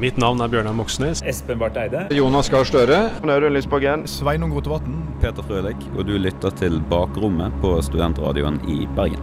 Mitt 0.00 0.16
navn 0.16 0.40
er 0.40 0.48
Bjørnar 0.48 0.72
Moxnes. 0.72 1.20
Espen 1.28 1.58
Barth 1.60 1.76
Eide. 1.76 2.06
Jonas 2.16 2.48
Gahr 2.48 2.64
Støre. 2.64 3.02
Audun 3.20 3.52
Lysbakken. 3.52 4.06
Sveinung 4.08 4.54
Rotevatn. 4.56 4.94
Peter 5.20 5.44
Frølik, 5.44 5.82
og 5.92 6.06
du 6.08 6.14
lytter 6.16 6.54
til 6.56 6.78
Bakrommet 6.88 7.52
på 7.60 7.74
Studentradioen 7.84 8.56
i 8.64 8.86
Bergen. 8.96 9.20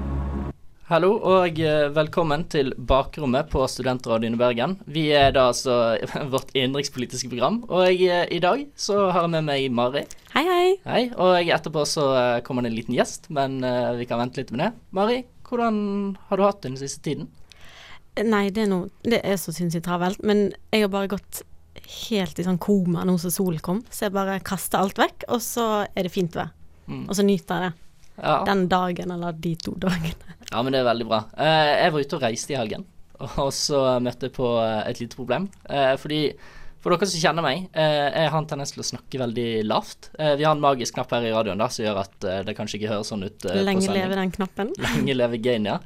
Hallo 0.86 1.16
og 1.18 1.58
eh, 1.58 1.88
velkommen 1.96 2.46
til 2.54 2.70
Bakrommet 2.78 3.50
på 3.50 3.64
Studentradioen 3.66 4.38
i 4.38 4.40
Bergen. 4.44 4.76
Vi 4.86 5.08
er 5.18 5.34
da 5.34 5.48
altså 5.50 5.98
vårt 6.36 6.54
innenrikspolitiske 6.54 7.32
program, 7.34 7.64
og 7.74 7.90
jeg, 7.90 8.30
i 8.30 8.44
dag 8.46 8.62
så 8.78 9.08
har 9.10 9.26
jeg 9.26 9.34
med 9.34 9.50
meg 9.50 9.66
Mari. 9.74 10.06
Hei, 10.36 10.46
hei. 10.46 10.70
Hei, 10.86 11.04
Og 11.18 11.42
etterpå 11.58 11.88
så 11.90 12.06
eh, 12.22 12.44
kommer 12.46 12.62
det 12.62 12.76
en 12.76 12.78
liten 12.78 13.00
gjest, 13.00 13.32
men 13.34 13.64
eh, 13.66 13.96
vi 13.98 14.06
kan 14.06 14.22
vente 14.22 14.44
litt 14.44 14.54
med 14.54 14.68
det. 14.68 14.72
Mari, 14.94 15.24
hvordan 15.50 15.82
har 16.30 16.38
du 16.38 16.46
hatt 16.46 16.62
det 16.62 16.76
den 16.76 16.82
siste 16.86 17.02
tiden? 17.10 17.34
Nei, 18.26 18.48
det 18.54 18.66
er, 18.66 18.72
noe, 18.72 18.90
det 19.06 19.22
er 19.22 19.38
så 19.42 19.54
sinnssykt 19.54 19.86
travelt, 19.86 20.24
men 20.26 20.48
jeg 20.74 20.86
har 20.86 20.92
bare 20.94 21.12
gått 21.12 21.44
helt 22.10 22.40
i 22.40 22.46
sånn 22.46 22.60
koma 22.62 23.04
nå 23.08 23.18
som 23.22 23.34
solen 23.34 23.62
kom, 23.64 23.82
så 23.94 24.08
jeg 24.08 24.16
bare 24.16 24.40
kaster 24.46 24.82
alt 24.82 25.00
vekk, 25.00 25.28
og 25.34 25.42
så 25.44 25.68
er 25.88 26.08
det 26.08 26.14
fint 26.14 26.36
vær. 26.38 26.52
Mm. 26.88 27.06
Og 27.06 27.18
så 27.18 27.26
nyter 27.26 27.64
jeg 27.64 27.68
det. 27.68 27.84
Ja. 28.18 28.38
Den 28.48 28.66
dagen, 28.72 29.12
eller 29.14 29.36
de 29.38 29.54
to 29.62 29.76
dagene. 29.78 30.38
ja, 30.52 30.62
men 30.62 30.74
det 30.74 30.82
er 30.82 30.88
veldig 30.88 31.10
bra. 31.10 31.24
Eh, 31.38 31.74
jeg 31.84 31.94
var 31.94 32.06
ute 32.06 32.18
og 32.18 32.24
reiste 32.26 32.56
i 32.56 32.60
helgen, 32.60 32.88
og 33.28 33.52
så 33.56 33.82
møtte 34.04 34.30
jeg 34.30 34.38
på 34.38 34.54
eh, 34.64 34.80
et 34.90 35.04
lite 35.04 35.20
problem. 35.20 35.50
Eh, 35.70 35.94
fordi 36.02 36.22
for 36.82 36.94
dere 36.94 37.10
som 37.10 37.22
kjenner 37.22 37.46
meg, 37.46 37.68
eh, 37.78 38.08
jeg 38.08 38.32
har 38.34 38.40
en 38.40 38.50
tendens 38.50 38.74
til 38.74 38.82
å 38.82 38.88
snakke 38.90 39.22
veldig 39.22 39.50
lavt. 39.68 40.10
Eh, 40.18 40.34
vi 40.40 40.48
har 40.48 40.56
en 40.56 40.64
magisk 40.64 40.98
knapp 40.98 41.14
her 41.14 41.28
i 41.30 41.34
radioen 41.36 41.62
da, 41.62 41.70
som 41.74 41.86
gjør 41.86 42.02
at 42.06 42.30
det 42.48 42.58
kanskje 42.58 42.80
ikke 42.80 42.96
høres 42.96 43.12
sånn 43.14 43.28
ut. 43.28 43.48
Lenge 43.68 43.94
leve 43.94 44.18
den 44.18 44.34
knappen. 44.34 44.74
Lenge 44.82 45.18
leve 45.18 45.42
gain, 45.44 45.70
ja. 45.70 45.78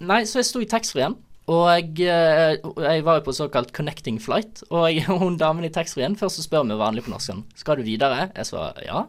Nei, 0.00 0.22
så 0.28 0.40
jeg 0.40 0.50
sto 0.50 0.62
i 0.62 0.70
taxfree-en. 0.70 1.18
Og 1.48 1.64
jeg, 1.72 2.06
eh, 2.06 2.58
jeg 2.84 3.04
var 3.06 3.18
jo 3.18 3.24
på 3.26 3.34
såkalt 3.34 3.72
connecting 3.72 4.20
flight. 4.22 4.62
Og 4.70 4.90
jeg, 4.92 5.06
hun 5.08 5.38
damen 5.40 5.64
i 5.66 5.72
taxfree-en 5.72 6.18
først 6.20 6.40
så 6.40 6.46
spør 6.46 6.68
meg 6.68 6.80
vanlig 6.82 7.06
på 7.06 7.14
norsk 7.14 7.32
sånn 7.32 7.44
Skal 7.58 7.80
du 7.80 7.86
videre? 7.86 8.28
Jeg 8.36 8.50
svarer 8.50 8.84
ja. 8.86 9.04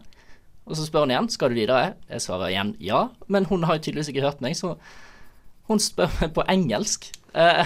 Og 0.65 0.77
så 0.77 0.85
spør 0.87 1.05
hun 1.05 1.13
igjen 1.13 1.31
Skal 1.33 1.51
du 1.51 1.59
videre? 1.59 1.95
Jeg 2.09 2.23
svarer 2.23 2.51
igjen 2.53 2.75
ja. 2.81 3.07
Men 3.27 3.49
hun 3.51 3.67
har 3.67 3.77
jo 3.77 3.87
tydeligvis 3.87 4.13
ikke 4.13 4.25
hørt 4.25 4.43
meg, 4.45 4.57
så 4.57 4.77
hun 5.69 5.81
spør 5.81 6.11
meg 6.21 6.33
på 6.37 6.45
engelsk. 6.51 7.11
Uh, 7.35 7.65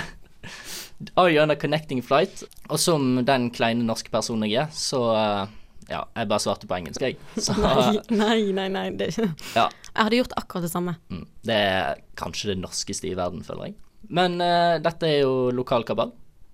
Are 1.19 1.29
you 1.29 1.41
on 1.43 1.51
a 1.51 1.59
connecting 1.59 2.01
flight? 2.03 2.43
Og 2.69 2.79
som 2.79 3.21
den 3.27 3.49
kleine 3.55 3.85
norske 3.85 4.11
personen 4.13 4.47
jeg 4.47 4.65
er, 4.65 4.75
så 4.75 5.01
uh, 5.11 5.45
ja, 5.89 6.03
jeg 6.15 6.29
bare 6.31 6.41
svarte 6.41 6.67
på 6.69 6.77
engelsk, 6.79 7.03
jeg. 7.03 7.17
Så 7.45 7.53
Nei, 7.61 7.99
nei, 8.09 8.39
nei. 8.49 8.67
nei 8.73 8.85
det 8.97 9.11
ja. 9.19 9.67
Jeg 9.67 9.99
hadde 9.99 10.17
gjort 10.17 10.37
akkurat 10.39 10.65
det 10.65 10.71
samme. 10.71 10.95
Mm. 11.13 11.25
Det 11.45 11.57
er 11.61 11.99
kanskje 12.17 12.53
det 12.53 12.59
norskeste 12.63 13.11
i 13.11 13.15
verden, 13.17 13.43
føler 13.45 13.69
jeg. 13.69 13.75
Men 14.09 14.37
uh, 14.41 14.77
dette 14.83 15.09
er 15.09 15.19
jo 15.23 15.49
lokalkabal. 15.55 16.13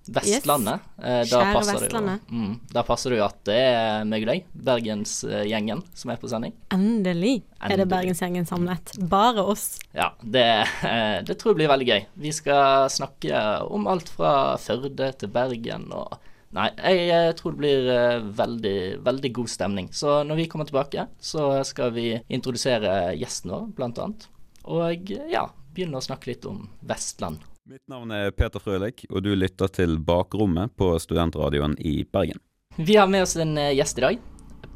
Vestlandet. 0.09 0.81
Yes. 0.97 1.30
da 1.30 1.41
Kjære 1.44 1.61
Vestlandet. 1.67 2.23
Jo, 2.25 2.38
mm, 2.38 2.53
da 2.73 2.83
passer 2.85 3.13
det 3.13 3.19
jo 3.19 3.25
at 3.27 3.38
det 3.45 3.57
er 3.61 4.07
meg 4.09 4.25
og 4.25 4.31
deg, 4.31 4.47
Bergensgjengen, 4.69 5.83
som 5.94 6.13
er 6.13 6.19
på 6.22 6.31
sending. 6.31 6.55
Endelig 6.73 7.35
er 7.59 7.75
det 7.75 7.75
Endelig. 7.75 7.89
Bergensgjengen 7.94 8.49
samlet. 8.49 8.95
Bare 9.11 9.45
oss. 9.53 9.67
Ja, 9.94 10.11
det, 10.22 10.47
eh, 10.89 11.22
det 11.27 11.38
tror 11.38 11.53
jeg 11.53 11.61
blir 11.61 11.72
veldig 11.72 11.89
gøy. 11.91 12.09
Vi 12.25 12.33
skal 12.33 12.89
snakke 12.94 13.45
om 13.69 13.88
alt 13.91 14.09
fra 14.09 14.57
Førde 14.61 15.13
til 15.22 15.33
Bergen 15.33 15.89
og 15.94 16.17
Nei, 16.52 16.66
jeg 16.75 17.03
eh, 17.16 17.29
tror 17.39 17.53
det 17.53 17.61
blir 17.61 17.85
eh, 17.88 18.23
veldig, 18.35 18.79
veldig 19.05 19.29
god 19.38 19.52
stemning. 19.53 19.85
Så 19.95 20.17
når 20.27 20.41
vi 20.41 20.47
kommer 20.52 20.67
tilbake, 20.67 21.05
så 21.23 21.61
skal 21.63 21.94
vi 21.95 22.09
introdusere 22.27 23.13
gjesten 23.16 23.53
vår, 23.53 23.69
blant 23.77 24.02
annet. 24.03 24.25
Og 24.67 25.13
ja, 25.31 25.45
begynne 25.73 26.00
å 26.00 26.03
snakke 26.03 26.31
litt 26.31 26.45
om 26.50 26.66
Vestland. 26.88 27.44
Mitt 27.69 27.83
navn 27.91 28.11
er 28.16 28.31
Peter 28.36 28.59
Frølik, 28.59 29.05
og 29.11 29.23
du 29.23 29.31
lytter 29.38 29.69
til 29.72 30.00
Bakrommet 30.02 30.73
på 30.75 30.94
Studentradioen 31.00 31.78
i 31.80 32.02
Bergen. 32.03 32.41
Vi 32.75 32.95
har 32.97 33.09
med 33.11 33.25
oss 33.25 33.36
en 33.39 33.58
eh, 33.59 33.73
gjest 33.78 34.00
i 34.00 34.05
dag. 34.05 34.23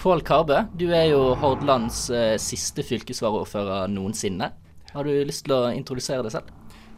Pål 0.01 0.21
Karbø, 0.27 0.59
du 0.75 0.89
er 0.93 1.09
jo 1.13 1.33
Hordalands 1.39 2.09
eh, 2.11 2.35
siste 2.41 2.83
fylkesvaraordfører 2.85 3.89
noensinne. 3.91 4.51
Har 4.91 5.07
du 5.07 5.11
lyst 5.27 5.47
til 5.47 5.55
å 5.55 5.73
introdusere 5.73 6.23
deg 6.25 6.35
selv? 6.35 6.53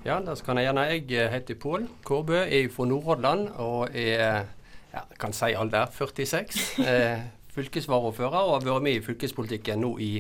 Ja, 0.05 0.19
det 0.23 0.38
kan 0.45 0.59
jeg 0.59 0.69
gjerne. 0.69 0.85
Jeg 0.91 1.07
eh, 1.13 1.31
heter 1.33 1.57
Pål 1.61 1.88
Kårbø, 2.07 2.43
er 2.45 2.69
fra 2.73 2.85
Nordhordland 2.88 3.49
og 3.59 3.95
er 3.95 4.45
ja, 4.93 5.01
kan 5.19 5.33
si 5.35 5.53
alder 5.57 5.89
46. 5.93 6.61
Eh, 6.83 7.25
fylkesvaraordfører 7.57 8.38
og 8.38 8.53
har 8.53 8.67
vært 8.67 8.85
med 8.85 8.99
i 8.99 9.03
fylkespolitikken 9.05 9.81
nå 9.81 9.95
i 10.03 10.11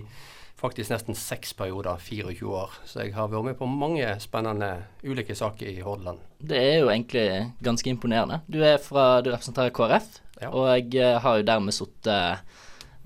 faktisk 0.57 0.89
nesten 0.89 1.15
seks 1.17 1.51
perioder, 1.57 1.99
24 2.01 2.47
år. 2.49 2.71
Så 2.89 3.03
jeg 3.03 3.13
har 3.13 3.27
vært 3.29 3.45
med 3.45 3.57
på 3.59 3.67
mange 3.69 4.07
spennende 4.23 4.71
ulike 5.05 5.35
saker 5.37 5.69
i 5.69 5.81
Hordaland. 5.85 6.23
Det 6.41 6.57
er 6.57 6.79
jo 6.81 6.89
egentlig 6.89 7.27
ganske 7.65 7.91
imponerende. 7.91 8.39
Du 8.49 8.57
er 8.65 8.79
fra, 8.81 9.21
du 9.21 9.29
representerer 9.33 9.73
KrF, 9.75 10.07
Ja. 10.41 10.49
og 10.53 10.67
jeg 10.69 10.95
eh, 11.01 11.19
har 11.19 11.37
jo 11.39 11.45
dermed 11.47 11.73
sittet 11.73 12.41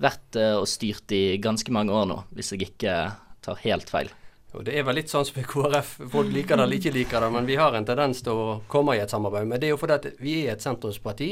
vært 0.02 0.36
eh, 0.36 0.56
og 0.58 0.66
styrt 0.68 1.12
i 1.16 1.38
ganske 1.40 1.72
mange 1.72 1.92
år 1.96 2.08
nå, 2.10 2.18
hvis 2.36 2.52
jeg 2.52 2.66
ikke 2.70 2.96
tar 3.44 3.60
helt 3.64 3.88
feil. 3.92 4.10
Og 4.52 4.64
Det 4.66 4.74
er 4.76 4.84
vel 4.84 4.98
litt 5.00 5.08
sånn 5.08 5.24
som 5.24 5.38
i 5.40 5.44
KrF. 5.48 5.94
Folk 6.12 6.28
liker 6.32 6.56
det 6.60 6.64
eller 6.66 6.76
ikke 6.76 6.92
liker 6.92 7.24
det, 7.24 7.30
men 7.32 7.46
vi 7.48 7.56
har 7.56 7.72
en 7.72 7.86
tendens 7.88 8.20
til 8.24 8.32
å 8.36 8.58
komme 8.68 8.96
i 8.96 9.00
et 9.00 9.08
samarbeid. 9.12 9.46
Men 9.48 9.60
det 9.60 9.70
er 9.70 9.72
jo 9.72 9.78
fordi 9.80 10.10
vi 10.20 10.34
er 10.46 10.52
et 10.58 10.64
sentrumsparti. 10.64 11.30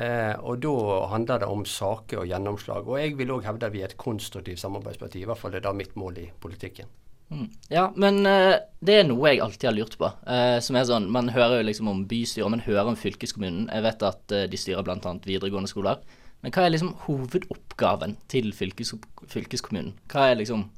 Eh, 0.00 0.32
og 0.40 0.62
da 0.64 0.72
handler 1.12 1.42
det 1.42 1.50
om 1.50 1.66
saker 1.68 2.22
og 2.22 2.30
gjennomslag. 2.30 2.88
Og 2.88 3.00
jeg 3.00 3.18
vil 3.18 3.34
òg 3.34 3.44
hevde 3.48 3.68
at 3.68 3.74
vi 3.74 3.82
er 3.84 3.90
et 3.90 4.00
konstruktivt 4.00 4.62
samarbeidsparti. 4.62 5.20
I 5.22 5.28
hvert 5.28 5.40
fall 5.42 5.54
er 5.58 5.64
det 5.64 5.76
mitt 5.76 5.96
mål 6.00 6.22
i 6.22 6.30
politikken. 6.40 6.88
Mm. 7.30 7.46
Ja, 7.70 7.84
men 7.94 8.24
eh, 8.26 8.56
det 8.82 8.96
er 9.00 9.04
noe 9.06 9.30
jeg 9.30 9.42
alltid 9.44 9.68
har 9.68 9.76
lurt 9.76 9.98
på. 10.00 10.08
eh, 10.26 10.56
som 10.64 10.76
er 10.76 10.88
sånn, 10.88 11.10
Man 11.10 11.30
hører 11.30 11.60
jo 11.60 11.68
liksom 11.68 11.90
om 11.92 12.02
bystyret, 12.10 12.50
man 12.50 12.64
hører 12.64 12.90
om 12.90 12.98
fylkeskommunen. 12.98 13.68
Jeg 13.70 13.86
vet 13.86 14.02
at 14.08 14.34
eh, 14.34 14.48
de 14.50 14.58
styrer 14.58 14.82
bl.a. 14.86 15.14
videregående 15.26 15.70
skoler. 15.70 16.00
Men 16.42 16.54
hva 16.56 16.64
er 16.64 16.72
liksom 16.72 16.94
hovedoppgaven 17.04 18.16
til 18.32 18.54
fylkes, 18.56 18.94
fylkeskommunen? 19.28 19.92
Hva 20.10 20.30
liksom, 20.34 20.70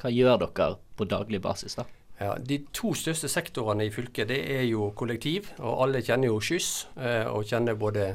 hva 0.00 0.10
gjør 0.10 0.46
dere 0.46 0.70
på 0.96 1.06
daglig 1.06 1.42
basis, 1.44 1.76
da? 1.78 1.84
Ja, 2.22 2.36
De 2.38 2.58
to 2.74 2.94
største 2.98 3.28
sektorene 3.30 3.86
i 3.86 3.92
fylket 3.92 4.30
det 4.30 4.40
er 4.56 4.64
jo 4.68 4.90
kollektiv, 4.98 5.50
og 5.60 5.84
alle 5.84 6.02
kjenner 6.02 6.30
jo 6.30 6.40
skyss. 6.42 6.86
Eh, 6.96 7.26
og 7.30 7.46
kjenner 7.46 7.78
både 7.78 8.14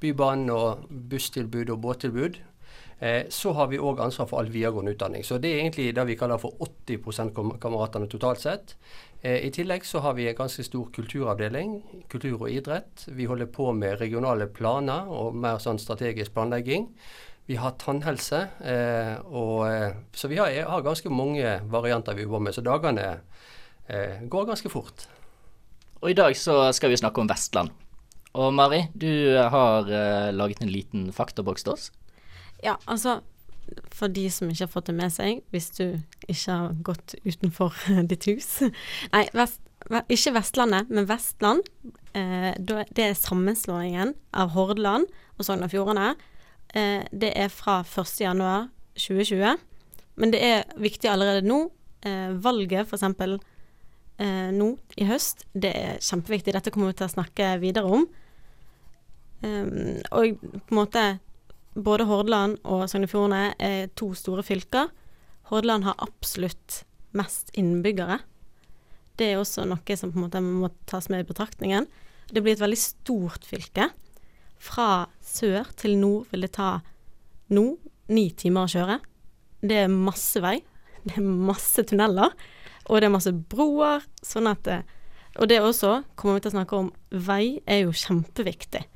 Bybanen 0.00 0.50
og 0.52 0.86
busstilbud 1.10 1.70
og 1.72 1.80
båttilbud. 1.80 2.38
Eh, 2.98 3.26
så 3.28 3.52
har 3.52 3.68
vi 3.68 3.76
òg 3.78 4.00
ansvar 4.00 4.28
for 4.30 4.40
all 4.40 4.48
videregående 4.48 4.94
utdanning. 4.94 5.24
Så 5.24 5.36
det 5.40 5.50
er 5.52 5.60
egentlig 5.60 5.90
det 5.96 6.06
vi 6.08 6.16
kaller 6.16 6.40
for 6.40 6.56
80 6.64 7.30
kam- 7.34 7.58
kameratene 7.60 8.08
totalt 8.08 8.40
sett. 8.40 8.74
Eh, 9.22 9.44
I 9.46 9.50
tillegg 9.52 9.84
så 9.84 10.00
har 10.00 10.14
vi 10.16 10.28
en 10.28 10.34
ganske 10.38 10.64
stor 10.64 10.88
kulturavdeling, 10.92 11.82
kultur 12.08 12.40
og 12.40 12.50
idrett. 12.50 13.06
Vi 13.08 13.24
holder 13.28 13.46
på 13.52 13.72
med 13.76 14.00
regionale 14.00 14.46
planer 14.46 15.08
og 15.12 15.34
mer 15.34 15.58
sånn 15.58 15.78
strategisk 15.78 16.32
planlegging. 16.32 16.88
Vi 17.46 17.56
har 17.56 17.76
tannhelse. 17.78 18.48
Eh, 18.64 19.16
og, 19.26 19.68
så 20.16 20.28
vi 20.28 20.36
har, 20.40 20.52
har 20.66 20.82
ganske 20.82 21.10
mange 21.12 21.60
varianter 21.68 22.14
vi 22.14 22.24
jobber 22.24 22.40
med. 22.40 22.54
Så 22.54 22.64
dagene 22.64 23.20
går 24.26 24.46
ganske 24.48 24.68
fort. 24.68 25.04
Og 26.02 26.10
i 26.10 26.16
dag 26.18 26.34
så 26.36 26.72
skal 26.74 26.90
vi 26.90 26.96
snakke 26.98 27.20
om 27.22 27.28
Vestland. 27.30 27.70
Og 28.36 28.52
Mari, 28.52 28.84
du 28.92 29.08
har 29.36 29.88
uh, 29.88 30.34
laget 30.34 30.60
en 30.60 30.72
liten 30.72 31.08
faktaboks 31.14 31.64
til 31.64 31.72
oss. 31.76 31.88
Ja, 32.64 32.76
altså 32.86 33.20
For 33.92 34.12
de 34.12 34.28
som 34.30 34.50
ikke 34.50 34.66
har 34.66 34.72
fått 34.72 34.90
det 34.90 34.96
med 34.96 35.12
seg, 35.14 35.40
hvis 35.50 35.70
du 35.76 35.84
ikke 36.28 36.52
har 36.52 36.76
gått 36.86 37.16
utenfor 37.24 37.74
ditt 38.10 38.28
hus 38.30 38.50
Nei, 39.12 39.24
vest, 39.36 39.60
ikke 40.12 40.34
Vestlandet, 40.36 40.88
men 40.90 41.08
Vestland. 41.08 41.66
Eh, 42.16 42.52
det 42.58 43.02
er 43.04 43.18
sammenslåingen 43.18 44.14
av 44.34 44.54
Hordaland 44.54 45.06
og 45.36 45.46
Sogn 45.46 45.62
og 45.66 45.70
Fjordane. 45.70 46.14
Eh, 46.74 47.04
det 47.12 47.32
er 47.38 47.52
fra 47.52 47.80
1.1.2020. 47.86 49.60
Men 50.16 50.32
det 50.32 50.40
er 50.42 50.64
viktig 50.80 51.10
allerede 51.10 51.46
nå. 51.46 51.66
Eh, 52.06 52.32
valget, 52.42 52.88
f.eks. 52.88 53.04
Eh, 54.16 54.50
nå 54.56 54.70
i 54.96 55.06
høst, 55.08 55.44
det 55.52 55.72
er 55.76 55.98
kjempeviktig. 56.00 56.54
Dette 56.56 56.72
kommer 56.72 56.90
vi 56.90 57.00
til 57.00 57.08
å 57.08 57.14
snakke 57.18 57.56
videre 57.62 57.90
om. 57.98 58.06
Um, 59.46 60.00
og 60.10 60.40
på 60.42 60.74
en 60.74 60.80
måte 60.80 61.04
både 61.76 62.06
Hordaland 62.08 62.58
og 62.64 62.86
Sogn 62.90 63.06
og 63.06 63.12
Fjordane 63.12 63.54
er 63.62 63.90
to 63.98 64.10
store 64.16 64.42
fylker. 64.46 64.90
Hordaland 65.50 65.86
har 65.86 66.00
absolutt 66.02 66.82
mest 67.16 67.52
innbyggere. 67.56 68.18
Det 69.16 69.30
er 69.32 69.40
også 69.40 69.64
noe 69.68 69.96
som 69.96 70.12
på 70.12 70.18
en 70.18 70.26
måte 70.26 70.42
må 70.44 70.70
tas 70.88 71.08
med 71.12 71.24
i 71.24 71.28
betraktningen. 71.28 71.86
Det 72.32 72.42
blir 72.42 72.56
et 72.56 72.64
veldig 72.64 72.80
stort 72.80 73.46
fylke. 73.48 73.90
Fra 74.58 75.06
sør 75.24 75.68
til 75.78 75.96
nord 76.00 76.32
vil 76.32 76.46
det 76.46 76.54
ta 76.56 76.78
nå 77.52 77.66
ni 78.12 78.30
timer 78.36 78.66
å 78.66 78.72
kjøre. 78.72 78.98
Det 79.62 79.84
er 79.84 79.92
masse 79.92 80.40
vei. 80.42 80.58
Det 81.06 81.16
er 81.20 81.24
masse 81.24 81.84
tunneler. 81.86 82.32
Og 82.90 83.00
det 83.00 83.08
er 83.08 83.14
masse 83.14 83.32
broer. 83.32 84.04
Sånn 84.24 84.48
at 84.50 84.64
det, 84.66 84.82
Og 85.36 85.48
det 85.48 85.60
også 85.60 86.02
kommer 86.16 86.38
vi 86.38 86.46
til 86.46 86.54
å 86.54 86.56
snakke 86.56 86.76
om. 86.76 86.92
Vei 87.12 87.60
er 87.66 87.84
jo 87.84 87.92
kjempeviktig. 87.92 88.86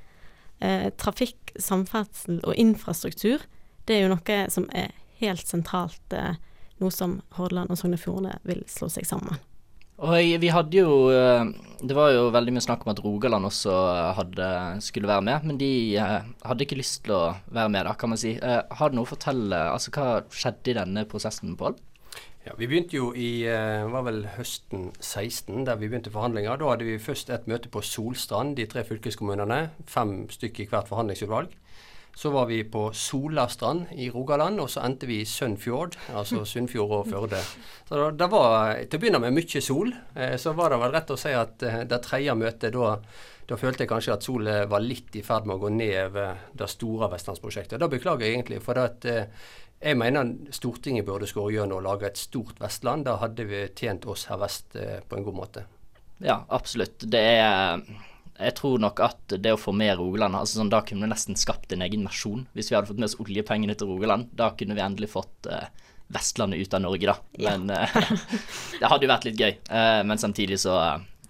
Eh, 0.61 0.91
trafikk, 1.01 1.55
samferdsel 1.57 2.43
og 2.45 2.57
infrastruktur, 2.61 3.47
det 3.89 3.97
er 3.97 4.05
jo 4.05 4.13
noe 4.13 4.41
som 4.53 4.67
er 4.77 4.93
helt 5.23 5.47
sentralt 5.49 6.17
eh, 6.17 6.37
nå 6.81 6.91
som 6.93 7.21
Hordaland 7.37 7.73
og 7.73 7.81
Sogn 7.81 7.97
og 7.97 8.03
Fjordane 8.03 8.37
vil 8.49 8.61
slå 8.69 8.91
seg 8.93 9.09
sammen. 9.09 9.41
Og 10.01 10.17
vi 10.41 10.49
hadde 10.49 10.79
jo 10.79 11.11
eh, 11.13 11.49
Det 11.85 11.93
var 11.97 12.15
jo 12.15 12.31
veldig 12.33 12.55
mye 12.57 12.65
snakk 12.65 12.87
om 12.87 12.93
at 12.95 13.03
Rogaland 13.05 13.49
også 13.49 13.75
hadde, 14.17 14.47
skulle 14.85 15.11
være 15.11 15.25
med, 15.29 15.49
men 15.49 15.61
de 15.61 15.73
eh, 16.01 16.31
hadde 16.45 16.65
ikke 16.65 16.79
lyst 16.81 17.03
til 17.05 17.17
å 17.17 17.23
være 17.49 17.73
med, 17.73 17.89
da, 17.89 17.97
kan 17.97 18.13
man 18.13 18.21
si. 18.21 18.37
Har 18.41 18.93
du 18.93 18.97
noe 18.97 19.09
å 19.09 19.13
fortelle? 19.13 19.65
Altså, 19.73 19.93
hva 19.97 20.23
skjedde 20.29 20.73
i 20.73 20.77
denne 20.81 21.09
prosessen, 21.09 21.57
Pål? 21.61 21.77
Ja, 22.47 22.55
Vi 22.57 22.67
begynte 22.67 22.97
jo 22.97 23.11
i 23.13 23.45
var 23.45 24.07
vel 24.07 24.23
høsten 24.39 24.91
16, 24.97 25.67
der 25.69 25.77
vi 25.77 25.91
begynte 25.91 26.13
forhandlinger. 26.13 26.57
Da 26.57 26.71
hadde 26.73 26.87
vi 26.89 26.97
først 26.97 27.29
et 27.31 27.49
møte 27.51 27.69
på 27.69 27.83
Solstrand, 27.85 28.55
de 28.57 28.65
tre 28.67 28.85
fylkeskommunene. 28.89 29.59
Fem 29.87 30.23
stykker 30.33 30.65
i 30.65 30.71
hvert 30.71 30.89
forhandlingsutvalg. 30.89 31.53
Så 32.17 32.31
var 32.31 32.47
vi 32.51 32.63
på 32.65 32.91
Solastrand 32.97 33.93
i 33.97 34.11
Rogaland, 34.11 34.61
og 34.61 34.71
så 34.71 34.83
endte 34.85 35.07
vi 35.09 35.21
i 35.23 35.29
Sunnfjord, 35.29 35.97
altså 36.17 36.45
Sunnfjord 36.53 36.95
og 36.99 37.11
Førde. 37.11 37.43
Så 37.89 38.11
det 38.17 38.31
var 38.33 38.81
til 38.83 38.99
å 38.99 39.03
begynne 39.03 39.23
med 39.23 39.37
mye 39.37 39.63
sol. 39.65 39.93
Eh, 40.17 40.37
så 40.41 40.55
var 40.59 40.75
det 40.75 40.81
vel 40.83 40.95
rett 40.97 41.15
å 41.15 41.19
si 41.21 41.35
at 41.37 41.63
eh, 41.67 41.83
det 41.89 42.01
tredje 42.05 42.35
møtet, 42.37 42.75
da, 42.75 42.97
da 43.49 43.59
følte 43.61 43.85
jeg 43.85 43.93
kanskje 43.93 44.17
at 44.17 44.27
solet 44.27 44.69
var 44.71 44.85
litt 44.85 45.17
i 45.17 45.25
ferd 45.27 45.49
med 45.49 45.59
å 45.59 45.65
gå 45.65 45.73
ned 45.77 45.97
over 46.09 46.45
det 46.61 46.71
store 46.75 47.11
vestlandsprosjektet. 47.15 47.81
Da 47.81 47.91
beklager 47.91 48.27
jeg 48.27 48.39
egentlig, 48.39 48.63
for 48.65 48.79
det 48.79 48.89
at 48.91 49.11
eh, 49.11 49.49
jeg 49.81 49.97
mener 49.97 50.35
Stortinget 50.53 51.07
burde 51.09 51.29
skåre 51.31 51.55
gjennom 51.55 51.81
å 51.81 51.87
lage 51.89 52.11
et 52.11 52.21
stort 52.21 52.61
Vestland. 52.61 53.07
Da 53.09 53.17
hadde 53.23 53.47
vi 53.49 53.65
tjent 53.77 54.05
oss 54.05 54.27
her 54.29 54.41
vest 54.43 54.77
på 54.77 55.17
en 55.17 55.25
god 55.25 55.39
måte. 55.39 55.65
Ja, 56.21 56.43
absolutt. 56.53 57.01
Det 57.09 57.23
er 57.41 57.81
jeg 58.41 58.57
tror 58.57 58.81
nok 58.81 59.01
at 59.05 59.37
det 59.43 59.53
å 59.53 59.61
få 59.61 59.73
med 59.77 59.99
Rogaland 59.99 60.39
altså 60.39 60.61
sånn, 60.61 60.73
Da 60.73 60.81
kunne 60.87 61.05
vi 61.05 61.13
nesten 61.13 61.39
skapt 61.39 61.73
en 61.75 61.85
egen 61.85 62.05
nasjon. 62.07 62.47
Hvis 62.57 62.71
vi 62.71 62.77
hadde 62.77 62.89
fått 62.89 63.01
med 63.01 63.11
oss 63.11 63.19
oljepengene 63.21 63.77
til 63.77 63.91
Rogaland. 63.91 64.31
Da 64.37 64.51
kunne 64.57 64.77
vi 64.79 64.85
endelig 64.85 65.11
fått 65.13 65.49
uh, 65.51 65.67
Vestlandet 66.11 66.63
ut 66.63 66.75
av 66.75 66.85
Norge, 66.87 67.13
da. 67.13 67.17
Men 67.39 67.69
ja. 67.75 67.87
det 68.81 68.91
hadde 68.93 69.07
jo 69.07 69.13
vært 69.13 69.27
litt 69.29 69.41
gøy. 69.41 69.53
Uh, 69.69 70.01
men 70.09 70.21
samtidig 70.23 70.61
så 70.63 70.79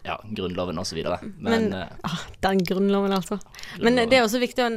ja, 0.06 0.16
Grunnloven 0.36 0.78
osv. 0.80 1.02
Men, 1.02 1.34
men 1.42 1.66
uh, 1.74 2.22
Den 2.44 2.62
Grunnloven, 2.64 3.16
altså. 3.16 3.40
Grunnloven. 3.40 3.88
Men 3.88 4.12
det 4.12 4.20
er 4.20 4.28
også 4.28 4.42
viktig 4.42 4.68
å 4.68 4.70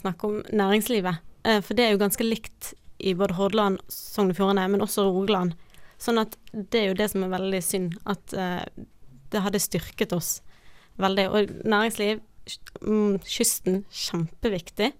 snakke 0.00 0.30
om 0.30 0.40
næringslivet. 0.50 1.20
for 1.60 1.76
det 1.76 1.84
er 1.84 1.94
jo 1.94 2.00
ganske 2.00 2.24
likt 2.24 2.72
i 2.98 3.14
både 3.18 3.36
Hordaland, 3.38 3.80
Sogn 3.90 4.32
og 4.32 4.38
Fjordane, 4.38 4.66
men 4.70 4.84
også 4.84 5.06
Rogaland. 5.08 5.54
Sånn 5.98 6.20
at 6.20 6.36
det 6.52 6.80
er 6.80 6.90
jo 6.90 6.98
det 6.98 7.08
som 7.12 7.24
er 7.26 7.32
veldig 7.32 7.62
synd. 7.64 7.96
At 8.10 8.34
det 8.34 9.42
hadde 9.42 9.62
styrket 9.62 10.12
oss 10.14 10.36
veldig. 11.02 11.26
Og 11.30 11.50
næringsliv, 11.64 12.20
mm, 12.82 13.18
kysten, 13.26 13.84
kjempeviktig. 13.90 14.92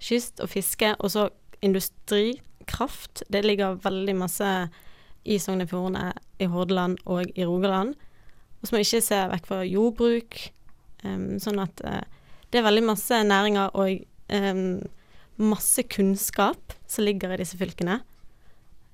Kyst 0.00 0.40
og 0.40 0.48
fiske, 0.48 0.94
og 0.98 1.10
så 1.10 1.28
industri, 1.62 2.40
kraft. 2.66 3.22
Det 3.32 3.44
ligger 3.44 3.80
veldig 3.84 4.16
masse 4.16 4.50
i 5.24 5.38
Sogn 5.38 5.64
og 5.64 5.68
Fjordane, 5.68 6.12
i 6.40 6.48
Hordaland 6.48 6.98
og 7.04 7.24
i 7.34 7.44
Rogaland. 7.44 7.94
Og 8.60 8.68
så 8.68 8.74
må 8.74 8.80
vi 8.80 8.88
ikke 8.88 9.04
se 9.04 9.20
vekk 9.28 9.46
fra 9.48 9.62
jordbruk. 9.64 10.38
Um, 11.04 11.36
sånn 11.40 11.60
at 11.60 11.80
uh, 11.84 12.00
det 12.48 12.60
er 12.60 12.64
veldig 12.64 12.86
masse 12.86 13.18
næringer 13.28 13.74
og 13.76 13.98
um, 14.32 14.80
masse 15.36 15.82
kunnskap 15.92 16.72
som 16.94 17.06
ligger 17.06 17.34
i 17.34 17.40
disse 17.42 17.58
fylkene. 17.60 18.00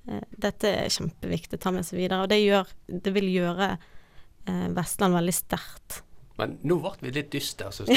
Uh, 0.09 0.21
dette 0.41 0.69
er 0.81 0.93
kjempeviktig 0.93 1.59
å 1.59 1.63
ta 1.65 1.73
med 1.75 1.87
seg 1.87 2.01
videre, 2.01 2.23
og 2.23 2.31
det, 2.31 2.41
gjør, 2.43 2.71
det 2.89 3.13
vil 3.15 3.29
gjøre 3.31 3.73
uh, 3.77 4.67
Vestland 4.77 5.17
veldig 5.17 5.35
sterkt. 5.37 6.00
Men 6.41 6.57
nå 6.65 6.79
ble 6.81 6.95
vi 7.05 7.13
litt 7.19 7.31
dystre. 7.33 7.69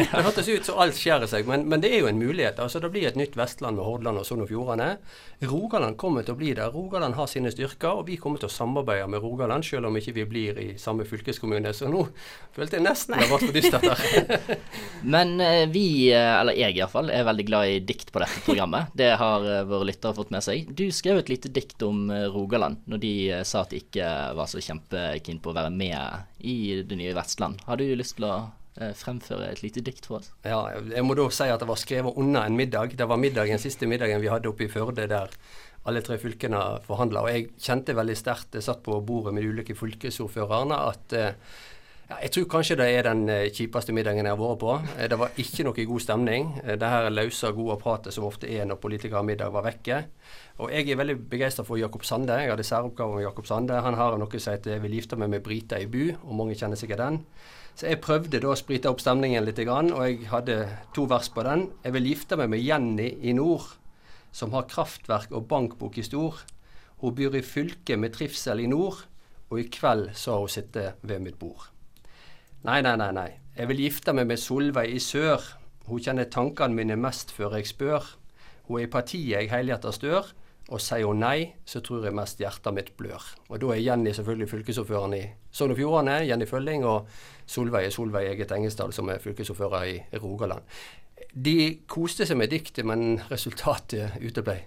Det 0.00 0.24
hørtes 0.24 0.48
ut 0.48 0.66
som 0.66 0.80
alt 0.80 0.96
skjærer 0.96 1.28
seg, 1.30 1.48
men, 1.48 1.66
men, 1.68 1.82
det 1.82 1.90
er 1.92 2.02
jo 2.02 2.08
en 2.10 2.18
mulighet. 2.18 2.58
Altså, 2.62 2.80
det 2.82 2.90
blir 2.92 3.08
et 3.08 3.18
nytt 3.18 3.36
Vestland 3.38 3.78
med 3.78 3.84
Hordaland 3.86 4.20
og 4.20 4.26
Sogn 4.26 4.44
og 4.44 4.50
Fjordane. 4.50 4.94
Rogaland 5.48 5.96
kommer 6.00 6.24
til 6.24 6.34
å 6.34 6.40
bli 6.40 6.52
der. 6.56 6.72
Rogaland 6.72 7.16
har 7.16 7.28
sine 7.30 7.52
styrker, 7.52 8.00
og 8.00 8.08
vi 8.08 8.18
kommer 8.20 8.40
til 8.40 8.50
å 8.50 8.52
samarbeide 8.52 9.08
med 9.10 9.22
Rogaland, 9.24 9.64
selv 9.66 9.88
om 9.88 9.96
ikke 9.96 10.14
vi 10.18 10.26
blir 10.28 10.60
i 10.60 10.68
samme 10.80 11.06
fylkeskommune. 11.08 11.72
Så 11.76 11.88
nå 11.92 12.06
følte 12.56 12.78
jeg 12.78 12.86
nesten 12.86 13.16
det 13.20 13.28
ble 13.28 13.38
for 13.40 13.56
dystert 13.56 13.86
her. 13.88 14.58
men 15.14 15.34
eh, 15.44 15.64
vi, 15.72 15.84
eh, 16.12 16.34
eller 16.40 16.58
jeg 16.58 16.76
iallfall, 16.78 17.12
er 17.12 17.26
veldig 17.28 17.46
glad 17.48 17.72
i 17.74 17.78
dikt 17.84 18.12
på 18.12 18.22
dette 18.22 18.44
programmet. 18.46 18.92
Det 18.96 19.12
har 19.20 19.46
eh, 19.48 19.64
våre 19.68 19.88
lyttere 19.90 20.16
fått 20.16 20.32
med 20.34 20.44
seg. 20.44 20.72
Du 20.76 20.86
skrev 20.94 21.20
et 21.20 21.32
lite 21.32 21.52
dikt 21.52 21.82
om 21.86 22.08
Rogaland 22.32 22.84
når 22.90 23.02
de 23.02 23.14
sa 23.46 23.64
at 23.64 23.72
de 23.72 23.80
ikke 23.82 24.08
var 24.36 24.48
så 24.50 24.62
kjempekeen 24.62 25.40
på 25.42 25.52
å 25.52 25.56
være 25.56 25.72
med 25.74 26.44
i 26.46 26.80
det 26.86 26.96
nye 26.96 27.14
Vestland. 27.16 27.60
Har 27.66 27.80
du 27.80 27.89
lyst 27.98 28.16
til 28.18 28.28
å 28.28 28.34
eh, 28.80 28.92
fremføre 28.96 29.48
et 29.50 29.64
lite 29.64 29.82
dikt 29.86 30.06
for 30.06 30.20
oss? 30.20 30.30
Ja, 30.46 30.62
jeg 30.76 31.06
må 31.06 31.16
da 31.18 31.26
si 31.34 31.48
at 31.50 31.62
det 31.62 31.70
var 31.70 31.80
skrevet 31.80 32.20
under 32.20 32.46
en 32.46 32.58
middag. 32.58 32.94
Det 32.98 33.08
var 33.08 33.20
middagen, 33.20 33.62
siste 33.62 33.88
middagen 33.90 34.22
vi 34.22 34.30
hadde 34.32 34.50
oppe 34.50 34.66
i 34.66 34.72
Førde 34.72 35.08
der 35.10 35.34
alle 35.88 36.02
tre 36.04 36.18
fylkene 36.20 36.60
forhandla. 36.84 37.24
Og 37.24 37.32
jeg 37.32 37.50
kjente 37.60 37.96
veldig 37.96 38.16
sterkt, 38.18 38.54
jeg 38.54 38.66
satt 38.66 38.82
på 38.84 39.00
bordet 39.06 39.34
med 39.34 39.44
de 39.44 39.52
ulike 39.54 39.76
fylkesordførerne, 39.78 40.80
at 40.92 41.16
eh, 41.16 41.52
ja, 42.10 42.16
jeg 42.24 42.32
tror 42.34 42.46
kanskje 42.56 42.76
det 42.80 42.88
er 42.90 43.06
den 43.06 43.20
eh, 43.30 43.48
kjipeste 43.54 43.94
middagen 43.94 44.26
jeg 44.26 44.34
har 44.34 44.40
vært 44.40 44.60
på. 44.60 44.72
Det 45.12 45.18
var 45.20 45.36
ikke 45.38 45.66
noe 45.68 45.86
god 45.92 46.02
stemning. 46.02 46.48
Det 46.66 46.90
her 46.92 47.06
løse, 47.14 47.52
gode 47.54 47.78
pratet 47.80 48.16
som 48.16 48.26
ofte 48.26 48.50
er 48.50 48.66
når 48.66 48.80
politikere 48.82 49.20
har 49.20 49.28
middag, 49.28 49.52
var 49.54 49.64
vekke. 49.68 50.00
Og 50.60 50.74
jeg 50.74 50.90
er 50.90 50.98
veldig 50.98 51.16
begeistra 51.30 51.64
for 51.64 51.78
Jakob 51.80 52.02
Sande. 52.04 52.34
Jeg 52.42 52.50
hadde 52.50 52.66
særoppgave 52.66 53.14
med 53.16 53.24
Jakob 53.24 53.46
Sande. 53.46 53.78
Han 53.80 53.96
har 53.96 54.18
noe 54.18 54.40
som 54.42 54.52
heter 54.52 54.72
'Jeg 54.72 54.82
vil 54.82 54.98
gifte 54.98 55.16
meg 55.16 55.30
med 55.30 55.42
Brita 55.42 55.78
i 55.78 55.86
bu', 55.86 56.18
og 56.24 56.34
mange 56.34 56.54
kjenner 56.54 56.76
sikkert 56.76 56.98
den. 56.98 57.24
Så 57.74 57.88
jeg 57.88 58.00
prøvde 58.04 58.40
da 58.42 58.50
å 58.52 58.58
sprite 58.58 58.90
opp 58.90 59.00
stemningen 59.00 59.44
litt, 59.46 59.60
og 59.64 60.00
jeg 60.04 60.30
hadde 60.30 60.56
to 60.94 61.06
vers 61.08 61.30
på 61.32 61.44
den. 61.46 61.68
Jeg 61.84 61.96
vil 61.96 62.08
gifte 62.10 62.36
meg 62.36 62.50
med 62.52 62.64
Jenny 62.64 63.10
i 63.22 63.34
nord, 63.36 63.66
som 64.32 64.52
har 64.54 64.68
kraftverk 64.70 65.32
og 65.32 65.48
bankbok 65.50 65.98
i 65.98 66.04
stor. 66.06 66.42
Hun 67.00 67.14
byr 67.16 67.38
i 67.38 67.44
fylke 67.46 67.96
med 67.96 68.12
trivsel 68.16 68.60
i 68.60 68.68
nord, 68.68 69.06
og 69.50 69.58
i 69.58 69.68
kveld 69.72 70.10
har 70.12 70.42
hun 70.42 70.52
sittet 70.52 71.00
ved 71.02 71.22
mitt 71.24 71.38
bord. 71.40 71.70
Nei, 72.66 72.82
nei, 72.84 72.96
nei, 73.00 73.10
nei. 73.16 73.30
Jeg 73.56 73.70
vil 73.70 73.86
gifte 73.86 74.12
meg 74.12 74.28
med 74.28 74.38
Solveig 74.38 74.92
i 74.92 75.00
sør. 75.00 75.40
Hun 75.88 76.02
kjenner 76.04 76.28
tankene 76.28 76.76
mine 76.76 76.98
mest 77.00 77.32
før 77.32 77.56
jeg 77.56 77.70
spør. 77.70 78.04
Hun 78.68 78.78
er 78.78 78.84
i 78.84 78.90
partiet 78.92 79.32
jeg 79.32 79.50
helhjertet 79.50 79.96
stør. 79.96 80.28
Og 80.70 80.78
sier 80.78 81.08
hun 81.08 81.18
nei, 81.18 81.50
så 81.66 81.80
tror 81.82 82.04
jeg 82.06 82.14
mest 82.14 82.38
hjertet 82.38 82.74
mitt 82.76 82.92
blør. 82.98 83.24
Og 83.50 83.58
da 83.62 83.72
er 83.74 83.82
Jenny 83.82 84.12
selvfølgelig 84.14 84.50
fylkesordføreren 84.52 85.16
i 85.18 85.24
Sogn 85.50 85.74
og 85.74 85.80
Fjordane, 85.80 86.20
Jenny 86.28 86.46
Følling, 86.46 86.84
og 86.86 87.08
Solveig 87.50 87.88
er 87.88 87.94
Solveig 87.94 88.30
Eget 88.30 88.54
Engesdal, 88.54 88.94
som 88.94 89.10
er 89.10 89.22
fylkesordfører 89.22 89.88
i 89.90 90.20
Rogaland. 90.22 90.62
De 91.34 91.56
koste 91.90 92.26
seg 92.26 92.38
med 92.38 92.52
diktet, 92.54 92.86
men 92.86 93.18
resultatet 93.30 94.22
uteble. 94.22 94.60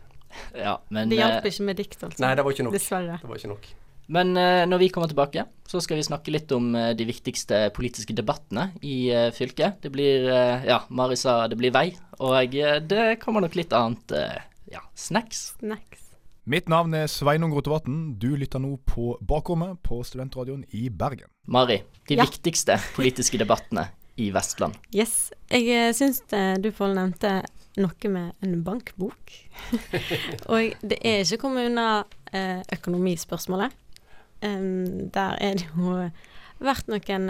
Ja, 0.58 0.78
men 0.92 1.10
Det 1.12 1.22
hjalp 1.22 1.48
ikke 1.48 1.70
med 1.70 1.80
dikt, 1.80 2.04
altså. 2.04 2.20
Nei, 2.24 2.36
det 2.36 2.44
var 2.44 2.56
ikke 2.56 2.68
nok. 2.68 2.76
Dessverre. 2.76 3.18
Det 3.22 3.30
var 3.30 3.40
ikke 3.40 3.54
nok. 3.54 3.72
Men 4.14 4.36
uh, 4.36 4.64
når 4.68 4.82
vi 4.82 4.90
kommer 4.92 5.08
tilbake, 5.08 5.46
så 5.70 5.80
skal 5.80 6.00
vi 6.00 6.06
snakke 6.06 6.34
litt 6.34 6.52
om 6.52 6.74
uh, 6.76 6.92
de 6.98 7.06
viktigste 7.08 7.70
politiske 7.76 8.16
debattene 8.18 8.74
i 8.84 9.08
uh, 9.16 9.30
fylket. 9.36 9.80
Det 9.86 9.92
blir, 9.94 10.28
ja, 10.68 10.82
Mari 10.92 11.16
sa 11.20 11.46
det 11.48 11.60
blir 11.60 11.72
vei, 11.76 11.94
og 12.20 12.58
det 12.90 13.06
kommer 13.24 13.46
nok 13.46 13.56
litt 13.56 13.72
annet, 13.78 14.18
ja, 14.74 14.82
snacks. 14.96 15.54
Snacks. 15.60 16.10
Mitt 16.50 16.68
navn 16.68 16.96
er 16.98 17.08
Sveinung 17.08 17.54
Rotevatn. 17.56 18.16
Du 18.20 18.34
lytter 18.36 18.60
nå 18.60 18.76
på 18.90 19.14
Bakrommet 19.24 19.78
på 19.86 20.02
Studentradioen 20.04 20.66
i 20.76 20.90
Bergen. 20.90 21.30
Mari, 21.48 21.84
de 22.10 22.18
Ja. 22.18 22.26
viktigste 22.26 22.80
politiske 22.96 23.38
debattene 23.38 23.88
i 24.18 24.32
Vestland. 24.34 24.76
Yes. 24.94 25.32
Jeg 25.50 25.70
uh, 25.70 25.94
syns 25.96 26.24
du 26.60 26.72
Pål 26.72 26.98
nevnte 26.98 27.44
noe 27.78 28.10
med 28.12 28.34
en 28.42 28.64
bankbok. 28.64 29.32
og 30.52 30.76
det 30.82 31.00
er 31.00 31.24
ikke 31.24 31.42
kommet 31.46 31.70
unna 31.70 32.04
uh, 32.34 32.62
økonomispørsmålet. 32.74 33.72
Der 34.44 35.38
er 35.40 35.54
det 35.56 35.70
jo 35.72 35.94
vært 36.60 36.90
noen 36.92 37.30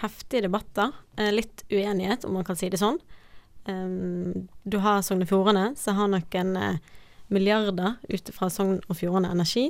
heftige 0.00 0.46
debatter. 0.46 0.94
Litt 1.18 1.66
uenighet, 1.68 2.24
om 2.24 2.38
man 2.38 2.46
kan 2.48 2.56
si 2.56 2.70
det 2.72 2.80
sånn. 2.80 2.96
Du 3.68 4.78
har 4.80 5.02
Sogn 5.04 5.24
og 5.24 5.28
Fjordane, 5.28 5.72
som 5.76 5.98
har 5.98 6.08
noen 6.12 6.54
uh, 6.56 6.78
milliarder 7.34 7.98
ut 8.08 8.30
fra 8.32 8.48
Sogn 8.52 8.78
og 8.86 8.96
Fjordane 8.96 9.32
Energi. 9.34 9.68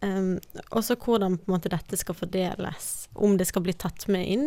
Og 0.00 0.80
så 0.80 0.94
hvordan 0.96 1.34
på 1.36 1.44
en 1.44 1.52
måte 1.52 1.68
dette 1.70 1.98
skal 2.00 2.16
fordeles. 2.16 2.86
Om 3.12 3.34
det 3.36 3.46
skal 3.50 3.62
bli 3.66 3.74
tatt 3.76 4.06
med 4.08 4.24
inn 4.32 4.46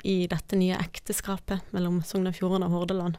i 0.00 0.14
dette 0.32 0.56
nye 0.56 0.78
ekteskapet 0.80 1.68
mellom 1.76 1.98
Sogn 2.08 2.30
og 2.30 2.34
Fjordane 2.34 2.70
og 2.70 2.72
Hordaland. 2.72 3.18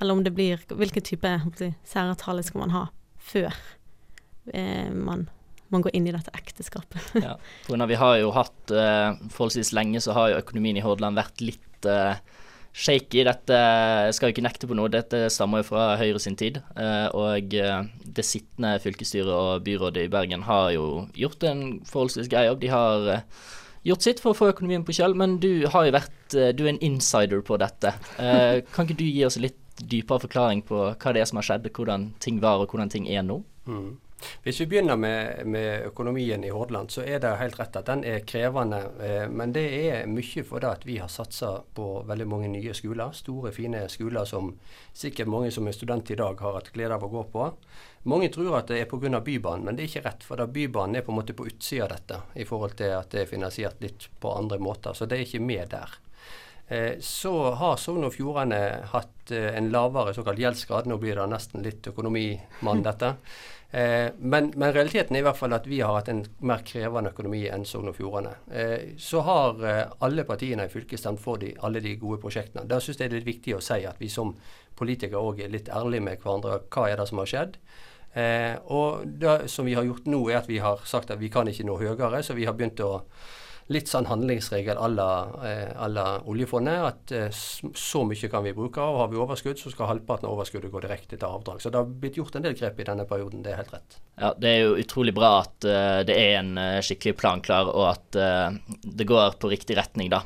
Eller 0.00 0.16
om 0.16 0.24
det 0.24 0.32
blir 0.34 0.64
Hvilken 0.72 1.04
type 1.04 1.34
si, 1.60 1.68
særavtale 1.86 2.42
skal 2.42 2.64
man 2.64 2.72
ha 2.72 2.86
før 3.20 3.52
man 4.96 5.28
man 5.74 5.84
går 5.84 5.94
inn 5.96 6.08
i 6.08 6.14
dette 6.14 6.32
ekteskapet. 6.36 7.02
ja, 7.26 7.36
for 7.66 7.80
når 7.80 7.92
vi 7.92 8.00
har 8.00 8.16
jo 8.22 8.32
hatt 8.36 8.74
uh, 8.74 9.16
Forholdsvis 9.32 9.74
lenge 9.76 10.02
så 10.04 10.16
har 10.16 10.32
jo 10.32 10.40
økonomien 10.42 10.78
i 10.78 10.84
Hordaland 10.84 11.18
vært 11.18 11.44
litt 11.44 11.88
uh, 11.88 12.16
shaky. 12.74 13.22
Dette 13.26 13.58
skal 14.16 14.28
jo 14.28 14.34
ikke 14.34 14.44
nekte 14.44 14.68
på 14.70 14.76
noe, 14.76 14.92
dette 14.92 15.28
stammer 15.32 15.62
jo 15.62 15.70
fra 15.70 15.94
Høyre 16.00 16.20
sin 16.22 16.36
tid. 16.38 16.60
Uh, 16.76 17.08
og 17.14 17.54
det 17.54 18.26
sittende 18.26 18.76
fylkesstyret 18.82 19.30
og 19.30 19.64
byrådet 19.66 20.06
i 20.06 20.12
Bergen 20.12 20.46
har 20.48 20.72
jo 20.74 21.06
gjort 21.18 21.46
en 21.48 21.64
forholdsvis 21.88 22.30
grei 22.32 22.46
jobb. 22.48 22.62
De 22.64 22.72
har 22.74 23.10
gjort 23.86 24.06
sitt 24.06 24.22
for 24.22 24.34
å 24.34 24.38
få 24.38 24.52
økonomien 24.52 24.84
på 24.86 24.96
kjøl, 24.96 25.16
men 25.18 25.38
du 25.42 25.66
har 25.70 25.86
jo 25.86 25.98
vært 25.98 26.38
Du 26.56 26.64
er 26.64 26.72
en 26.72 26.82
insider 26.82 27.44
på 27.46 27.58
dette. 27.60 27.92
kan 28.16 28.86
ikke 28.88 28.96
du 28.98 29.04
gi 29.06 29.26
oss 29.26 29.36
litt 29.38 29.60
dypere 29.78 30.22
forklaring 30.24 30.62
på 30.66 30.78
hva 30.92 31.12
det 31.14 31.22
er 31.22 31.28
som 31.28 31.38
har 31.40 31.46
skjedd, 31.46 31.68
hvordan 31.74 32.12
ting 32.22 32.40
var 32.42 32.62
og 32.62 32.72
hvordan 32.72 32.90
ting 32.90 33.06
er 33.10 33.22
nå? 33.26 33.42
Mm. 33.66 33.92
Hvis 34.44 34.60
vi 34.60 34.66
begynner 34.70 34.96
med, 34.96 35.46
med, 35.46 35.86
økonomien 35.90 36.44
i 36.44 36.52
Hordaland, 36.54 36.90
så 36.90 37.02
er 37.02 37.20
det 37.22 37.34
helt 37.40 37.58
rett 37.60 37.78
at 37.80 37.88
den 37.90 38.04
er 38.08 38.24
krevende. 38.28 38.80
Eh, 39.00 39.24
men 39.30 39.54
det 39.54 39.64
er 39.78 40.10
mye 40.10 40.44
for 40.46 40.64
det 40.64 40.70
at 40.70 40.86
vi 40.88 40.98
har 41.02 41.12
satsa 41.12 41.56
på 41.74 41.88
veldig 42.08 42.28
mange 42.28 42.52
nye 42.52 42.74
skoler. 42.76 43.12
Store, 43.16 43.52
fine 43.52 43.86
skoler 43.92 44.28
som 44.28 44.54
sikkert 44.92 45.32
mange 45.32 45.50
som 45.54 45.68
er 45.68 45.76
student 45.76 46.10
i 46.10 46.18
dag 46.20 46.40
har 46.40 46.60
hatt 46.60 46.72
glede 46.74 46.96
av 46.96 47.04
å 47.04 47.12
gå 47.12 47.26
på. 47.32 47.50
Mange 48.10 48.28
tror 48.28 48.58
at 48.58 48.68
det 48.68 48.82
er 48.82 48.88
pga. 48.90 49.20
Bybanen, 49.24 49.64
men 49.64 49.76
det 49.76 49.84
er 49.84 49.92
ikke 49.92 50.06
rett. 50.08 50.24
For 50.26 50.40
da 50.40 50.46
Bybanen 50.50 50.98
er 50.98 51.04
på 51.06 51.12
en 51.12 51.20
måte 51.20 51.36
på 51.36 51.46
utsida 51.48 51.86
av 51.86 51.94
dette, 51.94 52.20
i 52.40 52.44
forhold 52.48 52.76
til 52.80 52.92
at 52.96 53.12
det 53.12 53.24
er 53.24 53.30
finansiert 53.30 53.80
litt 53.84 54.08
på 54.20 54.32
andre 54.36 54.58
måter. 54.60 54.92
Så 54.96 55.08
det 55.08 55.18
er 55.18 55.28
ikke 55.28 55.44
med 55.44 55.70
der. 55.72 56.00
Eh, 56.68 56.92
så 57.00 57.50
har 57.60 57.76
Sogn 57.76 58.06
og 58.06 58.14
Fjordane 58.14 58.60
hatt 58.92 59.32
eh, 59.34 59.50
en 59.58 59.68
lavere 59.72 60.14
såkalt 60.16 60.40
gjeldsgrad. 60.40 60.88
Nå 60.88 60.96
blir 61.00 61.20
det 61.20 61.26
nesten 61.28 61.64
litt 61.64 61.88
økonomimann, 61.92 62.84
dette. 62.84 63.16
Eh, 63.74 64.12
men, 64.18 64.52
men, 64.56 64.72
realiteten 64.72 65.16
er 65.16 65.24
i 65.24 65.26
hvert 65.26 65.38
fall 65.38 65.54
at 65.56 65.64
vi 65.66 65.80
har 65.82 65.96
hatt 65.96 66.10
en 66.12 66.20
mer 66.46 66.60
krevende 66.62 67.10
økonomi 67.10 67.40
enn 67.50 67.64
Sogn 67.66 67.90
og 67.90 67.96
Fjordane. 67.96 68.36
Eh, 68.54 68.92
så 69.02 69.24
har 69.26 69.64
eh, 69.66 69.80
alle 70.06 70.22
partiene 70.28 70.68
i 70.68 70.70
fylket 70.70 71.02
stemt 71.02 71.22
for 71.22 71.42
de, 71.42 71.50
alle 71.66 71.82
de 71.82 71.96
gode 71.98 72.20
prosjektene. 72.22 72.68
Da 72.70 72.78
syns 72.78 73.02
jeg 73.02 73.10
det 73.10 73.18
er 73.18 73.24
litt 73.24 73.32
viktig 73.32 73.56
å 73.56 73.64
si 73.64 73.80
at 73.82 73.98
vi 73.98 74.12
som 74.12 74.30
politikere 74.78 75.18
òg 75.18 75.42
er 75.42 75.50
litt 75.50 75.72
ærlige 75.74 76.06
med 76.06 76.22
hverandre. 76.22 76.60
Hva 76.70 76.86
er 76.86 77.02
det 77.02 77.08
som 77.10 77.22
har 77.22 77.30
skjedd? 77.32 77.58
Og 78.70 79.08
det 79.18 79.48
som 79.50 79.66
vi 79.66 79.74
har 79.74 79.86
gjort 79.86 80.06
nå, 80.06 80.20
er 80.30 80.38
at 80.38 80.46
vi 80.46 80.60
har 80.62 80.82
sagt 80.86 81.10
at 81.10 81.18
vi 81.18 81.32
kan 81.34 81.50
ikke 81.50 81.66
nå 81.66 81.74
høyere, 81.80 82.20
så 82.22 82.36
vi 82.38 82.46
har 82.46 82.54
begynt 82.54 82.82
å 82.82 83.00
litt 83.72 83.88
sånn 83.88 84.08
handlingsregel 84.10 84.76
à 84.76 84.88
la, 84.92 85.10
eh, 85.44 86.26
oljefondet. 86.28 86.84
At 86.84 87.12
eh, 87.12 87.28
så 87.32 88.02
mye 88.04 88.28
kan 88.30 88.44
vi 88.44 88.52
bruke, 88.56 88.82
og 88.82 89.00
har 89.00 89.12
vi 89.12 89.20
overskudd, 89.20 89.58
så 89.60 89.72
skal 89.72 89.88
halvparten 89.92 90.28
av 90.28 90.36
overskuddet 90.36 90.72
gå 90.72 90.82
direkte 90.84 91.16
til 91.16 91.28
avdrag. 91.28 91.62
Så 91.62 91.72
det 91.72 91.80
har 91.80 91.88
blitt 91.88 92.18
gjort 92.20 92.36
en 92.36 92.44
del 92.44 92.56
grep 92.58 92.80
i 92.80 92.88
denne 92.88 93.06
perioden, 93.08 93.42
det 93.44 93.54
er 93.54 93.62
helt 93.62 93.72
rett. 93.72 93.98
Ja, 94.20 94.32
Det 94.38 94.50
er 94.50 94.60
jo 94.62 94.76
utrolig 94.78 95.14
bra 95.16 95.30
at 95.40 95.66
uh, 95.66 96.04
det 96.06 96.14
er 96.14 96.36
en 96.38 96.52
skikkelig 96.84 97.16
plan 97.18 97.40
klar, 97.42 97.70
og 97.72 97.88
at 97.88 98.18
det 98.84 99.06
går 99.08 99.38
på 99.42 99.50
riktig 99.50 99.76
retning, 99.78 100.10
da. 100.12 100.22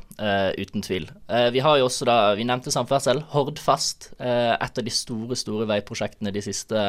uten 0.58 0.82
tvil. 0.84 1.08
vi 1.52 1.60
har 1.64 1.78
jo 1.78 1.86
også 1.86 2.04
da, 2.04 2.34
vi 2.36 2.44
nevnte 2.44 2.72
samferdsel. 2.74 3.22
Hordfast, 3.32 4.12
et 4.18 4.78
av 4.78 4.84
de 4.84 4.92
store, 4.92 5.36
store 5.38 5.68
veiprosjektene 5.70 6.34
de 6.34 6.42
siste 6.44 6.84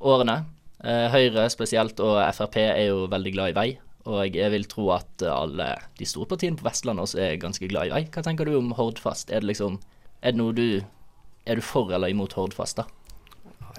årene. 0.00 0.38
Høyre 0.80 1.48
spesielt 1.52 2.00
og 2.00 2.20
Frp 2.36 2.60
er 2.62 2.86
jo 2.88 3.04
veldig 3.12 3.34
glad 3.34 3.52
i 3.52 3.58
vei. 3.58 3.68
Og 4.06 4.36
jeg 4.36 4.52
vil 4.54 4.66
tro 4.70 4.90
at 4.94 5.24
alle 5.26 5.72
de 5.98 6.06
store 6.06 6.28
partiene 6.30 6.58
på 6.58 6.66
Vestlandet 6.68 7.08
også 7.08 7.22
er 7.24 7.40
ganske 7.42 7.68
glad 7.70 7.88
i 7.88 7.94
vei. 7.94 8.04
Hva 8.12 8.22
tenker 8.22 8.46
du 8.46 8.54
om 8.58 8.70
Hordfast? 8.78 9.32
Er 9.34 9.42
det 9.42 9.50
liksom 9.50 9.80
Er 10.22 10.32
det 10.32 10.40
noe 10.40 10.54
du 10.54 10.82
Er 11.46 11.58
du 11.58 11.62
for 11.62 11.90
eller 11.90 12.10
imot 12.10 12.34
Hordfast, 12.38 12.78
da? 12.78 12.86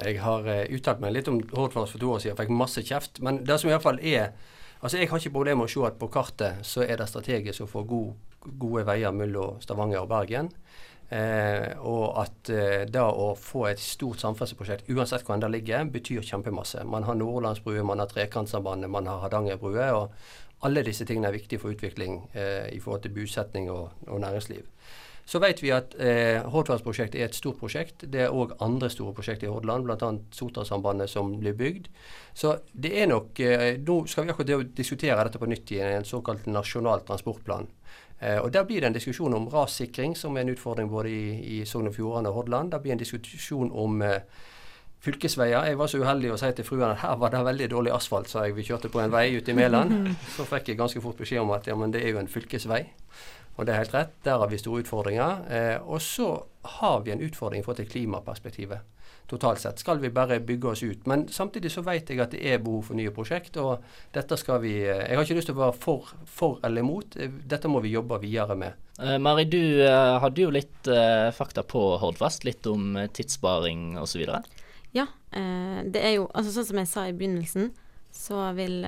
Jeg 0.03 0.21
har 0.21 0.45
uh, 0.45 0.67
uttalt 0.69 1.01
meg 1.01 1.15
litt 1.15 1.27
om 1.27 1.39
Hordfast 1.55 1.95
for 1.95 1.99
to 1.99 2.11
år 2.13 2.19
siden, 2.21 2.35
jeg 2.35 2.39
fikk 2.43 2.53
masse 2.53 2.83
kjeft. 2.85 3.19
Men 3.19 3.41
det 3.47 3.59
som 3.59 3.71
iallfall 3.71 3.99
er 4.03 4.31
Altså, 4.77 4.99
jeg 4.99 5.09
har 5.09 5.17
ikke 5.17 5.33
problemer 5.33 5.63
med 5.63 5.71
å 5.71 5.73
se 5.73 5.85
at 5.87 5.95
på 5.97 6.09
kartet 6.13 6.65
så 6.67 6.83
er 6.85 6.99
det 6.99 7.07
strategisk 7.09 7.63
å 7.65 7.69
få 7.71 7.81
god, 7.89 8.11
gode 8.61 8.83
veier 8.85 9.15
mellom 9.15 9.57
Stavanger 9.63 10.03
og 10.03 10.11
Bergen. 10.11 10.51
Eh, 11.09 11.69
og 11.87 12.17
at 12.19 12.49
eh, 12.51 12.83
det 12.91 13.03
å 13.03 13.29
få 13.39 13.67
et 13.69 13.79
stort 13.79 14.19
samferdselsprosjekt, 14.19 14.89
uansett 14.91 15.23
hvor 15.23 15.39
det 15.39 15.51
ligger, 15.53 15.87
betyr 15.91 16.25
kjempemasse. 16.25 16.83
Man 16.83 17.07
har 17.07 17.15
Nordlandsbrua, 17.15 17.85
man 17.87 18.03
har 18.03 18.11
Trekantsambandet, 18.11 18.91
man 18.91 19.07
har 19.07 19.23
Hardangerbrua. 19.23 19.91
Og 19.95 20.65
alle 20.67 20.83
disse 20.83 21.05
tingene 21.05 21.29
er 21.29 21.37
viktige 21.37 21.61
for 21.61 21.71
utvikling 21.71 22.23
eh, 22.33 22.67
i 22.73 22.81
forhold 22.83 23.05
til 23.05 23.15
bosetning 23.15 23.71
og, 23.71 23.93
og 24.07 24.19
næringsliv. 24.23 24.65
Så 25.27 25.41
vet 25.43 25.59
vi 25.59 25.73
at 25.75 25.91
eh, 25.99 26.39
Hordfastprosjektet 26.47 27.19
er 27.19 27.27
et 27.27 27.35
stort 27.35 27.57
prosjekt. 27.59 28.05
Det 28.07 28.21
er 28.23 28.31
òg 28.31 28.53
andre 28.63 28.87
store 28.91 29.11
prosjekter 29.15 29.49
i 29.49 29.51
Hordaland, 29.51 29.83
bl.a. 29.83 30.11
Sotrasambandet 30.31 31.11
som 31.11 31.33
blir 31.41 31.55
bygd. 31.57 31.89
Så 32.31 32.53
det 32.71 32.93
er 33.01 33.09
nok 33.11 33.41
eh, 33.43 33.73
Nå 33.83 33.97
skal 34.07 34.23
vi 34.23 34.31
akkurat 34.31 34.71
diskutere 34.77 35.25
dette 35.27 35.41
på 35.41 35.49
nytt 35.51 35.73
i 35.75 35.81
en 35.83 36.07
såkalt 36.07 36.47
nasjonal 36.47 37.03
transportplan. 37.07 37.67
Eh, 38.21 38.39
og 38.41 38.53
Der 38.53 38.63
blir 38.63 38.81
det 38.81 38.87
en 38.87 38.93
diskusjon 38.93 39.33
om 39.33 39.47
rassikring, 39.47 40.17
som 40.17 40.37
er 40.37 40.41
en 40.41 40.49
utfordring 40.49 40.89
både 40.89 41.09
i, 41.09 41.59
i 41.59 41.65
Sogn 41.65 41.87
og 41.87 41.95
Fjordane 41.95 42.29
og 42.29 42.33
Hordaland. 42.33 42.71
Det 42.71 42.81
blir 42.81 42.91
en 42.91 42.99
diskusjon 42.99 43.71
om 43.71 44.01
eh, 44.01 44.21
fylkesveier. 44.99 45.65
Jeg 45.65 45.77
var 45.77 45.87
så 45.87 46.01
uheldig 46.01 46.33
å 46.33 46.39
si 46.41 46.51
til 46.57 46.65
fruen 46.65 46.89
at 46.89 47.03
her 47.03 47.15
var 47.21 47.33
det 47.33 47.45
veldig 47.45 47.69
dårlig 47.71 47.93
asfalt, 47.93 48.29
så 48.29 48.47
jeg 48.47 48.57
vi 48.57 48.65
kjørte 48.65 48.89
på 48.89 49.01
en 49.03 49.13
vei 49.13 49.29
ute 49.37 49.53
i 49.53 49.57
Mæland. 49.57 50.09
Så 50.35 50.45
fikk 50.49 50.69
jeg 50.69 50.77
ganske 50.77 51.01
fort 51.01 51.17
beskjed 51.17 51.43
om 51.43 51.53
at 51.53 51.67
ja, 51.67 51.75
men 51.75 51.93
det 51.93 52.01
er 52.03 52.15
jo 52.15 52.21
en 52.23 52.31
fylkesvei. 52.31 52.83
Og 53.57 53.65
det 53.65 53.73
er 53.73 53.81
helt 53.83 53.93
rett, 53.93 54.13
der 54.25 54.37
har 54.37 54.49
vi 54.49 54.57
store 54.57 54.83
utfordringer. 54.83 55.45
Eh, 55.49 55.77
og 55.85 56.01
så 56.01 56.31
har 56.77 56.99
vi 57.05 57.13
en 57.13 57.21
utfordring 57.21 57.61
i 57.61 57.65
forhold 57.65 57.83
til 57.83 57.91
klimaperspektivet 57.93 58.96
totalt 59.27 59.59
sett. 59.59 59.79
Skal 59.79 59.99
vi 59.99 60.09
bare 60.13 60.39
bygge 60.39 60.69
oss 60.71 60.83
ut? 60.83 61.05
Men 61.05 61.27
samtidig 61.27 61.71
så 61.71 61.83
vet 61.85 62.09
jeg 62.09 62.21
at 62.23 62.33
det 62.35 62.41
er 62.47 62.61
behov 62.63 62.89
for 62.89 62.99
nye 62.99 63.13
prosjekt, 63.13 63.57
og 63.61 63.83
dette 64.15 64.37
skal 64.39 64.61
vi 64.63 64.73
eh, 64.83 65.03
Jeg 65.09 65.17
har 65.17 65.25
ikke 65.25 65.39
lyst 65.39 65.51
til 65.51 65.57
å 65.57 65.63
være 65.65 65.77
for, 65.83 66.11
for 66.25 66.61
eller 66.67 66.85
imot. 66.85 67.17
Eh, 67.19 67.33
dette 67.49 67.71
må 67.71 67.81
vi 67.83 67.95
jobbe 67.95 68.19
videre 68.23 68.57
med. 68.59 68.77
Uh, 68.97 69.17
Mari, 69.21 69.45
du 69.45 69.59
uh, 69.83 70.17
hadde 70.23 70.41
jo 70.41 70.53
litt 70.53 70.89
fakta 71.37 71.61
på 71.67 71.81
Hordfast, 72.01 72.47
litt 72.47 72.65
om 72.69 72.95
tidssparing 73.13 73.97
osv. 74.01 74.23
Ja, 74.95 75.03
det 75.29 75.99
er 75.99 76.13
jo 76.15 76.29
altså 76.31 76.53
Sånn 76.55 76.69
som 76.69 76.79
jeg 76.79 76.89
sa 76.89 77.03
i 77.09 77.15
begynnelsen, 77.17 77.73
så 78.15 78.47
vil, 78.55 78.79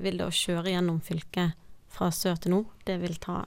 vil 0.00 0.20
det 0.20 0.28
å 0.28 0.32
kjøre 0.32 0.70
gjennom 0.70 1.00
fylket 1.04 1.58
fra 1.90 2.12
sør 2.14 2.38
til 2.40 2.54
nord, 2.54 2.70
det 2.86 3.00
vil 3.02 3.18
ta 3.20 3.42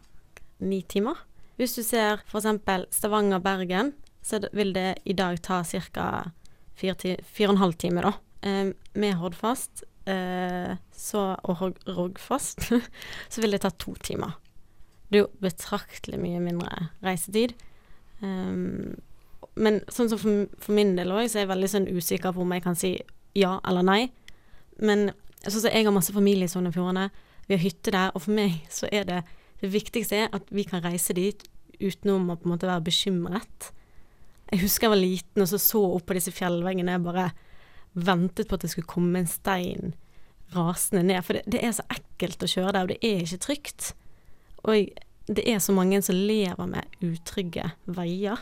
ni 0.60 0.82
timer. 0.84 1.24
Hvis 1.58 1.78
du 1.78 1.84
ser 1.86 2.22
f.eks. 2.28 2.50
Stavanger-Bergen, 2.98 3.94
så 4.24 4.40
vil 4.56 4.74
det 4.76 5.04
i 5.06 5.16
dag 5.18 5.42
ta 5.44 5.64
ca. 5.64 6.08
fire 6.76 6.96
og 7.48 7.54
en 7.54 7.62
halv 7.62 7.74
time, 7.74 8.02
da. 8.02 8.14
Eh, 8.42 8.72
med 8.96 9.16
Hordfast 9.20 9.84
eh, 10.06 10.76
så, 10.92 11.36
og 11.44 11.78
Rogfast 11.88 12.72
så 13.32 13.42
vil 13.42 13.52
det 13.52 13.62
ta 13.62 13.70
to 13.70 13.96
timer. 14.04 14.38
Det 15.10 15.20
er 15.20 15.26
jo 15.26 15.44
betraktelig 15.44 16.20
mye 16.20 16.42
mindre 16.42 16.88
reisetid. 17.04 17.54
Um, 18.24 18.96
men 19.60 19.82
sånn 19.92 20.10
som 20.10 20.18
for, 20.18 20.48
for 20.58 20.74
min 20.74 20.96
del 20.98 21.12
òg, 21.14 21.28
så 21.30 21.38
er 21.38 21.46
jeg 21.46 21.52
veldig 21.52 21.70
sånn 21.70 21.92
usikker 21.92 22.34
på 22.34 22.42
om 22.42 22.56
jeg 22.56 22.64
kan 22.66 22.78
si 22.80 22.96
ja 23.38 23.60
eller 23.68 23.86
nei. 23.86 24.02
Men 24.82 25.12
sånn 25.44 25.60
som 25.60 25.70
jeg 25.70 25.86
har 25.86 25.94
masse 25.94 26.16
familie 26.16 26.50
i 26.50 26.52
Sogn 26.52 26.72
og 26.72 26.76
Fjordane, 26.76 27.12
vi 27.46 27.58
har 27.58 27.62
hytte 27.62 27.94
der, 27.94 28.14
og 28.16 28.24
for 28.24 28.34
meg 28.34 28.64
så 28.72 28.90
er 28.90 29.06
det 29.10 29.22
det 29.62 29.70
viktigste 29.72 30.18
er 30.26 30.34
at 30.36 30.50
vi 30.52 30.66
kan 30.68 30.84
reise 30.84 31.16
dit 31.16 31.46
utenom 31.80 32.32
å 32.32 32.38
på 32.40 32.48
en 32.48 32.54
måte 32.56 32.68
være 32.68 32.84
bekymret. 32.88 33.70
Jeg 34.54 34.62
husker 34.62 34.86
jeg 34.86 34.94
var 34.94 35.02
liten 35.02 35.42
og 35.42 35.50
så 35.50 35.58
så 35.58 35.82
opp 35.96 36.06
på 36.06 36.16
disse 36.18 36.34
fjellveggene. 36.36 36.94
Jeg 36.94 37.06
bare 37.08 37.32
ventet 37.94 38.50
på 38.50 38.58
at 38.58 38.66
det 38.66 38.70
skulle 38.74 38.90
komme 38.90 39.24
en 39.24 39.30
stein 39.30 39.96
rasende 40.54 41.02
ned. 41.08 41.24
For 41.26 41.38
det, 41.38 41.44
det 41.50 41.64
er 41.66 41.74
så 41.74 41.86
ekkelt 41.94 42.46
å 42.46 42.50
kjøre 42.52 42.76
der, 42.76 42.86
og 42.86 42.94
det 42.94 43.00
er 43.02 43.24
ikke 43.26 43.42
trygt. 43.48 43.90
Og 44.62 44.94
det 45.34 45.46
er 45.50 45.62
så 45.64 45.74
mange 45.74 46.02
som 46.06 46.20
lever 46.20 46.70
med 46.70 46.98
utrygge 47.02 47.72
veier. 47.98 48.42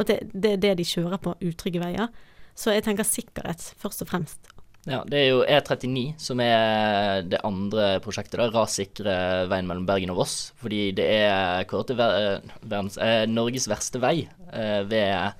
Og 0.00 0.08
det, 0.08 0.18
det 0.34 0.56
er 0.56 0.62
det 0.64 0.74
de 0.80 0.88
kjører 0.88 1.22
på, 1.22 1.36
utrygge 1.38 1.82
veier. 1.82 2.10
Så 2.58 2.74
jeg 2.74 2.84
tenker 2.84 3.06
sikkerhet 3.06 3.62
først 3.80 4.02
og 4.04 4.10
fremst. 4.10 4.51
Ja, 4.82 5.04
det 5.06 5.14
er 5.14 5.28
jo 5.28 5.42
E39 5.46 6.16
som 6.18 6.40
er 6.42 7.22
det 7.30 7.38
andre 7.46 8.00
prosjektet. 8.02 8.40
da, 8.40 8.48
Rassikre 8.50 9.14
veien 9.50 9.68
mellom 9.68 9.86
Bergen 9.86 10.10
og 10.10 10.24
Voss. 10.24 10.50
Fordi 10.58 10.88
det 10.98 11.06
er 11.20 11.62
kåret 11.70 11.92
til 11.92 12.00
verdens, 12.00 12.98
eh, 12.98 13.22
Norges 13.30 13.68
verste 13.70 14.02
vei. 14.02 14.28
Eh, 14.52 14.82
ved 14.82 15.34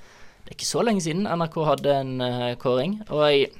Det 0.44 0.50
er 0.50 0.54
ikke 0.54 0.66
så 0.66 0.82
lenge 0.82 1.02
siden 1.02 1.26
NRK 1.26 1.58
hadde 1.64 1.90
en 1.90 2.20
eh, 2.20 2.54
kåring. 2.54 3.00
Og 3.10 3.22
jeg, 3.30 3.50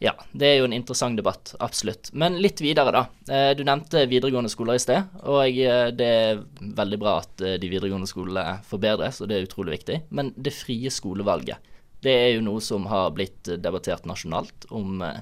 ja, 0.00 0.14
det 0.32 0.46
er 0.48 0.58
jo 0.58 0.64
en 0.64 0.72
interessant 0.72 1.16
debatt. 1.16 1.54
Absolutt. 1.60 2.10
Men 2.12 2.40
litt 2.42 2.60
videre, 2.60 2.90
da. 2.90 3.06
Eh, 3.30 3.54
du 3.54 3.62
nevnte 3.62 4.08
videregående 4.10 4.50
skoler 4.50 4.74
i 4.74 4.82
sted. 4.82 5.06
Og 5.22 5.44
jeg, 5.50 5.94
det 5.98 6.06
er 6.06 6.44
veldig 6.58 6.98
bra 6.98 7.18
at 7.20 7.42
eh, 7.44 7.58
de 7.62 7.70
videregående 7.70 8.10
skolene 8.10 8.58
forbedres, 8.66 9.20
og 9.20 9.28
det 9.28 9.38
er 9.38 9.46
utrolig 9.46 9.78
viktig. 9.78 10.02
Men 10.10 10.32
det 10.36 10.56
frie 10.56 10.90
skolevalget. 10.90 11.58
Det 12.00 12.12
er 12.12 12.30
jo 12.34 12.44
noe 12.44 12.62
som 12.64 12.86
har 12.88 13.12
blitt 13.12 13.50
debattert 13.60 14.06
nasjonalt, 14.08 14.64
om 14.72 15.02
eh, 15.04 15.20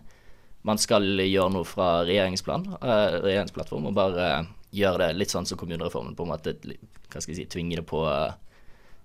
man 0.67 0.79
skal 0.79 1.07
gjøre 1.19 1.51
noe 1.57 1.67
fra 1.67 2.05
eh, 2.05 2.11
regjeringsplattform 3.25 3.89
og 3.91 3.97
bare 3.97 4.29
gjøre 4.75 5.09
det 5.09 5.19
litt 5.19 5.33
sånn 5.35 5.49
som 5.49 5.59
kommunereformen, 5.59 6.15
på 6.15 6.27
en 6.27 6.31
måte 6.31 6.55
hva 6.63 7.23
skal 7.23 7.33
jeg 7.33 7.41
si, 7.41 7.49
tvinge 7.51 7.81
det 7.81 7.87
på 7.89 8.05
eh, 8.07 8.31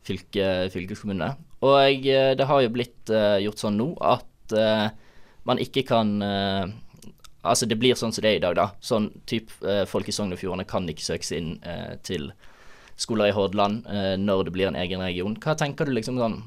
fylke, 0.06 0.48
fylkeskommunene. 0.74 1.34
Og 1.63 2.03
det 2.03 2.46
har 2.46 2.60
jo 2.60 2.72
blitt 2.75 3.08
gjort 3.08 3.62
sånn 3.62 3.77
nå 3.80 3.86
at 4.03 4.56
man 5.48 5.62
ikke 5.63 5.86
kan 5.88 6.10
Altså, 7.44 7.68
det 7.68 7.77
blir 7.80 7.96
sånn 7.96 8.12
som 8.15 8.24
det 8.24 8.34
er 8.34 8.36
i 8.36 8.42
dag, 8.44 8.58
da. 8.60 8.65
Sånn 8.84 9.10
type 9.27 9.75
folk 9.88 10.08
i 10.08 10.13
Sogn 10.15 10.36
og 10.36 10.42
Fjordane 10.42 10.68
kan 10.68 10.84
ikke 10.92 11.03
søkes 11.03 11.32
inn 11.36 11.53
til 12.03 12.30
skoler 13.00 13.32
i 13.32 13.36
Hordaland 13.36 13.88
når 14.20 14.44
det 14.44 14.53
blir 14.56 14.68
en 14.70 14.80
egen 14.80 15.03
region. 15.03 15.38
Hva 15.39 15.56
tenker 15.60 15.88
du 15.88 15.96
liksom 15.96 16.20
sånn 16.20 16.38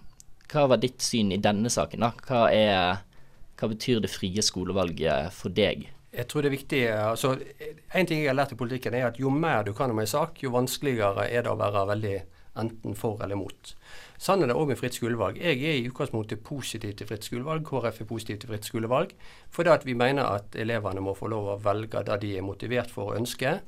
hva 0.52 0.66
var 0.72 0.80
ditt 0.82 1.02
syn 1.02 1.32
i 1.34 1.40
denne 1.42 1.70
saken? 1.72 2.06
da? 2.06 2.12
Hva, 2.26 2.46
er, 2.54 3.02
hva 3.58 3.70
betyr 3.72 4.00
det 4.04 4.12
frie 4.12 4.42
skolevalget 4.44 5.34
for 5.34 5.54
deg? 5.54 5.88
Jeg 6.16 6.30
tror 6.30 6.44
det 6.44 6.48
er 6.48 6.56
viktig, 6.56 6.80
altså 6.96 7.34
En 7.92 8.06
ting 8.08 8.22
jeg 8.22 8.30
har 8.30 8.38
lært 8.38 8.54
i 8.54 8.56
politikken, 8.56 8.94
er 8.96 9.10
at 9.10 9.20
jo 9.20 9.28
mer 9.30 9.66
du 9.66 9.74
kan 9.76 9.92
om 9.92 10.00
en 10.00 10.08
sak, 10.08 10.40
jo 10.42 10.54
vanskeligere 10.54 11.28
er 11.28 11.44
det 11.44 11.52
å 11.52 11.60
være 11.60 11.84
veldig 11.92 12.16
enten 12.56 12.96
for 12.96 13.20
eller 13.24 13.36
mot. 13.36 13.72
Sånn 14.16 14.42
er 14.42 14.48
det 14.48 14.56
òg 14.56 14.70
med 14.70 14.78
fritt 14.80 14.96
skolevalg. 14.96 15.36
Jeg 15.36 15.60
er 15.60 15.76
i 15.76 15.88
utgangspunktet 15.90 16.40
positiv 16.44 16.94
til 16.96 17.08
fritt 17.08 17.26
skolevalg. 17.26 17.66
KrF 17.68 18.00
er 18.00 18.08
positiv 18.08 18.38
til 18.40 18.52
fritt 18.52 18.68
skolevalg. 18.68 19.12
Fordi 19.52 19.72
at 19.74 19.84
vi 19.84 19.96
mener 19.98 20.24
at 20.24 20.56
elevene 20.56 21.04
må 21.04 21.12
få 21.18 21.28
lov 21.28 21.50
å 21.52 21.58
velge 21.60 22.00
det 22.08 22.16
de 22.24 22.32
er 22.38 22.46
motivert 22.46 22.92
for 22.92 23.12
å 23.12 23.18
ønske. 23.18 23.58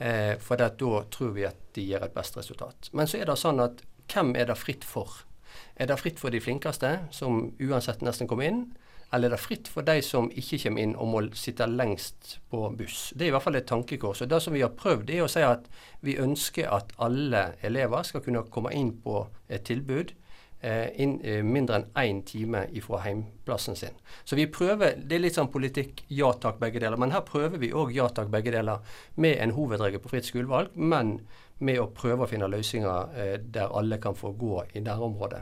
Eh, 0.00 0.38
for 0.40 0.56
da 0.56 0.70
tror 0.72 1.34
vi 1.36 1.44
at 1.44 1.60
de 1.76 1.84
gir 1.84 2.00
et 2.00 2.16
best 2.16 2.38
resultat. 2.40 2.88
Men 2.96 3.10
så 3.10 3.20
er 3.20 3.28
det 3.28 3.36
sånn 3.40 3.60
at 3.60 3.84
hvem 4.10 4.32
er 4.40 4.48
det 4.48 4.56
fritt 4.56 4.88
for? 4.88 5.26
Er 5.76 5.86
det 5.90 5.98
fritt 6.00 6.20
for 6.20 6.30
de 6.30 6.40
flinkeste, 6.40 6.98
som 7.10 7.50
uansett 7.60 8.02
nesten 8.04 8.28
kommer 8.30 8.48
inn? 8.50 8.64
Eller 9.12 9.26
er 9.26 9.34
det 9.34 9.42
fritt 9.42 9.68
for 9.68 9.86
de 9.86 9.98
som 10.06 10.28
ikke 10.30 10.60
kommer 10.62 10.84
inn 10.84 10.92
og 10.94 11.08
må 11.10 11.22
sitte 11.34 11.66
lengst 11.66 12.36
på 12.50 12.68
buss? 12.78 13.10
Det 13.14 13.26
er 13.26 13.32
i 13.32 13.34
hvert 13.34 13.46
fall 13.46 13.58
et 13.58 13.66
tankekors. 13.66 14.22
Og 14.22 14.30
Det 14.30 14.42
som 14.42 14.54
vi 14.54 14.62
har 14.62 14.70
prøvd, 14.70 15.10
er 15.10 15.24
å 15.24 15.30
si 15.30 15.42
at 15.42 15.66
vi 16.06 16.18
ønsker 16.18 16.70
at 16.70 16.94
alle 16.98 17.54
elever 17.66 18.06
skal 18.06 18.22
kunne 18.22 18.44
komme 18.50 18.72
inn 18.76 18.92
på 19.02 19.24
et 19.48 19.66
tilbud 19.66 20.14
eh, 20.62 20.88
inn, 21.02 21.18
eh, 21.24 21.42
mindre 21.42 21.80
enn 21.80 21.88
én 21.98 22.22
time 22.22 22.68
ifra 22.70 23.02
heimplassen 23.02 23.76
sin. 23.76 23.98
Så 24.24 24.36
vi 24.36 24.46
prøver, 24.46 24.94
Det 24.94 25.16
er 25.16 25.26
litt 25.26 25.34
sånn 25.34 25.50
politikk 25.50 26.04
ja 26.08 26.32
takk, 26.32 26.60
begge 26.60 26.78
deler. 26.78 26.96
Men 26.96 27.10
her 27.10 27.22
prøver 27.22 27.58
vi 27.58 27.72
òg 27.72 27.92
ja 27.92 28.08
takk, 28.08 28.30
begge 28.30 28.52
deler 28.52 28.78
med 29.16 29.38
en 29.38 29.50
hovedregel 29.50 29.98
på 29.98 30.10
fritt 30.10 30.24
skolevalg. 30.24 30.76
men 30.76 31.20
med 31.66 31.80
å 31.80 31.90
prøve 31.94 32.24
å 32.24 32.30
finne 32.30 32.48
løsninger 32.50 33.14
eh, 33.20 33.36
der 33.40 33.72
alle 33.76 34.00
kan 34.02 34.16
få 34.16 34.32
gå 34.38 34.64
i 34.74 34.82
nærområdet. 34.84 35.40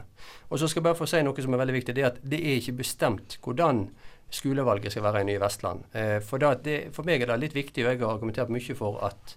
Og 0.49 0.59
så 0.59 0.67
skal 0.67 0.81
jeg 0.81 0.89
bare 0.89 0.99
få 0.99 1.07
si 1.09 1.21
noe 1.23 1.45
som 1.45 1.55
er 1.55 1.63
veldig 1.63 1.77
viktig. 1.79 1.95
Det 1.95 2.03
er 2.03 2.11
at 2.11 2.21
det 2.23 2.39
er 2.39 2.59
ikke 2.59 2.79
bestemt 2.81 3.37
hvordan 3.43 3.85
skolevalget 4.29 4.93
skal 4.93 5.07
være 5.07 5.23
i 5.23 5.29
Nye 5.31 5.41
Vestland. 5.41 5.87
Eh, 5.93 6.17
for, 6.25 6.41
det, 6.41 6.77
for, 6.95 7.07
meg 7.07 7.23
er 7.23 7.31
det 7.31 7.39
litt 7.45 7.57
viktig, 7.57 7.85
og 7.85 7.91
jeg 7.93 8.03
har 8.03 8.13
argumentert 8.13 8.53
mye 8.53 8.77
for 8.77 8.99
at 9.07 9.35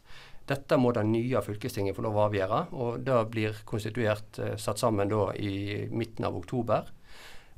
dette 0.50 0.76
må 0.80 0.90
det 0.92 1.04
nye 1.06 1.40
fylkestinget 1.44 1.96
få 1.96 2.04
lov 2.06 2.18
å 2.18 2.26
avgjøre. 2.26 2.64
Og 2.74 3.06
det 3.06 3.20
blir 3.32 3.62
konstituert 3.68 4.42
eh, 4.42 4.56
satt 4.60 4.82
sammen 4.82 5.12
da 5.12 5.30
i 5.38 5.86
midten 5.92 6.28
av 6.28 6.36
oktober. 6.38 6.90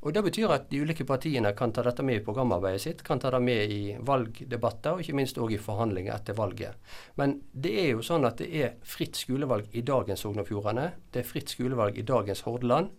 Og 0.05 0.13
Det 0.13 0.21
betyr 0.21 0.51
at 0.53 0.67
de 0.69 0.83
ulike 0.85 1.05
partiene 1.09 1.49
kan 1.57 1.71
ta 1.73 1.81
dette 1.81 2.03
med 2.05 2.19
i 2.19 2.23
programarbeidet 2.25 2.81
sitt, 2.83 2.99
kan 3.03 3.17
ta 3.19 3.31
det 3.33 3.39
med 3.41 3.71
i 3.73 3.95
valgdebatter, 4.05 4.93
og 4.93 5.01
ikke 5.01 5.15
minst 5.17 5.39
òg 5.41 5.55
i 5.55 5.57
forhandlinger 5.57 6.13
etter 6.13 6.37
valget. 6.37 6.77
Men 7.17 7.39
det 7.51 7.71
er 7.81 7.89
jo 7.95 8.03
sånn 8.05 8.27
at 8.29 8.37
det 8.37 8.51
er 8.53 8.75
fritt 8.85 9.17
skolevalg 9.17 9.73
i 9.73 9.81
dagens 9.81 10.21
Sogn 10.21 10.43
og 10.43 10.45
Fjordane. 10.45 10.91
Det 11.09 11.23
er 11.23 11.27
fritt 11.31 11.49
skolevalg 11.49 11.97
i 11.97 12.05
dagens 12.05 12.45
Hordaland. 12.45 12.93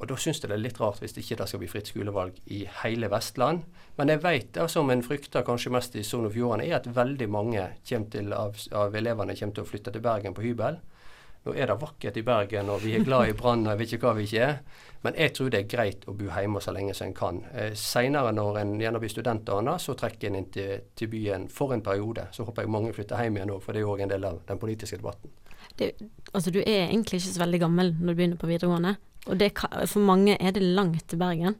Og 0.00 0.08
da 0.08 0.16
syns 0.16 0.40
jeg 0.40 0.48
det 0.48 0.56
er 0.56 0.62
litt 0.64 0.80
rart 0.80 1.02
hvis 1.02 1.12
det 1.12 1.26
ikke 1.26 1.44
skal 1.44 1.60
bli 1.60 1.68
fritt 1.68 1.90
skolevalg 1.92 2.38
i 2.48 2.62
hele 2.80 3.10
Vestland. 3.12 3.66
Men 4.00 4.08
jeg 4.08 4.22
vet 4.24 4.54
det 4.56 4.70
som 4.72 4.88
en 4.88 5.04
frykter 5.04 5.44
kanskje 5.44 5.74
mest 5.74 6.00
i 6.00 6.06
Sogn 6.06 6.30
og 6.30 6.32
Fjordane, 6.32 6.64
er 6.64 6.78
at 6.78 6.88
veldig 6.88 7.28
mange 7.28 7.66
til, 7.84 8.32
av, 8.32 8.56
av 8.72 8.96
elevene 8.96 9.36
kommer 9.36 9.58
til 9.58 9.68
å 9.68 9.68
flytte 9.68 9.92
til 9.92 10.08
Bergen 10.08 10.32
på 10.32 10.48
hybel. 10.48 10.80
Nå 11.40 11.54
er 11.56 11.70
det 11.70 11.78
vakkert 11.80 12.18
i 12.20 12.22
Bergen, 12.24 12.68
og 12.68 12.82
vi 12.84 12.92
er 12.98 13.04
glad 13.04 13.30
i 13.30 13.34
Brann, 13.36 13.62
og 13.64 13.72
jeg 13.72 13.80
vet 13.80 13.92
ikke 13.96 14.10
hva 14.10 14.16
vi 14.18 14.26
ikke 14.26 14.40
er. 14.44 14.58
Men 15.00 15.14
jeg 15.16 15.32
tror 15.32 15.52
det 15.52 15.60
er 15.62 15.70
greit 15.72 16.02
å 16.04 16.12
bo 16.12 16.26
hjemme 16.28 16.60
så 16.60 16.74
lenge 16.76 16.92
som 16.96 17.06
en 17.08 17.14
kan. 17.16 17.38
Eh, 17.56 17.70
Seinere, 17.80 18.34
når 18.36 18.58
en 18.60 18.74
gjerne 18.82 19.00
blir 19.00 19.12
student, 19.12 19.48
så 19.80 19.94
trekker 19.96 20.28
en 20.28 20.36
inn 20.42 20.50
til, 20.52 20.82
til, 20.94 21.08
byen 21.08 21.46
for 21.48 21.72
en 21.72 21.84
periode. 21.84 22.26
Så 22.36 22.44
håper 22.44 22.66
jeg 22.66 22.72
mange 22.74 22.92
flytter 22.92 23.22
hjem 23.24 23.38
igjen 23.38 23.54
òg, 23.54 23.62
for 23.64 23.72
det 23.72 23.80
er 23.80 23.88
òg 23.88 24.02
en 24.04 24.12
del 24.12 24.26
av 24.28 24.42
den 24.50 24.60
politiske 24.60 25.00
debatten. 25.00 25.32
Det, 25.78 25.94
altså, 26.34 26.52
du 26.52 26.60
er 26.60 26.90
egentlig 26.90 27.22
ikke 27.22 27.32
så 27.32 27.44
veldig 27.46 27.60
gammel 27.62 27.94
når 27.96 28.12
du 28.12 28.18
begynner 28.18 28.40
på 28.40 28.50
videregående. 28.50 28.98
Og 29.30 29.40
det, 29.40 29.54
for 29.56 30.04
mange 30.04 30.36
er 30.36 30.52
det 30.52 30.64
langt 30.64 31.06
til 31.08 31.20
Bergen. 31.22 31.56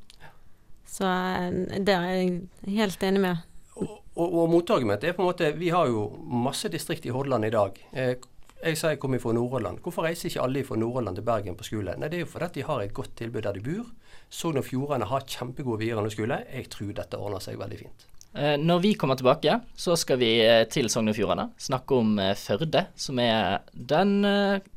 Så 0.84 1.08
eh, 1.08 1.80
det 1.80 1.94
er 1.94 2.10
jeg 2.10 2.74
helt 2.76 3.08
enig 3.08 3.24
med. 3.24 3.46
Og, 3.80 3.96
og, 4.12 4.28
og 4.42 4.52
motargumentet 4.52 5.08
er 5.08 5.16
på 5.16 5.22
en 5.22 5.30
måte 5.30 5.52
Vi 5.56 5.70
har 5.72 5.88
jo 5.88 6.10
masse 6.20 6.68
distrikt 6.68 7.06
i 7.08 7.14
Hordaland 7.14 7.48
i 7.48 7.52
dag. 7.54 7.80
Eh, 7.96 8.12
jeg 8.60 8.76
sier 8.76 8.94
jeg 8.94 9.00
kommer 9.00 9.20
fra 9.22 9.32
Nordhordland. 9.32 9.80
Hvorfor 9.84 10.04
reiser 10.04 10.28
ikke 10.28 10.44
alle 10.44 10.62
fra 10.68 10.76
Nordhordland 10.76 11.16
til 11.16 11.24
Bergen 11.24 11.56
på 11.56 11.66
skole? 11.66 11.96
Nei, 11.96 12.08
Det 12.08 12.18
er 12.18 12.24
jo 12.26 12.30
fordi 12.30 12.60
de 12.60 12.66
har 12.68 12.82
et 12.82 12.94
godt 12.94 13.16
tilbud 13.16 13.42
der 13.42 13.56
de 13.56 13.60
bor. 13.64 13.86
Sogn 14.28 14.60
og 14.60 14.64
Fjordane 14.64 15.08
har 15.10 15.26
kjempegode 15.26 15.80
videregående 15.80 16.12
skole. 16.12 16.44
Jeg 16.52 16.68
tror 16.70 16.92
dette 16.94 17.18
ordner 17.18 17.40
seg 17.40 17.58
veldig 17.58 17.78
fint. 17.78 18.06
Eh, 18.34 18.56
når 18.62 18.82
vi 18.84 18.94
kommer 18.94 19.16
tilbake, 19.18 19.60
så 19.74 19.96
skal 19.98 20.20
vi 20.20 20.30
eh, 20.44 20.66
til 20.70 20.90
Sogn 20.92 21.10
og 21.10 21.16
Fjordane. 21.16 21.48
Snakke 21.58 21.96
om 21.98 22.18
eh, 22.22 22.36
Førde, 22.38 22.84
som 22.94 23.18
er 23.18 23.64
den 23.74 24.20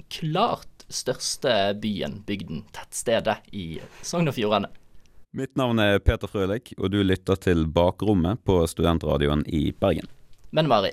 klart 0.10 0.88
største 0.90 1.74
byen, 1.82 2.22
bygden, 2.26 2.64
tettstedet 2.74 3.38
i 3.54 3.82
Sogn 4.02 4.32
og 4.32 4.38
Fjordane. 4.38 4.72
Mitt 5.34 5.56
navn 5.58 5.82
er 5.82 6.00
Peter 6.00 6.30
Frølik, 6.30 6.76
og 6.78 6.92
du 6.94 7.00
lytter 7.02 7.38
til 7.42 7.66
Bakrommet 7.66 8.42
på 8.46 8.60
studentradioen 8.70 9.42
i 9.50 9.72
Bergen. 9.74 10.10
Men 10.54 10.70
Mari, 10.70 10.92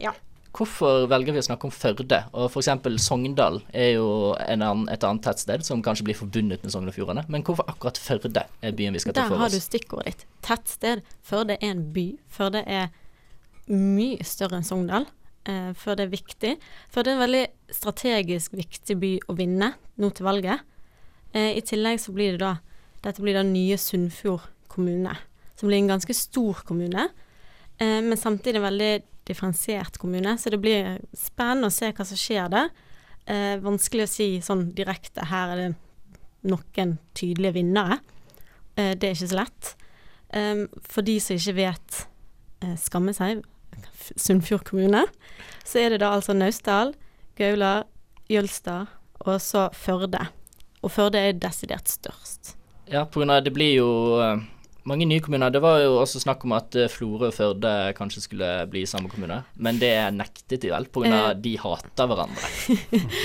ja. 0.00 0.12
Hvorfor 0.58 1.04
velger 1.06 1.36
vi 1.36 1.38
å 1.38 1.46
snakke 1.46 1.68
om 1.68 1.72
Førde? 1.74 2.18
Og 2.34 2.48
f.eks. 2.50 2.70
Sogndal 3.04 3.60
er 3.70 3.92
jo 3.94 4.08
annen, 4.42 4.88
et 4.90 5.04
annet 5.06 5.22
tettsted 5.22 5.62
som 5.66 5.84
kanskje 5.86 6.08
blir 6.08 6.18
forbundet 6.18 6.64
med 6.64 6.74
Sogn 6.74 6.90
og 6.90 6.96
Fjordane. 6.96 7.22
Men 7.30 7.44
hvorfor 7.46 7.68
akkurat 7.70 8.00
Førde 8.02 8.42
er 8.42 8.74
byen 8.74 8.96
vi 8.96 9.02
skal 9.04 9.14
ta 9.14 9.28
for 9.28 9.36
oss? 9.36 9.38
Der 9.38 9.44
har 9.44 9.54
du 9.54 9.62
stikkordet 9.62 10.10
ditt. 10.10 10.24
Tettsted. 10.42 11.04
Førde 11.22 11.54
er 11.60 11.70
en 11.70 11.84
by. 11.94 12.08
Førde 12.34 12.64
er 12.66 12.90
mye 13.70 14.26
større 14.26 14.58
enn 14.58 14.66
Sogndal. 14.66 15.06
Eh, 15.46 15.70
Førde 15.78 16.08
er 16.08 16.10
viktig. 16.10 16.56
Førde 16.90 17.12
er 17.12 17.18
en 17.20 17.22
veldig 17.22 17.44
strategisk 17.78 18.56
viktig 18.58 18.98
by 18.98 19.12
å 19.30 19.36
vinne 19.38 19.70
nå 20.02 20.10
til 20.10 20.26
valget. 20.26 20.66
Eh, 21.38 21.54
I 21.54 21.62
tillegg 21.62 22.02
så 22.02 22.14
blir 22.16 22.34
det 22.34 22.42
da 22.42 22.56
Dette 22.98 23.22
blir 23.22 23.36
da 23.36 23.44
nye 23.46 23.76
Sunnfjord 23.78 24.48
kommune. 24.66 25.12
Som 25.54 25.70
blir 25.70 25.78
en 25.78 25.92
ganske 25.92 26.14
stor 26.18 26.64
kommune. 26.66 27.04
Eh, 27.78 28.00
men 28.02 28.18
samtidig 28.18 28.58
veldig 28.64 28.90
differensiert 29.28 29.98
kommune, 30.00 30.36
så 30.40 30.50
det 30.52 30.60
blir 30.62 30.98
spennende 31.16 31.70
å 31.70 31.74
se 31.74 31.90
hva 31.92 32.06
som 32.08 32.18
skjer 32.18 32.48
der. 32.52 32.70
Eh, 33.28 33.56
vanskelig 33.60 34.06
å 34.06 34.10
si 34.10 34.28
sånn 34.44 34.70
direkte 34.76 35.26
her 35.28 35.52
er 35.52 35.60
det 35.60 35.68
noen 36.48 36.96
tydelige 37.18 37.58
vinnere. 37.58 38.00
Eh, 38.76 38.94
det 38.96 39.10
er 39.10 39.16
ikke 39.16 39.30
så 39.34 39.40
lett. 39.42 39.74
Eh, 40.32 40.64
for 40.88 41.06
de 41.06 41.18
som 41.22 41.36
ikke 41.36 41.56
vet 41.58 42.02
eh, 42.64 42.76
skammer 42.80 43.16
seg, 43.16 43.44
Sunnfjord 44.16 44.64
kommune, 44.66 45.04
så 45.66 45.82
er 45.82 45.92
det 45.92 46.00
da 46.02 46.14
altså 46.16 46.34
Naustdal, 46.34 46.94
Gaular, 47.38 47.84
Jølstad 48.32 48.88
og 49.24 49.40
så 49.42 49.68
Førde. 49.76 50.24
Og 50.82 50.92
Førde 50.94 51.20
er 51.20 51.36
desidert 51.38 51.90
størst. 51.90 52.54
Ja, 52.88 53.04
på 53.04 53.20
grunn 53.20 53.34
av 53.34 53.42
det 53.44 53.52
blir 53.52 53.74
jo 53.76 53.90
eh, 54.24 54.40
mange 54.88 55.06
nye 55.08 55.22
kommuner. 55.24 55.52
Det 55.52 55.60
var 55.62 55.82
jo 55.82 55.98
også 56.00 56.22
snakk 56.22 56.44
om 56.46 56.54
at 56.56 56.76
eh, 56.78 56.90
Florø 56.92 57.30
og 57.30 57.36
Førde 57.36 57.74
kanskje 57.98 58.24
skulle 58.24 58.48
bli 58.72 58.84
samme 58.88 59.10
kommune, 59.12 59.42
men 59.56 59.80
det 59.80 59.92
nektet 60.16 60.64
de 60.64 60.72
vel, 60.72 60.88
pga. 60.92 61.22
de 61.36 61.54
hater 61.60 62.10
hverandre. 62.10 62.52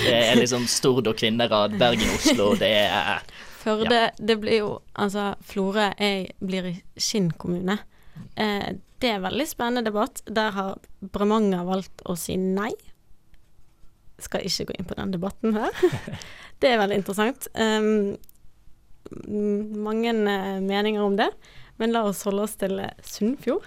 det 0.06 0.14
er 0.20 0.38
liksom 0.40 0.68
Stord 0.70 1.10
og 1.10 1.18
Kvinnherad, 1.20 1.78
Bergen, 1.80 2.14
Oslo, 2.18 2.52
det 2.60 2.70
er 2.84 3.24
Førde, 3.64 3.96
ja. 3.96 4.08
det 4.18 4.36
blir 4.42 4.58
jo 4.60 4.72
Altså, 5.00 5.32
Florø 5.48 5.88
blir 6.44 6.74
Skinn 7.00 7.30
kommune. 7.40 7.78
Eh, 8.36 8.74
det 9.00 9.10
er 9.10 9.18
en 9.18 9.26
veldig 9.26 9.46
spennende 9.48 9.90
debatt. 9.90 10.22
Der 10.26 10.52
har 10.54 10.76
Bremanger 11.12 11.64
valgt 11.66 12.04
å 12.08 12.16
si 12.18 12.36
nei. 12.40 12.72
Skal 14.22 14.46
ikke 14.46 14.70
gå 14.70 14.76
inn 14.78 14.88
på 14.88 14.96
den 14.98 15.12
debatten 15.16 15.56
her. 15.56 15.74
det 16.62 16.70
er 16.70 16.80
veldig 16.80 17.00
interessant. 17.02 17.48
Um, 17.52 18.14
mange 19.10 20.12
uh, 20.12 20.60
meninger 20.60 21.02
om 21.02 21.16
det. 21.16 21.30
Men 21.76 21.92
la 21.92 22.04
oss 22.06 22.22
holde 22.26 22.46
oss 22.46 22.56
til 22.60 22.78
uh, 22.80 22.90
Sunnfjord. 23.02 23.66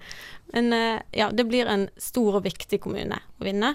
Men 0.54 0.72
uh, 0.72 1.00
ja, 1.16 1.30
det 1.32 1.46
blir 1.48 1.68
en 1.70 1.88
stor 2.00 2.38
og 2.38 2.46
viktig 2.46 2.80
kommune 2.84 3.18
å 3.40 3.46
vinne. 3.46 3.74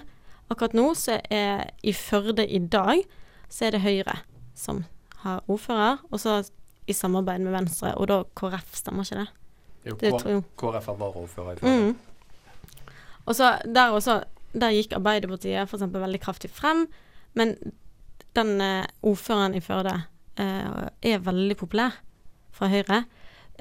Akkurat 0.52 0.76
nå 0.76 0.92
så 0.98 1.18
er 1.32 1.70
i 1.82 1.94
Førde 1.96 2.46
i 2.46 2.60
dag 2.60 3.02
så 3.52 3.68
er 3.68 3.76
det 3.76 3.84
Høyre 3.84 4.18
som 4.56 4.84
har 5.22 5.42
ordfører, 5.50 6.00
og 6.10 6.20
så 6.20 6.40
i 6.90 6.94
samarbeid 6.96 7.44
med 7.44 7.54
Venstre, 7.54 7.92
og 7.94 8.08
da 8.10 8.22
KrF, 8.36 8.72
stemmer 8.74 9.06
ikke 9.06 9.20
det? 9.20 9.28
Jo, 9.86 9.96
det 10.00 10.10
K 10.18 10.34
KrF 10.60 10.88
er 10.90 10.98
varaordfører 10.98 11.52
i 11.52 11.60
Førde. 11.60 11.92
Mm. 11.92 12.88
Og 13.22 13.36
så 13.38 13.52
der 13.64 13.94
også, 13.94 14.16
der 14.52 14.74
gikk 14.74 14.96
Arbeiderpartiet 14.98 15.68
f.eks. 15.68 15.86
veldig 15.94 16.20
kraftig 16.22 16.50
frem, 16.50 16.86
men 17.38 17.54
den 18.36 18.56
ordføreren 19.04 19.54
i 19.54 19.62
Førde 19.62 20.00
er 20.36 21.24
veldig 21.26 21.56
populær 21.60 21.98
fra 22.54 22.68
Høyre. 22.72 23.02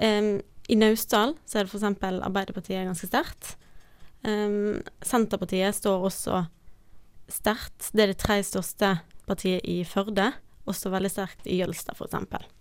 I 0.02 0.78
Naustdal 0.78 1.36
så 1.46 1.60
er 1.60 1.68
det 1.68 1.74
f.eks. 1.74 1.88
Arbeiderpartiet 2.24 2.88
ganske 2.88 3.10
sterkt. 3.10 3.56
Senterpartiet 4.22 5.76
står 5.76 6.08
også 6.08 6.46
sterkt. 7.32 7.90
Det 7.92 8.06
er 8.06 8.14
det 8.14 8.22
tredje 8.22 8.50
største 8.52 8.94
partiet 9.28 9.66
i 9.68 9.82
Førde. 9.88 10.32
Også 10.70 10.92
veldig 10.94 11.12
sterkt 11.12 11.48
i 11.50 11.60
Jølstad, 11.60 11.98
f.eks. 11.98 12.52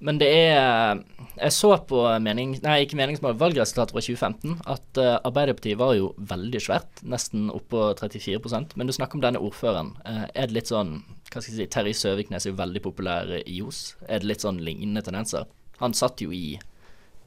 Men 0.00 0.18
det 0.20 0.28
er 0.32 1.00
Jeg 1.36 1.52
så 1.52 1.70
på 1.88 2.02
mening, 2.24 2.54
nei, 2.64 2.80
ikke 2.84 2.98
meningsmål, 2.98 3.36
valgresultatet 3.40 3.94
fra 3.94 4.02
2015 4.02 4.58
at 4.68 5.00
uh, 5.00 5.20
Arbeiderpartiet 5.28 5.78
var 5.80 5.94
jo 5.96 6.10
veldig 6.16 6.60
svært, 6.60 7.00
nesten 7.06 7.48
oppå 7.52 7.90
34% 8.00 8.74
Men 8.76 8.90
du 8.90 8.92
snakker 8.96 9.16
om 9.16 9.24
denne 9.24 9.40
ordføreren. 9.40 9.94
Uh, 10.04 10.26
er 10.34 10.50
det 10.50 10.58
litt 10.58 10.72
sånn 10.72 10.98
hva 11.30 11.38
skal 11.38 11.52
jeg 11.52 11.58
si, 11.60 11.70
Terje 11.70 11.94
Søviknes 11.94 12.46
er 12.46 12.50
jo 12.50 12.58
veldig 12.58 12.82
populær 12.82 13.28
i 13.38 13.60
Os. 13.62 13.94
Er 14.08 14.18
det 14.18 14.32
litt 14.32 14.42
sånn 14.42 14.58
lignende 14.66 15.04
tendenser? 15.06 15.46
Han 15.78 15.94
satt 15.94 16.20
jo 16.24 16.32
i 16.34 16.58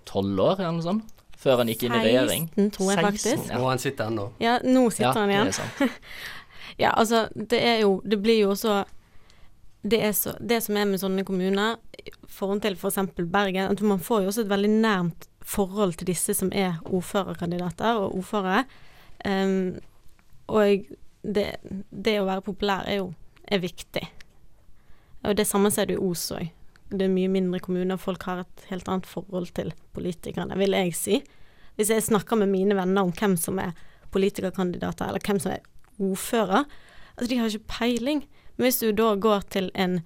tolv 0.09 0.41
år, 0.43 0.57
eller 0.59 0.75
noe 0.75 0.83
sånt, 0.83 1.23
før 1.39 1.61
han 1.61 1.71
gikk 1.71 1.85
inn 1.87 1.95
i 1.95 2.01
regjering. 2.09 2.49
16, 2.51 2.71
tror 2.75 2.91
jeg 2.91 3.05
faktisk. 3.07 3.29
16, 3.29 3.53
ja. 3.53 3.61
Og 3.61 3.69
han 3.71 3.81
sitter 3.81 4.11
ennå. 4.11 4.25
Ja, 4.43 4.57
nå 4.67 4.83
sitter 4.91 5.09
ja, 5.09 5.21
han 5.21 5.33
igjen. 5.33 5.93
Ja, 6.79 6.89
altså, 6.97 7.27
det 7.35 7.59
er 7.61 7.75
jo 7.83 7.99
Det 8.01 8.17
blir 8.17 8.39
jo 8.39 8.53
også 8.55 8.79
Det, 9.83 9.99
så, 10.15 10.31
det 10.39 10.61
som 10.63 10.77
er 10.79 10.87
med 10.87 11.01
sånne 11.01 11.25
kommuner, 11.27 11.75
forhold 12.31 12.63
til 12.63 12.77
f.eks. 12.77 13.01
For 13.11 13.29
Bergen, 13.29 13.71
at 13.71 13.81
man 13.83 14.01
får 14.01 14.23
jo 14.23 14.31
også 14.31 14.45
et 14.45 14.51
veldig 14.51 14.71
nærmt 14.71 15.27
forhold 15.43 15.97
til 15.99 16.07
disse 16.07 16.35
som 16.37 16.51
er 16.55 16.79
ordførerkandidater 16.87 17.99
og 17.99 18.15
ordførere. 18.17 18.63
Um, 19.27 19.75
og 20.47 20.87
det, 21.23 21.47
det, 21.91 22.17
å 22.19 22.27
være 22.27 22.45
populær 22.45 22.87
er 22.87 23.01
jo 23.01 23.11
er 23.43 23.63
viktig. 23.63 24.03
Og 25.23 25.35
det 25.37 25.47
samme 25.47 25.71
ser 25.71 25.87
du 25.87 25.95
i 25.95 26.01
Os 26.01 26.25
òg. 26.35 26.49
Det 26.93 27.07
er 27.07 27.11
mye 27.11 27.31
mindre 27.31 27.61
kommuner, 27.63 27.99
folk 27.99 28.23
har 28.27 28.43
et 28.43 28.65
helt 28.69 28.87
annet 28.91 29.07
forhold 29.09 29.49
til 29.57 29.71
politikerne, 29.95 30.57
vil 30.59 30.75
jeg 30.77 30.93
si. 30.97 31.19
Hvis 31.75 31.89
jeg 31.89 32.05
snakker 32.05 32.37
med 32.37 32.51
mine 32.51 32.77
venner 32.77 33.07
om 33.07 33.13
hvem 33.15 33.35
som 33.39 33.59
er 33.59 33.73
politikerkandidater, 34.13 35.09
eller 35.09 35.23
hvem 35.25 35.39
som 35.41 35.55
er 35.55 35.63
ordfører, 35.97 36.67
altså 37.15 37.29
de 37.29 37.39
har 37.39 37.49
ikke 37.49 37.71
peiling. 37.79 38.23
Men 38.55 38.67
hvis 38.67 38.81
du 38.83 38.91
da 38.95 39.13
går 39.15 39.47
til 39.53 39.71
en 39.73 40.01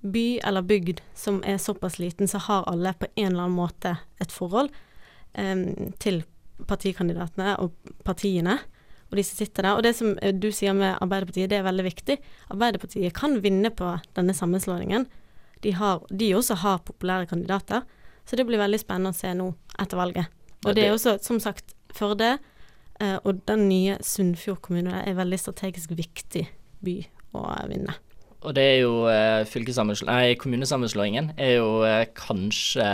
by 0.00 0.38
eller 0.46 0.62
bygd 0.62 1.00
som 1.14 1.40
er 1.46 1.58
såpass 1.58 1.98
liten, 1.98 2.28
så 2.28 2.38
har 2.38 2.66
alle 2.70 2.92
på 2.94 3.06
en 3.14 3.32
eller 3.32 3.48
annen 3.48 3.58
måte 3.58 3.96
et 4.20 4.32
forhold 4.32 4.70
um, 5.34 5.92
til 5.98 6.22
partikandidatene 6.68 7.54
og 7.62 7.74
partiene, 8.06 8.58
og 9.08 9.16
de 9.16 9.24
som 9.24 9.40
sitter 9.40 9.64
der. 9.64 9.78
Og 9.78 9.84
det 9.86 9.94
som 9.96 10.12
eh, 10.20 10.34
du 10.34 10.50
sier 10.52 10.74
med 10.76 10.98
Arbeiderpartiet, 11.00 11.48
det 11.50 11.60
er 11.60 11.64
veldig 11.64 11.86
viktig. 11.86 12.18
Arbeiderpartiet 12.52 13.14
kan 13.16 13.38
vinne 13.44 13.70
på 13.72 13.94
denne 14.18 14.34
sammenslåingen. 14.36 15.06
De, 15.64 15.72
har, 15.78 16.02
de 16.10 16.34
også 16.36 16.58
har 16.60 16.82
populære 16.86 17.30
kandidater, 17.30 17.86
så 18.28 18.36
det 18.36 18.44
blir 18.46 18.60
veldig 18.60 18.82
spennende 18.82 19.14
å 19.14 19.16
se 19.16 19.32
nå 19.34 19.48
etter 19.80 19.98
valget. 19.98 20.34
Og 20.66 20.74
det 20.76 20.84
er 20.84 20.94
også, 20.94 21.18
som 21.24 21.40
sagt, 21.42 21.74
Førde 21.96 22.34
uh, 23.00 23.16
og 23.24 23.38
den 23.48 23.62
nye 23.70 23.94
Sunnfjord 24.04 24.60
kommune 24.66 25.00
er 25.00 25.16
veldig 25.16 25.38
strategisk 25.40 25.94
viktig 25.96 26.42
by 26.84 26.98
å 27.36 27.48
vinne. 27.70 27.96
Og 28.46 28.54
det 28.54 28.62
er 28.62 28.76
jo 28.84 29.08
nei, 30.06 30.36
kommunesammenslåingen 30.38 31.32
er 31.42 31.56
jo 31.56 31.70
eh, 31.82 32.04
kanskje 32.14 32.86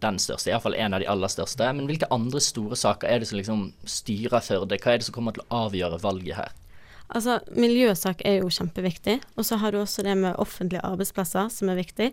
den 0.00 0.20
største, 0.22 0.48
iallfall 0.48 0.76
en 0.78 0.96
av 0.96 1.02
de 1.02 1.08
aller 1.12 1.28
største. 1.28 1.68
Men 1.76 1.88
hvilke 1.90 2.08
andre 2.14 2.40
store 2.40 2.78
saker 2.80 3.10
er 3.10 3.20
det 3.20 3.28
som 3.28 3.36
liksom 3.36 3.66
styrer 3.84 4.40
Førde? 4.40 4.78
Hva 4.80 4.94
er 4.94 5.02
det 5.02 5.08
som 5.10 5.16
kommer 5.18 5.36
til 5.36 5.44
å 5.44 5.66
avgjøre 5.66 6.00
valget 6.00 6.38
her? 6.38 6.54
Altså, 7.12 7.36
Miljøsak 7.54 8.24
er 8.24 8.40
jo 8.40 8.48
kjempeviktig. 8.48 9.20
Og 9.36 9.46
så 9.46 9.60
har 9.60 9.74
du 9.76 9.82
også 9.82 10.02
det 10.06 10.16
med 10.16 10.40
offentlige 10.42 10.84
arbeidsplasser 10.88 11.52
som 11.52 11.70
er 11.70 11.78
viktig. 11.82 12.10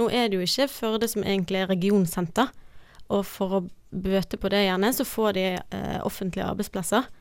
Nå 0.00 0.08
er 0.08 0.30
det 0.30 0.40
jo 0.40 0.46
ikke 0.46 0.70
Førde 0.72 1.10
som 1.12 1.26
egentlig 1.26 1.60
er 1.60 1.70
regionsenter. 1.74 2.48
Og 3.12 3.26
for 3.28 3.58
å 3.58 3.64
bøte 3.92 4.40
på 4.40 4.48
det 4.48 4.64
gjerne, 4.64 4.88
så 4.96 5.04
får 5.04 5.36
de 5.36 5.46
eh, 5.60 6.00
offentlige 6.00 6.48
arbeidsplasser. 6.48 7.12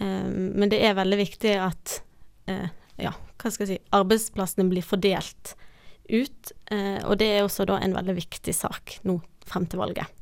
Um, 0.00 0.56
men 0.56 0.72
det 0.72 0.80
er 0.84 0.96
veldig 0.96 1.18
viktig 1.20 1.52
at 1.60 2.00
eh, 2.48 2.72
ja, 3.00 3.12
hva 3.36 3.52
skal 3.52 3.66
jeg 3.66 3.76
si, 3.76 3.94
arbeidsplassene 3.96 4.68
blir 4.70 4.84
fordelt 4.86 5.54
ut. 6.08 6.52
Eh, 6.70 7.00
og 7.04 7.18
det 7.20 7.30
er 7.34 7.44
også 7.44 7.66
da 7.68 7.80
en 7.82 7.96
veldig 7.96 8.16
viktig 8.18 8.54
sak 8.54 8.98
nå 9.06 9.18
frem 9.46 9.66
til 9.70 9.82
valget. 9.82 10.12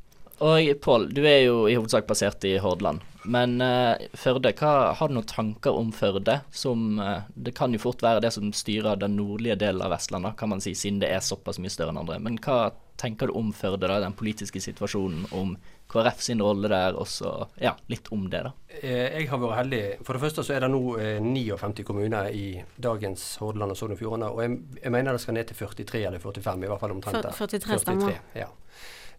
Og 0.45 0.67
Pål, 0.83 1.09
du 1.15 1.23
er 1.23 1.45
jo 1.47 1.59
i 1.71 1.77
hovedsak 1.77 2.09
basert 2.09 2.45
i 2.49 2.57
Hordaland. 2.59 3.05
Men 3.25 3.61
eh, 3.65 4.09
Førde, 4.19 4.53
hva, 4.59 4.93
har 4.99 5.09
du 5.09 5.17
noen 5.17 5.29
tanker 5.31 5.77
om 5.79 5.93
Førde? 5.95 6.41
Som, 6.53 6.99
eh, 7.01 7.23
det 7.35 7.55
kan 7.57 7.73
jo 7.73 7.81
fort 7.81 8.03
være 8.05 8.25
det 8.25 8.35
som 8.35 8.51
styrer 8.53 8.99
den 9.01 9.17
nordlige 9.17 9.57
delen 9.63 9.85
av 9.85 9.95
Vestlandet, 9.95 10.37
kan 10.41 10.51
man 10.53 10.65
si, 10.65 10.75
siden 10.77 11.01
det 11.01 11.13
er 11.15 11.25
såpass 11.25 11.61
mye 11.63 11.73
større 11.73 11.95
enn 11.95 12.03
andre. 12.03 12.19
Men 12.23 12.41
hva 12.43 12.75
tenker 13.01 13.31
du 13.31 13.39
om 13.39 13.55
Førde, 13.57 13.87
da, 13.87 14.01
den 14.03 14.17
politiske 14.19 14.61
situasjonen, 14.63 15.29
om 15.33 15.55
KrF 15.95 16.25
sin 16.27 16.43
rolle 16.43 16.71
der, 16.73 16.99
og 16.99 17.07
så 17.11 17.33
ja, 17.63 17.73
litt 17.91 18.11
om 18.15 18.27
det, 18.31 18.43
da. 18.49 18.53
Eh, 18.81 19.21
jeg 19.21 19.29
har 19.31 19.41
vært 19.43 19.61
heldig. 19.63 19.83
For 20.07 20.17
det 20.19 20.25
første 20.25 20.45
så 20.47 20.57
er 20.57 20.67
det 20.67 20.73
nå 20.75 20.83
eh, 20.99 21.23
59 21.23 21.87
kommuner 21.87 22.35
i 22.35 22.49
dagens 22.75 23.29
Hordaland 23.43 23.77
og 23.77 23.79
Sogn 23.79 23.95
og 23.95 24.03
Fjordane. 24.03 24.33
Og 24.35 24.43
jeg, 24.43 24.59
jeg, 24.83 24.93
mener 24.95 25.15
det 25.15 25.23
skal 25.23 25.39
ned 25.39 25.49
til 25.51 25.61
43 25.63 26.05
eller 26.11 26.23
45, 26.23 26.67
i 26.67 26.73
hvert 26.73 26.83
fall 26.83 26.97
omtrent 26.97 27.23
der. 27.23 27.39
43 27.39 27.81
stemmer. 27.87 28.21
Ja. 28.35 28.51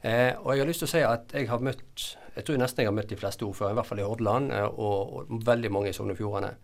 Eh, 0.05 0.31
og 0.43 0.51
jeg 0.53 0.65
har 0.65 0.69
lyst 0.69 0.83
til 0.83 0.91
å 0.91 0.93
si 0.93 1.03
at 1.07 1.33
jeg 1.33 1.49
har 1.49 1.63
møtt 1.65 2.11
jeg 2.35 2.43
tror 2.43 2.57
nesten 2.59 2.83
jeg 2.83 2.89
har 2.89 2.95
møtt 2.95 3.11
de 3.13 3.17
fleste 3.19 3.45
ordførere, 3.47 3.71
i 3.71 3.77
hvert 3.79 3.87
fall 3.87 4.01
i 4.01 4.05
Hordaland, 4.05 4.49
eh, 4.51 4.65
og, 4.67 5.13
og, 5.15 5.35
veldig 5.47 5.71
mange 5.71 5.91
i 5.91 5.95
Sogn 5.95 6.11
og 6.11 6.19
Fjordane. 6.19 6.55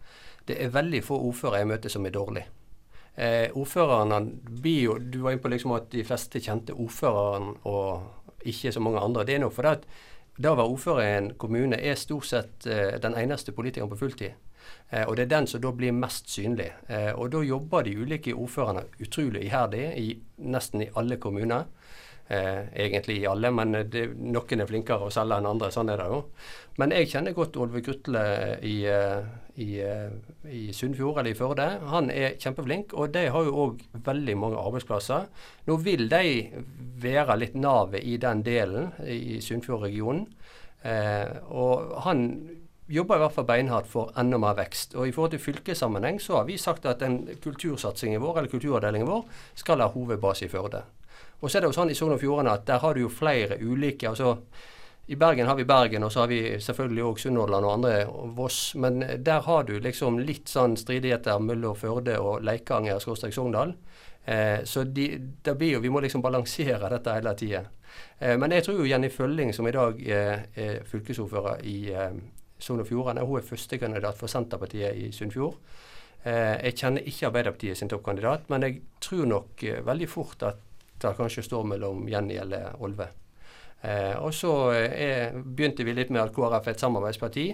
Det 0.47 0.58
er 0.60 0.74
veldig 0.74 1.00
få 1.06 1.19
ordførere 1.30 1.62
jeg 1.62 1.69
møter 1.71 1.93
som 1.93 2.08
er 2.08 2.15
dårlige. 2.15 2.50
Eh, 3.12 3.52
ordførerne 3.60 4.21
blir 4.63 4.84
jo 4.86 4.93
Du 5.04 5.17
var 5.19 5.34
inne 5.34 5.43
på 5.43 5.50
liksom 5.52 5.74
at 5.76 5.89
de 5.91 6.04
fleste 6.08 6.39
kjente 6.39 6.71
ordføreren 6.71 7.58
og 7.67 8.20
ikke 8.45 8.71
så 8.71 8.84
mange 8.84 8.99
andre. 8.99 9.25
Det 9.25 9.36
er 9.36 9.43
nok 9.43 9.54
fordi 9.54 9.75
at 9.75 9.86
da 10.41 10.54
å 10.54 10.58
være 10.58 10.73
ordfører 10.73 11.04
i 11.04 11.17
en 11.17 11.34
kommune 11.38 11.77
er 11.77 11.99
stort 11.99 12.25
sett 12.30 12.65
eh, 12.65 12.95
den 13.01 13.17
eneste 13.19 13.54
politikeren 13.56 13.91
på 13.91 13.99
fulltid. 13.99 14.38
Eh, 14.89 15.04
og 15.08 15.17
det 15.17 15.25
er 15.25 15.34
den 15.36 15.47
som 15.47 15.62
da 15.63 15.71
blir 15.75 15.95
mest 15.95 16.32
synlig. 16.32 16.69
Eh, 16.88 17.12
og 17.12 17.32
da 17.34 17.43
jobber 17.45 17.86
de 17.86 17.97
ulike 17.99 18.34
ordførerne 18.34 18.86
utrolig 19.01 19.45
iherdig 19.47 19.86
i 19.99 20.08
nesten 20.51 20.86
i 20.86 20.89
alle 20.95 21.19
kommuner. 21.21 21.67
Eh, 22.32 22.67
egentlig 22.86 23.17
i 23.20 23.28
alle, 23.28 23.50
men 23.52 23.74
det, 23.91 24.06
noen 24.15 24.63
er 24.63 24.67
flinkere 24.70 25.10
å 25.10 25.12
selge 25.12 25.36
enn 25.41 25.50
andre. 25.50 25.67
Sånn 25.74 25.89
er 25.91 26.00
det 26.00 26.06
jo. 26.08 26.22
Men 26.80 26.94
jeg 26.96 27.10
kjenner 27.12 27.36
godt 27.36 27.58
Olve 27.60 27.82
Grutle 27.84 28.22
i, 28.63 28.76
eh, 28.88 29.26
i, 29.60 29.67
eh, 29.84 30.13
i 30.48 30.62
Sunnfjord 30.72 31.20
eller 31.20 31.34
i 31.34 31.36
Førde. 31.36 31.65
Han 31.91 32.08
er 32.10 32.38
kjempeflink, 32.39 32.94
og 32.94 33.12
de 33.12 33.26
har 33.34 33.44
jo 33.44 33.58
òg 33.65 33.84
veldig 34.06 34.38
mange 34.38 34.62
arbeidsplasser. 34.62 35.28
Nå 35.67 35.78
vil 35.84 36.08
de 36.08 36.63
være 37.04 37.38
litt 37.41 37.60
navet 37.60 38.08
i 38.08 38.15
den 38.15 38.46
delen 38.48 38.94
i 39.04 39.41
Sunnfjordregionen. 39.44 40.28
Eh, 40.86 41.36
og 41.52 42.00
han 42.06 42.26
jobber 42.88 43.15
i 43.15 43.26
hvert 43.26 43.36
fall 43.36 43.50
beinhardt 43.52 43.91
for 43.91 44.15
enda 44.15 44.39
mer 44.39 44.56
vekst. 44.56 44.96
Og 44.96 45.08
I 45.08 45.12
forhold 45.12 45.36
til 45.36 45.44
fylkessammenheng 45.52 46.24
så 46.24 46.39
har 46.39 46.48
vi 46.48 46.58
sagt 46.58 46.86
at 46.86 47.02
en 47.02 47.26
kultursatsingen 47.44 48.22
vår, 48.22 48.38
eller 48.38 48.56
kulturavdelingen 48.56 49.08
vår 49.08 49.26
skal 49.54 49.84
ha 49.84 49.91
hovedbase 49.91 50.48
i 50.48 50.52
Førde. 50.56 50.86
Og 51.41 51.49
så 51.49 51.58
er 51.58 51.63
det 51.63 51.71
jo 51.71 51.77
sånn 51.80 51.91
i 51.91 51.97
Sogn 51.97 52.13
og 52.15 52.21
Fjordane 52.21 52.54
at 52.54 52.67
der 52.69 52.82
har 52.84 52.93
du 52.95 53.01
jo 53.04 53.10
flere 53.10 53.58
ulike 53.62 54.10
altså 54.10 54.38
i 55.12 55.15
Bergen 55.15 55.47
har 55.47 55.58
vi 55.58 55.65
Bergen, 55.65 56.04
og 56.06 56.12
så 56.13 56.21
har 56.21 56.30
vi 56.32 56.39
selvfølgelig 56.62 57.04
òg 57.04 57.17
Sunnhordland 57.19 57.65
og 57.67 57.73
andre, 57.73 57.95
og 58.08 58.36
Voss. 58.38 58.60
Men 58.80 59.01
der 59.01 59.41
har 59.43 59.65
du 59.67 59.73
liksom 59.82 60.21
litt 60.23 60.47
sånn 60.47 60.77
stridigheter 60.80 61.41
mellom 61.43 61.75
Førde 61.75 62.15
og 62.21 62.45
Leikanger 62.47 63.01
skråstrek 63.01 63.34
Sogndal. 63.36 63.73
Eh, 64.23 64.62
så 64.63 64.86
de, 64.86 65.08
det 65.43 65.58
blir 65.58 65.73
jo, 65.75 65.82
vi 65.84 65.91
må 65.91 65.99
liksom 66.06 66.23
balansere 66.23 66.93
dette 66.93 67.17
hele 67.17 67.34
tida. 67.36 67.65
Eh, 68.19 68.38
men 68.39 68.56
jeg 68.56 68.63
tror 68.67 68.80
jo 68.80 68.88
Jenny 68.88 69.10
Følling, 69.12 69.51
som 69.58 69.67
i 69.67 69.75
dag 69.75 69.99
er, 70.06 70.45
er 70.56 70.80
fylkesordfører 70.88 71.65
i 71.67 71.77
eh, 71.91 72.15
Sogn 72.62 72.86
og 72.86 72.88
Fjordane, 72.88 73.25
hun 73.25 73.41
er 73.41 73.47
førstekandidat 73.51 74.19
for 74.21 74.32
Senterpartiet 74.32 74.95
i 74.95 75.12
Sunnfjord. 75.12 75.58
Eh, 76.23 76.58
jeg 76.69 76.77
kjenner 76.77 77.08
ikke 77.10 77.32
Arbeiderpartiet 77.32 77.80
sin 77.80 77.89
toppkandidat, 77.89 78.45
men 78.54 78.67
jeg 78.67 78.84
tror 79.01 79.25
nok 79.25 79.63
eh, 79.65 79.82
veldig 79.86 80.10
fort 80.10 80.45
at 80.45 80.67
det 81.01 81.17
kanskje 81.17 81.45
står 81.45 81.67
mellom 81.73 82.07
Jenny 82.09 82.37
eller 82.41 82.75
Olve. 82.81 83.09
Eh, 83.81 84.13
og 84.21 84.33
så 84.33 84.53
er, 84.77 85.33
begynte 85.41 85.85
vi 85.85 85.95
litt 85.97 86.11
med 86.13 86.21
at 86.21 86.33
KrF 86.35 86.67
er 86.67 86.75
et 86.75 86.83
samarbeidsparti. 86.83 87.47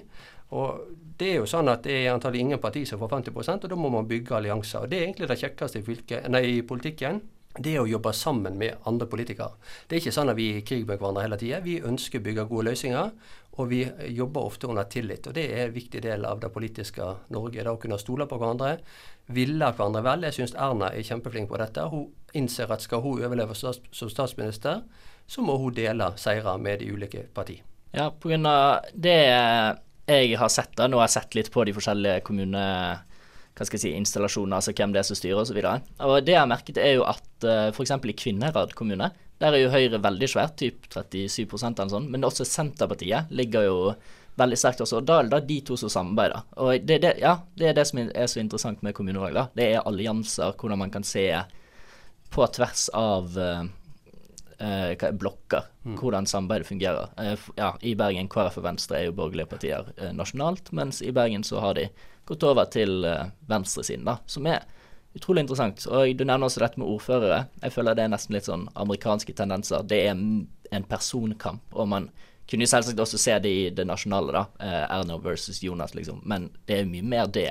Og 0.57 0.91
det 1.19 1.31
er 1.31 1.41
jo 1.41 1.47
sånn 1.49 1.71
at 1.71 1.83
det 1.87 1.95
er 2.01 2.13
antallet 2.13 2.43
ingen 2.43 2.61
parti 2.63 2.85
som 2.87 2.99
får 3.01 3.17
50% 3.17 3.65
og 3.65 3.71
da 3.71 3.79
må 3.79 3.91
man 3.91 4.07
bygge 4.07 4.37
allianser. 4.37 4.85
Og 4.85 4.91
Det 4.91 4.99
er 4.99 5.07
egentlig 5.07 5.31
det 5.31 5.41
kjekkeste 5.41 5.81
i, 5.81 5.87
fylke, 5.87 6.21
nei, 6.31 6.43
i 6.59 6.61
politikken. 6.67 7.21
Det 7.57 7.73
er 7.73 7.81
å 7.81 7.89
jobbe 7.89 8.11
sammen 8.13 8.57
med 8.59 8.85
andre 8.85 9.07
politikere. 9.09 9.55
Det 9.87 9.95
er 9.95 10.01
ikke 10.03 10.13
sånn 10.13 10.29
at 10.29 10.37
vi 10.37 10.51
er 10.51 10.59
i 10.59 10.65
krig 10.67 10.85
med 10.85 10.99
hverandre 10.99 11.23
hele 11.25 11.39
tida. 11.41 11.59
Vi 11.65 11.79
ønsker 11.81 12.21
å 12.21 12.25
bygge 12.27 12.45
gode 12.51 12.67
løsninger, 12.67 13.09
og 13.57 13.69
vi 13.71 13.79
jobber 14.13 14.45
ofte 14.45 14.69
under 14.69 14.85
tillit. 14.85 15.25
Og 15.27 15.33
Det 15.33 15.47
er 15.49 15.63
en 15.65 15.73
viktig 15.73 16.01
del 16.05 16.25
av 16.25 16.39
det 16.39 16.51
politiske 16.53 17.07
Norge. 17.33 17.63
Det 17.63 17.71
å 17.71 17.81
kunne 17.81 17.97
stole 17.97 18.27
på 18.29 18.37
hverandre, 18.37 18.77
ville 19.33 19.71
hverandre 19.73 20.03
vel. 20.05 20.27
Jeg 20.27 20.37
syns 20.37 20.53
Erna 20.53 20.91
er 20.93 21.07
kjempeflink 21.07 21.49
på 21.49 21.57
dette. 21.57 21.89
Hun 21.89 22.11
innser 22.37 22.71
at 22.73 22.85
skal 22.85 23.03
hun 23.03 23.23
overleve 23.25 23.55
som 23.57 24.09
statsminister, 24.11 24.83
så 25.27 25.43
må 25.43 25.57
hun 25.59 25.75
dele 25.75 26.13
seirer 26.19 26.61
med 26.61 26.81
de 26.83 26.91
ulike 26.93 27.25
partiene. 27.35 27.65
Ja, 27.95 28.09
pga. 28.11 28.81
det 28.93 29.17
jeg 30.07 30.37
har 30.39 30.49
sett, 30.51 30.71
da, 30.77 30.87
nå 30.87 30.99
har 30.99 31.07
jeg 31.07 31.17
sett 31.17 31.35
litt 31.35 31.51
på 31.51 31.65
de 31.67 31.73
forskjellige 31.75 32.23
kommune 32.27 32.63
hva 33.57 33.65
skal 33.65 33.79
jeg 33.79 33.83
si, 33.87 33.93
installasjoner, 33.97 34.59
altså 34.59 34.73
hvem 34.77 34.91
det 34.93 35.01
er 35.01 35.07
som 35.07 35.17
styrer 35.17 35.41
osv. 35.41 35.57
Det 35.57 36.33
jeg 36.33 36.37
har 36.39 36.49
merket, 36.49 36.77
er 36.77 36.99
jo 36.99 37.07
at 37.09 37.47
eh, 37.47 37.71
f.eks. 37.71 37.95
i 37.97 38.13
Kvinnherad 38.21 38.75
kommune, 38.77 39.09
der 39.41 39.53
er 39.53 39.63
jo 39.63 39.71
Høyre 39.73 39.99
veldig 40.03 40.29
svært, 40.29 40.55
typ 40.61 40.85
37 40.93 41.41
eller 41.65 41.89
sånn, 41.89 42.07
men 42.13 42.25
også 42.25 42.45
Senterpartiet 42.45 43.33
ligger 43.33 43.65
jo 43.65 43.77
veldig 44.37 44.59
sterkt 44.61 44.83
også. 44.85 44.99
og 45.01 45.07
Da 45.09 45.19
er 45.19 45.31
det 45.31 45.43
de 45.49 45.59
to 45.65 45.77
som 45.79 45.89
samarbeider. 45.89 46.45
Og 46.61 46.85
det, 46.85 46.99
det, 47.01 47.15
ja, 47.21 47.39
det 47.57 47.71
er 47.71 47.77
det 47.77 47.87
som 47.89 48.01
er 48.05 48.29
så 48.29 48.41
interessant 48.41 48.83
med 48.85 48.95
kommunevalg. 48.97 49.33
da. 49.33 49.47
Det 49.57 49.71
er 49.71 49.85
allianser, 49.85 50.53
hvordan 50.53 50.83
man 50.85 50.93
kan 50.93 51.05
se 51.05 51.25
på 52.33 52.47
tvers 52.55 52.87
av 52.97 53.37
uh, 53.37 53.65
eh, 54.57 55.11
blokker, 55.11 55.63
mm. 55.85 55.97
hvordan 55.99 56.25
samarbeidet 56.25 56.67
fungerer. 56.67 57.09
Eh, 57.17 57.39
ja, 57.55 57.73
I 57.81 57.95
Bergen, 57.95 58.29
KrF 58.29 58.59
og 58.61 58.67
Venstre 58.67 58.99
er 58.99 59.09
jo 59.09 59.17
borgerlige 59.17 59.49
partier 59.51 59.91
eh, 59.97 60.13
nasjonalt, 60.15 60.71
mens 60.71 61.01
i 61.01 61.13
Bergen 61.15 61.45
så 61.47 61.61
har 61.63 61.77
de 61.77 61.87
gått 62.27 62.43
over 62.43 62.67
til 62.71 63.05
eh, 63.07 63.29
venstresiden, 63.47 64.05
da, 64.07 64.17
som 64.25 64.47
er 64.49 64.65
utrolig 65.17 65.45
interessant. 65.45 65.85
Og 65.89 66.17
Du 66.17 66.25
nevner 66.25 66.45
også 66.47 66.61
dette 66.61 66.79
med 66.79 66.89
ordførere. 66.89 67.45
Jeg 67.63 67.73
føler 67.73 67.97
det 67.97 68.05
er 68.05 68.13
nesten 68.13 68.37
litt 68.37 68.49
sånn 68.49 68.67
amerikanske 68.75 69.33
tendenser. 69.33 69.85
Det 69.87 70.03
er 70.05 70.13
en 70.13 70.89
personkamp. 70.89 71.63
og 71.73 71.87
man 71.87 72.09
kunne 72.47 72.67
selvsagt 72.67 72.99
også 72.99 73.19
se 73.19 73.39
det 73.43 73.49
i 73.51 73.69
det 73.75 73.85
nasjonale, 73.87 74.31
da. 74.31 74.43
Eh, 74.59 74.83
Erna 74.99 75.17
versus 75.17 75.63
Jonas, 75.63 75.95
liksom. 75.95 76.21
Men 76.23 76.49
det 76.65 76.79
er 76.79 76.85
mye 76.87 77.03
mer 77.03 77.27
det 77.27 77.49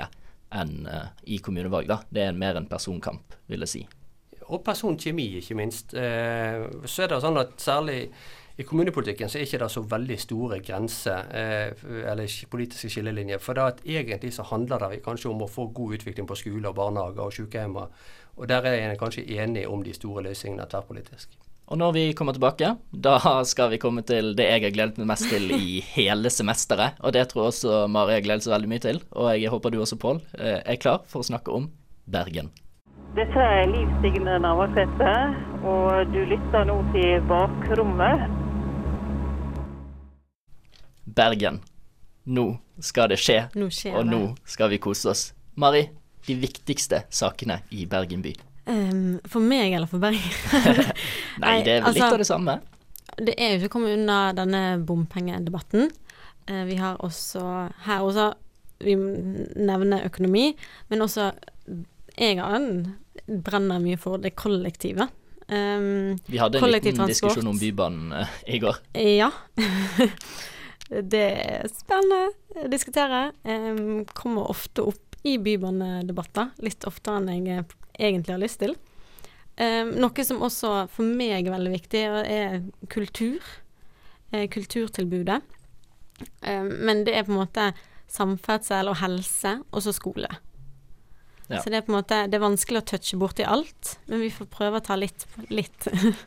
enn 0.55 0.87
eh, 0.87 1.09
i 1.25 1.39
kommunevalg. 1.39 1.89
da. 1.89 2.01
Det 2.09 2.23
er 2.23 2.33
mer 2.33 2.57
en 2.57 2.69
personkamp, 2.71 3.37
vil 3.47 3.67
jeg 3.67 3.73
si. 3.73 3.83
Og 4.55 4.63
personkjemi, 4.65 5.27
ikke 5.41 5.57
minst. 5.59 5.95
Eh, 5.95 6.67
så 6.87 7.05
er 7.05 7.13
det 7.13 7.23
sånn 7.25 7.41
at 7.41 7.57
særlig 7.61 8.01
i 8.57 8.65
kommunepolitikken 8.65 9.29
så 9.29 9.37
er 9.39 9.45
ikke 9.45 9.61
det 9.61 9.69
så 9.73 9.83
veldig 9.85 10.17
store 10.21 10.61
grenser 10.65 11.27
eh, 11.37 11.83
eller 12.13 12.37
politiske 12.53 12.89
skillelinjer. 12.95 13.43
For 13.43 13.59
det 13.59 13.67
at 13.73 13.83
egentlig 13.85 14.33
så 14.37 14.47
handler 14.49 14.87
det 14.87 15.03
kanskje 15.05 15.29
om 15.33 15.45
å 15.45 15.51
få 15.51 15.69
god 15.77 15.99
utvikling 15.99 16.29
på 16.29 16.39
skoler, 16.41 16.73
barnehager 16.77 17.27
og 17.27 17.37
sykehjem. 17.37 17.77
Og 18.37 18.49
der 18.49 18.71
er 18.71 18.79
en 18.87 18.97
kanskje 19.01 19.27
enig 19.37 19.67
om 19.69 19.85
de 19.85 19.93
store 19.97 20.25
løsningene 20.29 20.69
tverrpolitisk. 20.73 21.37
Og 21.67 21.81
når 21.81 21.95
vi 21.97 22.03
kommer 22.15 22.37
tilbake, 22.37 22.77
da 22.91 23.19
skal 23.51 23.73
vi 23.73 23.81
komme 23.83 24.05
til 24.07 24.37
det 24.39 24.47
jeg 24.47 24.63
har 24.69 24.75
gledet 24.75 25.01
meg 25.03 25.11
mest 25.11 25.27
til 25.29 25.51
i 25.53 25.81
hele 25.97 26.31
semesteret. 26.31 27.01
Og 27.03 27.13
det 27.17 27.27
tror 27.29 27.47
jeg 27.47 27.55
også 27.57 27.81
Mari 27.91 28.17
har 28.17 28.23
gledet 28.25 28.47
seg 28.47 28.55
veldig 28.55 28.71
mye 28.71 28.85
til. 28.85 29.03
Og 29.19 29.33
jeg 29.35 29.51
håper 29.53 29.75
du 29.75 29.83
også, 29.83 29.99
Pål, 30.01 30.23
eh, 30.39 30.61
er 30.63 30.81
klar 30.81 31.03
for 31.11 31.21
å 31.25 31.29
snakke 31.29 31.53
om 31.53 31.69
Bergen. 32.07 32.55
Dette 33.15 33.39
er 33.41 33.67
Liv 33.71 33.89
Signe 34.03 34.35
Navarsete, 34.43 35.13
og 35.65 36.11
du 36.13 36.19
lytter 36.29 36.67
nå 36.69 36.77
til 36.93 37.23
Bakrommet. 37.31 38.27
Bergen. 41.17 41.63
Nå 42.27 42.45
skal 42.83 43.09
det 43.13 43.21
skje, 43.23 43.39
Nå 43.57 43.71
skjer 43.73 43.95
og 43.97 44.05
det. 44.05 44.11
nå 44.13 44.21
skal 44.45 44.73
vi 44.75 44.81
kose 44.83 45.09
oss. 45.13 45.23
Mari, 45.57 45.87
de 46.27 46.37
viktigste 46.43 47.05
sakene 47.15 47.61
i 47.73 47.87
Bergen 47.89 48.25
by. 48.25 48.35
Um, 48.67 49.21
for 49.31 49.41
meg 49.41 49.73
eller 49.79 49.89
for 49.89 50.03
Bergen? 50.03 50.21
Nei, 51.45 51.61
det 51.65 51.79
er 51.79 51.85
vel 51.87 51.95
litt 51.95 52.03
altså- 52.03 52.13
av 52.13 52.19
det 52.21 52.29
samme. 52.29 52.59
Det 53.17 53.33
er 53.39 53.55
jo 53.55 53.63
ikke 53.63 53.73
kommet 53.79 53.95
unna 53.97 54.33
denne 54.37 54.63
bompengedebatten. 54.85 55.89
Uh, 56.51 56.65
vi 56.69 56.77
har 56.83 56.99
også 57.07 57.47
her 57.87 58.03
også 58.05 58.33
Vi 58.85 58.93
nevner 58.93 60.03
økonomi, 60.05 60.51
men 60.91 61.01
også 61.01 61.31
Jeg 62.17 62.41
har 62.41 62.57
en 62.57 62.97
brenner 63.27 63.81
mye 63.83 63.99
for 64.01 64.23
det 64.23 64.35
kollektive. 64.39 65.09
Um, 65.49 66.17
Vi 66.27 66.41
hadde 66.41 66.59
en 66.59 66.73
liten 66.73 67.07
diskusjon 67.07 67.47
om 67.47 67.59
Bybanen 67.59 68.13
uh, 68.13 68.39
i 68.47 68.59
går. 68.63 68.81
Ja. 68.99 69.31
det 71.13 71.23
er 71.23 71.69
spennende 71.71 72.65
å 72.65 72.71
diskutere. 72.73 73.31
Um, 73.45 74.05
kommer 74.17 74.51
ofte 74.51 74.87
opp 74.87 75.19
i 75.27 75.37
bybanedebatter. 75.43 76.53
Litt 76.65 76.87
oftere 76.89 77.21
enn 77.21 77.31
jeg 77.33 77.61
eh, 77.61 77.77
egentlig 78.09 78.35
har 78.35 78.43
lyst 78.43 78.63
til. 78.63 78.77
Um, 79.57 79.95
noe 80.03 80.27
som 80.27 80.43
også 80.45 80.73
for 80.93 81.07
meg 81.07 81.47
er 81.47 81.55
veldig 81.55 81.73
viktig, 81.73 82.03
er 82.27 82.59
kultur. 82.93 83.45
Eh, 84.33 84.49
kulturtilbudet. 84.53 85.41
Um, 86.43 86.73
men 86.89 87.05
det 87.07 87.15
er 87.17 87.27
på 87.27 87.35
en 87.35 87.43
måte 87.45 87.71
samferdsel 88.11 88.91
og 88.91 89.01
helse, 89.01 89.59
og 89.71 89.83
så 89.85 89.95
skole. 89.95 90.31
Ja. 91.49 91.61
Så 91.63 91.71
det 91.71 91.79
er 91.79 91.85
på 91.87 91.93
en 91.93 92.01
måte 92.01 92.17
Det 92.27 92.35
er 92.35 92.43
vanskelig 92.43 92.81
å 92.83 92.87
touche 92.91 93.19
borti 93.21 93.45
alt, 93.47 93.93
men 94.11 94.19
vi 94.25 94.33
får 94.35 94.49
prøve 94.51 94.81
å 94.81 94.85
ta 94.87 94.97
litt. 94.99 95.27
litt. 95.51 95.87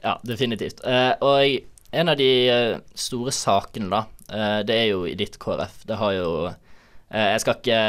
Ja, 0.00 0.14
definitivt. 0.24 0.78
Eh, 0.86 1.12
og 1.20 1.92
en 1.92 2.08
av 2.08 2.16
de 2.16 2.28
eh, 2.48 2.78
store 2.96 3.32
sakene, 3.34 3.90
da, 3.92 4.04
eh, 4.32 4.60
det 4.64 4.76
er 4.78 4.86
jo 4.94 5.02
i 5.10 5.16
ditt 5.18 5.36
KrF. 5.42 5.82
Det 5.90 5.98
har 6.00 6.14
jo 6.14 6.28
eh, 6.46 7.26
Jeg 7.34 7.42
skal 7.42 7.58
ikke 7.58 7.80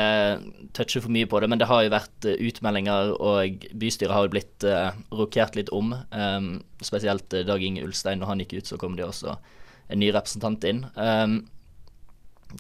touche 0.76 1.00
for 1.06 1.14
mye 1.14 1.30
på 1.30 1.40
det, 1.40 1.48
men 1.54 1.62
det 1.62 1.70
har 1.70 1.86
jo 1.86 1.94
vært 1.94 2.28
utmeldinger, 2.34 3.14
og 3.16 3.64
bystyret 3.80 4.12
har 4.18 4.28
jo 4.28 4.34
blitt 4.34 4.66
rokert 5.14 5.56
litt 5.56 5.72
om. 5.72 5.94
eh, 5.94 6.50
spesielt 6.84 7.30
Dag 7.32 7.64
Inge 7.64 7.86
Ulstein, 7.86 8.20
når 8.20 8.34
han 8.34 8.44
gikk 8.44 8.58
ut, 8.60 8.74
så 8.74 8.82
kom 8.82 8.98
det 9.00 9.06
også 9.08 9.38
en 9.92 10.00
ny 10.04 10.12
representant 10.12 10.64
inn. 10.68 10.84
Eh, 10.98 11.38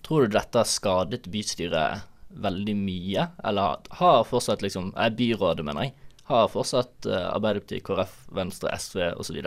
tror 0.05 0.29
du 0.29 0.37
dette 0.37 0.63
skadet 0.63 1.27
bystyret 1.27 2.07
veldig 2.35 2.75
mye, 2.77 3.27
eller 3.43 3.77
har 3.99 4.23
fortsatt 4.29 4.61
liksom 4.65 4.93
er 4.95 5.11
Byrådet, 5.17 5.65
mener 5.65 5.89
jeg 5.89 5.93
har 6.31 6.47
fortsatt 6.47 7.05
eh, 7.09 7.27
Arbeiderpartiet, 7.35 7.83
KrF, 7.83 8.13
Venstre, 8.31 8.71
SV 8.79 9.01
osv. 9.19 9.39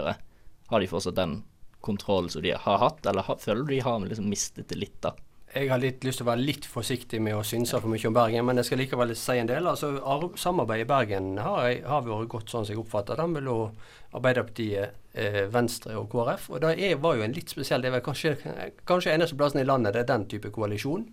Har 0.69 0.81
de 0.83 0.89
fortsatt 0.91 1.17
den 1.17 1.39
kontrollen 1.85 2.29
som 2.33 2.43
de 2.45 2.51
har 2.57 2.79
hatt, 2.83 3.07
eller 3.07 3.23
har, 3.25 3.37
føler 3.41 3.63
du 3.65 3.73
de 3.75 3.81
har 3.85 4.01
liksom 4.05 4.29
mistet 4.29 4.69
det 4.69 4.77
litt, 4.81 4.99
da? 5.05 5.15
Jeg 5.55 5.69
har 5.71 5.79
litt 5.79 6.03
lyst 6.03 6.19
til 6.19 6.27
å 6.27 6.31
være 6.33 6.43
litt 6.43 6.65
forsiktig 6.67 7.21
med 7.23 7.37
å 7.39 7.45
synse 7.47 7.79
for 7.79 7.87
mye 7.93 8.09
om 8.09 8.15
Bergen, 8.17 8.45
men 8.49 8.59
jeg 8.59 8.67
skal 8.67 8.81
likevel 8.83 9.13
si 9.17 9.37
en 9.39 9.47
del. 9.47 9.69
Altså, 9.71 9.93
ar- 10.03 10.33
Samarbeidet 10.41 10.83
i 10.89 10.91
Bergen 10.91 11.29
har, 11.39 11.69
har 11.87 12.03
vært 12.03 12.29
godt, 12.33 12.51
sånn 12.51 12.67
som 12.67 12.75
jeg 12.75 12.81
oppfatter 12.83 13.21
det, 13.21 13.29
mellom 13.37 13.71
Arbeiderpartiet, 14.19 14.97
eh, 15.15 15.45
Venstre 15.55 15.95
og 16.01 16.09
KrF. 16.13 16.49
Og 16.51 16.61
det 16.65 16.91
var 17.03 17.17
jo 17.21 17.23
en 17.27 17.37
litt 17.37 17.53
spesiell 17.55 17.83
Det 17.85 17.93
er 17.95 18.03
kanskje, 18.05 18.35
kanskje 18.89 19.15
eneste 19.15 19.37
plassen 19.39 19.61
i 19.63 19.69
landet 19.69 19.95
det 19.95 20.03
er 20.05 20.11
den 20.11 20.27
type 20.31 20.51
koalisjon. 20.55 21.07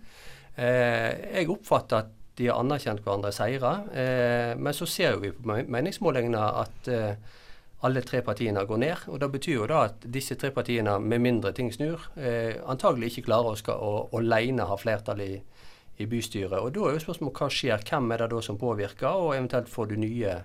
Eh, 0.56 1.38
jeg 1.38 1.48
oppfatter 1.52 2.02
at 2.02 2.10
de 2.36 2.48
har 2.48 2.60
anerkjent 2.60 3.02
hverandre 3.04 3.32
seire, 3.32 3.72
eh, 3.92 4.52
men 4.56 4.74
så 4.76 4.88
ser 4.88 5.16
vi 5.20 5.32
på 5.32 5.56
meningsmålingene 5.68 6.42
at 6.62 6.90
eh, 6.92 7.38
alle 7.82 8.02
tre 8.06 8.22
partiene 8.24 8.64
går 8.68 8.80
ned. 8.80 9.08
og 9.08 9.20
Det 9.20 9.30
betyr 9.32 9.54
jo 9.56 9.68
da 9.70 9.84
at 9.88 10.04
disse 10.04 10.36
tre 10.40 10.52
partiene, 10.54 10.98
med 11.00 11.20
mindre 11.20 11.52
ting 11.52 11.72
snur, 11.74 12.04
antagelig 12.70 13.10
ikke 13.10 13.26
klarer 13.26 13.52
å, 13.52 13.58
skal, 13.58 13.80
å 13.82 14.20
alene 14.20 14.68
ha 14.68 14.76
flertall 14.78 15.20
i, 15.24 15.32
i 15.98 16.06
bystyret. 16.06 16.60
Og 16.60 16.70
Da 16.72 16.86
er 16.86 16.94
jo 16.94 17.02
spørsmålet 17.02 17.40
hva 17.40 17.48
skjer, 17.50 17.82
hvem 17.88 18.12
er 18.12 18.22
det 18.22 18.30
da 18.30 18.42
som 18.46 18.60
påvirker, 18.60 19.10
og 19.10 19.34
eventuelt 19.34 19.72
får 19.72 19.90
du 19.90 19.96
nye 19.98 20.36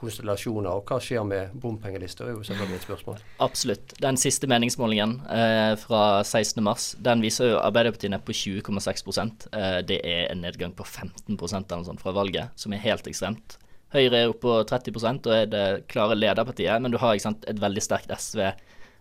konstellasjoner. 0.00 0.70
Og 0.72 0.88
hva 0.88 0.98
skjer 1.02 1.24
med 1.28 1.54
bompengelister, 1.60 2.28
er 2.28 2.38
jo 2.38 2.44
selvfølgelig 2.46 2.80
et 2.80 2.86
spørsmål. 2.88 3.22
Absolutt. 3.46 3.94
Den 4.02 4.18
siste 4.20 4.48
meningsmålingen 4.50 5.18
eh, 5.28 5.74
fra 5.80 6.02
16.3, 6.24 7.00
den 7.06 7.24
viser 7.24 7.52
jo 7.52 7.60
Arbeiderpartiet 7.62 8.14
ned 8.14 8.24
på 8.26 8.36
20,6 8.36 9.10
eh, 9.52 9.80
Det 9.86 10.00
er 10.00 10.30
en 10.30 10.44
nedgang 10.44 10.74
på 10.76 10.86
15 10.86 11.36
eller 11.36 11.84
sånt 11.88 12.02
fra 12.02 12.14
valget, 12.16 12.56
som 12.56 12.72
er 12.72 12.82
helt 12.84 13.08
ekstremt. 13.10 13.58
Høyre 13.90 14.22
er 14.22 14.30
oppe 14.30 14.46
på 14.46 14.58
30% 14.70 15.26
og 15.26 15.34
er 15.34 15.48
det 15.50 15.64
klare 15.90 16.18
lederpartiet, 16.18 16.78
men 16.82 16.92
du 16.92 16.98
har 17.02 17.18
sant, 17.18 17.46
et 17.50 17.58
veldig 17.60 17.82
sterkt 17.82 18.12
SV. 18.14 18.44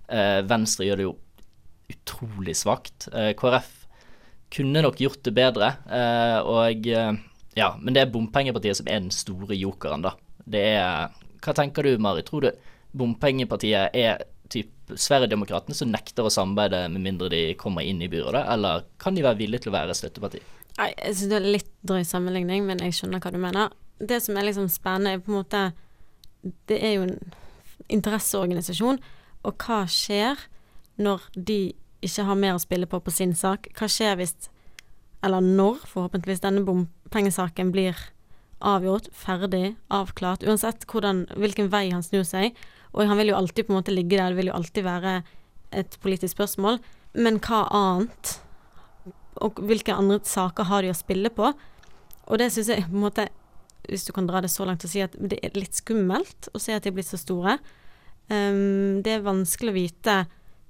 Eh, 0.09 0.39
Venstre 0.49 0.87
gjør 0.87 1.01
det 1.01 1.09
jo 1.09 1.17
utrolig 1.89 2.55
svakt. 2.57 3.09
Eh, 3.13 3.33
KrF 3.37 3.75
kunne 4.49 4.81
nok 4.81 4.97
gjort 5.01 5.21
det 5.25 5.33
bedre, 5.37 5.73
eh, 5.93 6.39
og 6.41 6.87
eh, 6.89 7.19
ja, 7.57 7.69
men 7.77 7.93
det 7.93 8.01
er 8.01 8.13
bompengepartiet 8.13 8.79
som 8.79 8.89
er 8.89 9.03
den 9.03 9.13
store 9.13 9.57
jokeren, 9.57 10.05
da. 10.05 10.15
Det 10.49 10.65
er 10.73 11.15
Hva 11.39 11.55
tenker 11.55 11.85
du, 11.85 11.93
Mari? 12.01 12.25
Tror 12.27 12.43
du 12.43 12.51
bompengepartiet 12.97 13.95
er 13.95 14.23
typ 14.49 14.71
Sverigedemokraterna 14.89 15.75
som 15.77 15.91
nekter 15.93 16.25
å 16.25 16.31
samarbeide 16.33 16.87
med 16.89 17.03
mindre 17.05 17.29
de 17.29 17.41
kommer 17.59 17.85
inn 17.85 18.01
i 18.01 18.09
byrådet, 18.09 18.41
eller 18.49 18.87
kan 19.01 19.13
de 19.13 19.21
være 19.25 19.37
villige 19.43 19.65
til 19.65 19.71
å 19.71 19.75
være 19.77 19.97
støtteparti? 19.97 20.41
Nei, 20.79 20.89
jeg 20.95 21.17
synes 21.19 21.29
det 21.29 21.37
er 21.37 21.53
litt 21.57 21.69
drøy 21.85 22.01
sammenligning, 22.07 22.65
men 22.65 22.81
jeg 22.81 22.95
skjønner 22.97 23.21
hva 23.21 23.33
du 23.33 23.37
mener. 23.41 23.75
Det 23.99 24.17
som 24.23 24.37
er 24.39 24.47
liksom 24.47 24.69
spennende, 24.71 25.13
er 25.13 25.23
på 25.23 25.33
en 25.33 25.41
måte 25.41 25.63
Det 26.71 26.77
er 26.79 26.93
jo 26.95 27.01
en 27.03 27.17
interesseorganisasjon, 27.91 29.01
og 29.43 29.65
hva 29.65 29.83
skjer 29.91 30.39
når 30.99 31.25
de 31.35 31.73
ikke 32.05 32.23
har 32.23 32.37
mer 32.39 32.55
å 32.55 32.61
spille 32.63 32.87
på 32.87 32.99
på 33.03 33.11
sin 33.11 33.35
sak? 33.35 33.67
Hva 33.75 33.89
skjer 33.91 34.15
hvis 34.19 34.49
Eller 35.23 35.43
når, 35.43 35.83
forhåpentligvis, 35.83 36.39
denne 36.39 36.63
bompengesaken 36.63 37.73
blir 37.75 37.97
avgjort, 38.59 39.07
ferdig, 39.15 39.75
avklart, 39.93 40.43
uansett 40.43 40.85
hvordan, 40.89 41.25
hvilken 41.39 41.69
vei 41.71 41.87
han 41.93 42.03
snur 42.03 42.25
seg. 42.27 42.57
Og 42.93 43.07
han 43.07 43.19
vil 43.19 43.31
jo 43.31 43.37
alltid 43.37 43.67
på 43.67 43.73
en 43.73 43.79
måte 43.79 43.93
ligge 43.93 44.17
der, 44.17 44.31
det 44.31 44.39
vil 44.39 44.51
jo 44.51 44.57
alltid 44.57 44.85
være 44.85 45.19
et 45.75 45.97
politisk 46.03 46.35
spørsmål. 46.35 46.79
Men 47.17 47.39
hva 47.43 47.65
annet? 47.75 48.39
Og 49.43 49.59
hvilke 49.63 49.95
andre 49.95 50.19
saker 50.25 50.67
har 50.69 50.83
de 50.83 50.91
å 50.91 50.97
spille 50.97 51.31
på? 51.33 51.51
Og 52.29 52.41
det 52.41 52.49
syns 52.53 52.71
jeg 52.73 52.87
på 52.87 52.97
en 52.97 53.05
måte 53.07 53.29
Hvis 53.89 54.03
du 54.05 54.11
kan 54.13 54.27
dra 54.27 54.41
det 54.43 54.51
så 54.53 54.65
langt 54.67 54.83
og 54.85 54.91
si 54.91 54.99
at 55.01 55.15
det 55.17 55.39
er 55.41 55.55
litt 55.55 55.73
skummelt 55.73 56.49
å 56.53 56.59
se 56.61 56.75
at 56.75 56.83
de 56.83 56.91
er 56.91 56.97
blitt 56.97 57.09
så 57.09 57.17
store. 57.17 57.55
Um, 58.29 58.99
det 59.01 59.15
er 59.15 59.23
vanskelig 59.25 59.71
å 59.71 59.77
vite 59.77 60.17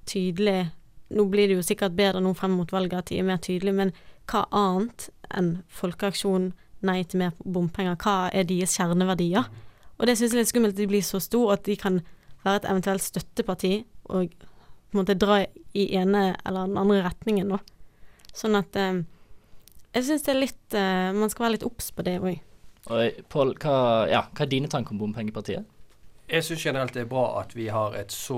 tydelig 0.08 0.70
Nå 1.10 1.26
blir 1.26 1.50
det 1.50 1.58
jo 1.58 1.66
sikkert 1.66 1.98
bedre 1.98 2.22
nå 2.22 2.36
frem 2.38 2.54
mot 2.54 2.70
valget 2.70 3.00
at 3.00 3.08
de 3.10 3.18
er 3.18 3.26
mer 3.26 3.40
tydelige, 3.42 3.74
men 3.74 3.92
hva 4.30 4.44
annet 4.54 5.08
enn 5.34 5.64
folkeaksjon 5.74 6.52
nei 6.86 7.02
til 7.04 7.22
mer 7.24 7.36
bompenger, 7.44 7.98
hva 8.00 8.30
er 8.34 8.48
deres 8.48 8.76
kjerneverdier? 8.78 9.50
Og 10.00 10.08
det 10.08 10.16
syns 10.16 10.32
jeg 10.32 10.38
er 10.38 10.44
litt 10.44 10.52
skummelt 10.54 10.78
at 10.78 10.82
de 10.82 10.90
blir 10.90 11.04
så 11.06 11.20
store, 11.24 11.58
at 11.58 11.66
de 11.68 11.76
kan 11.80 12.02
være 12.46 12.62
et 12.62 12.70
eventuelt 12.72 13.04
støtteparti 13.04 13.74
og 14.10 14.36
på 14.40 14.96
en 14.96 15.02
måte 15.02 15.18
dra 15.20 15.42
i 15.78 15.86
ene 16.00 16.32
eller 16.48 16.70
den 16.70 16.80
andre 16.82 17.02
retningen, 17.06 17.52
da. 17.54 17.60
Sånn 18.34 18.56
at 18.58 18.78
eh, 18.80 19.02
jeg 19.96 20.06
syns 20.06 20.26
det 20.26 20.32
er 20.34 20.40
litt 20.40 20.78
eh, 20.78 21.10
Man 21.18 21.32
skal 21.34 21.48
være 21.48 21.58
litt 21.58 21.66
obs 21.68 21.90
på 21.94 22.06
det 22.06 22.20
òg. 22.22 22.40
Pål, 23.30 23.54
hva, 23.62 23.76
ja, 24.10 24.24
hva 24.34 24.46
er 24.46 24.50
dine 24.50 24.70
tanker 24.72 24.96
om 24.96 25.02
bompengepartiet? 25.02 25.68
Jeg 26.30 26.46
syns 26.46 26.62
generelt 26.62 26.94
det 26.94 27.02
er 27.02 27.10
bra 27.10 27.24
at 27.40 27.56
vi 27.58 27.72
har 27.74 27.96
et 27.98 28.12
så 28.14 28.38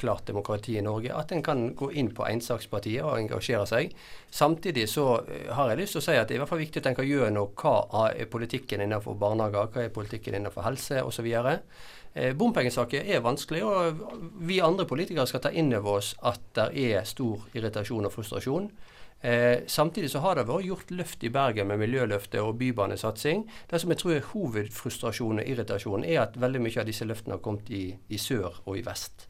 klart 0.00 0.26
demokrati 0.26 0.72
i 0.74 0.82
Norge 0.82 1.14
at 1.14 1.30
en 1.30 1.42
kan 1.46 1.60
gå 1.78 1.92
inn 2.00 2.08
på 2.10 2.26
ensakspartiet 2.26 3.04
og 3.06 3.14
engasjere 3.14 3.66
seg. 3.70 3.92
Samtidig 4.34 4.88
så 4.90 5.04
eh, 5.22 5.46
har 5.54 5.70
jeg 5.70 5.78
lyst 5.78 5.94
til 5.94 6.02
å 6.02 6.06
si 6.08 6.16
at 6.18 6.26
det 6.26 6.34
er 6.34 6.40
i 6.40 6.42
hvert 6.42 6.50
fall 6.50 6.64
viktig 6.64 6.82
å 6.82 6.86
tenke 6.88 7.06
gjennom 7.06 7.52
hva 7.62 7.76
er 8.10 8.26
politikken 8.32 8.82
innenfor 8.82 9.14
barnehager, 9.22 9.70
hva 9.70 9.86
er 9.86 9.94
politikken 9.94 10.34
innenfor 10.34 10.66
helse 10.66 11.04
osv. 11.06 11.30
Eh, 11.30 12.34
Bompengesaker 12.34 13.06
er 13.06 13.22
vanskelig, 13.22 13.62
og 13.62 14.02
vi 14.42 14.58
andre 14.58 14.88
politikere 14.90 15.30
skal 15.30 15.46
ta 15.46 15.54
inn 15.54 15.70
over 15.78 16.00
oss 16.00 16.16
at 16.26 16.42
det 16.58 16.72
er 16.90 17.06
stor 17.06 17.46
irritasjon 17.54 18.10
og 18.10 18.16
frustrasjon. 18.18 18.72
Eh, 19.20 19.64
samtidig 19.66 20.10
så 20.10 20.22
har 20.22 20.38
det 20.38 20.46
vært 20.46 20.68
gjort 20.68 20.92
løft 20.94 21.24
i 21.26 21.30
Bergen 21.34 21.66
med 21.70 21.80
miljøløftet 21.82 22.38
og 22.40 22.58
bybanesatsing. 22.60 23.48
Det 23.70 23.80
som 23.82 23.90
jeg 23.90 23.98
tror 23.98 24.14
er 24.14 24.28
hovedfrustrasjonen 24.32 25.42
og 25.42 25.50
irritasjonen, 25.50 26.06
er 26.06 26.22
at 26.22 26.38
veldig 26.38 26.62
mye 26.62 26.78
av 26.78 26.86
disse 26.86 27.08
løftene 27.08 27.34
har 27.34 27.42
kommet 27.42 27.70
i, 27.74 27.90
i 28.08 28.18
sør 28.18 28.60
og 28.64 28.78
i 28.78 28.84
vest. 28.86 29.26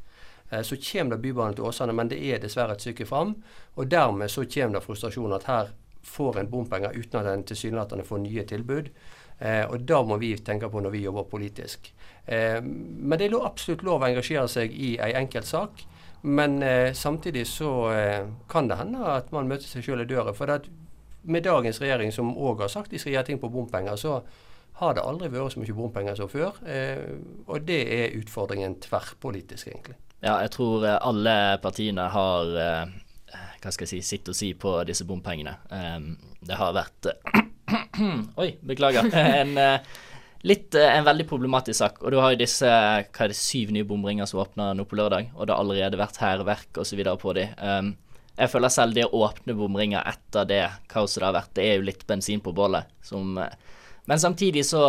Eh, 0.51 0.63
så 0.63 0.77
kommer 0.77 1.17
det 1.17 1.23
bybane 1.23 1.57
til 1.57 1.65
Åsane, 1.65 1.97
men 1.97 2.13
det 2.13 2.21
er 2.21 2.43
dessverre 2.43 2.77
et 2.77 2.85
stykke 2.85 3.07
fram. 3.09 3.37
Og 3.77 3.89
dermed 3.91 4.31
så 4.31 4.45
kommer 4.45 4.79
det 4.79 4.85
frustrasjon 4.85 5.37
at 5.37 5.49
her 5.49 5.73
får 6.05 6.39
en 6.41 6.51
bompenger 6.51 6.97
uten 6.97 7.21
at 7.21 7.33
en 7.33 7.45
tilsynelatende 7.45 8.05
får 8.05 8.23
nye 8.25 8.45
tilbud. 8.49 8.91
Eh, 9.39 9.65
og 9.71 9.85
da 9.87 10.03
må 10.03 10.19
vi 10.19 10.35
tenke 10.43 10.69
på 10.71 10.81
når 10.83 10.95
vi 10.95 11.05
jobber 11.05 11.29
politisk. 11.31 11.93
Eh, 12.27 12.61
men 12.63 13.19
det 13.19 13.29
er 13.29 13.47
absolutt 13.47 13.85
lov 13.87 14.03
å 14.03 14.09
engasjere 14.09 14.49
seg 14.51 14.75
i 14.75 14.97
ei 15.01 15.15
enkeltsak. 15.21 15.85
Men 16.23 16.63
eh, 16.63 16.93
samtidig 16.93 17.47
så 17.47 17.93
eh, 17.93 18.29
kan 18.51 18.69
det 18.69 18.79
hende 18.81 19.05
at 19.15 19.33
man 19.33 19.49
møter 19.51 19.69
seg 19.69 19.87
sjøl 19.87 20.03
i 20.03 20.09
døra. 20.09 20.35
For 20.37 20.51
at 20.51 20.67
med 21.29 21.45
dagens 21.45 21.81
regjering, 21.83 22.13
som 22.15 22.35
òg 22.37 22.65
har 22.65 22.73
sagt 22.73 22.91
de 22.91 22.99
skal 22.99 23.15
gjøre 23.15 23.29
ting 23.31 23.41
på 23.43 23.51
bompenger, 23.53 23.97
så 23.97 24.21
har 24.79 24.95
det 24.95 25.03
aldri 25.03 25.31
vært 25.33 25.55
så 25.55 25.63
mye 25.63 25.75
bompenger 25.77 26.19
som 26.19 26.31
før. 26.31 26.59
Eh, 26.67 27.19
og 27.47 27.67
det 27.67 27.81
er 27.95 28.17
utfordringen 28.19 28.79
tverrpolitisk, 28.83 29.71
egentlig. 29.73 29.99
Ja, 30.23 30.39
jeg 30.43 30.53
tror 30.55 30.87
eh, 30.87 30.99
alle 31.07 31.35
partiene 31.63 32.09
har 32.15 32.55
eh, 32.63 32.97
hva 33.59 33.73
skal 33.75 33.87
jeg 33.87 33.99
si, 33.99 34.17
sitt 34.17 34.31
å 34.31 34.37
si 34.37 34.53
på 34.55 34.77
disse 34.87 35.07
bompengene. 35.07 35.57
Um, 35.71 36.13
det 36.47 36.57
har 36.57 36.77
vært 36.77 37.11
Oi, 38.43 38.53
beklager. 38.63 39.11
En 39.41 39.59
litt 40.47 40.75
eh, 40.75 40.97
en 40.97 41.07
veldig 41.07 41.27
problematisk 41.29 41.79
sak. 41.79 42.03
Og 42.03 42.13
du 42.13 42.19
har 42.21 42.35
jo 42.35 42.43
disse 42.43 42.69
hva 42.69 43.25
er 43.25 43.33
det, 43.33 43.39
syv 43.39 43.73
nye 43.75 43.87
bomringer 43.89 44.29
som 44.29 44.43
åpner 44.43 44.77
nå 44.77 44.87
på 44.89 44.99
lørdag, 44.99 45.33
og 45.35 45.47
det 45.47 45.55
har 45.55 45.63
allerede 45.63 46.01
vært 46.01 46.21
hærverk 46.23 46.83
osv. 46.83 47.03
på 47.23 47.35
de. 47.39 47.49
Um, 47.59 47.95
jeg 48.39 48.53
føler 48.53 48.71
selv 48.71 48.95
det 48.95 49.09
å 49.09 49.25
åpne 49.27 49.57
bomringer 49.59 50.07
etter 50.07 50.47
det 50.47 50.63
kaoset 50.91 51.23
det 51.23 51.27
har 51.27 51.39
vært, 51.41 51.57
det 51.59 51.67
er 51.67 51.81
jo 51.81 51.89
litt 51.89 52.07
bensin 52.07 52.45
på 52.45 52.55
bålet. 52.55 52.87
Som, 53.03 53.35
eh, 53.39 53.75
men 54.07 54.23
samtidig 54.23 54.67
så 54.67 54.85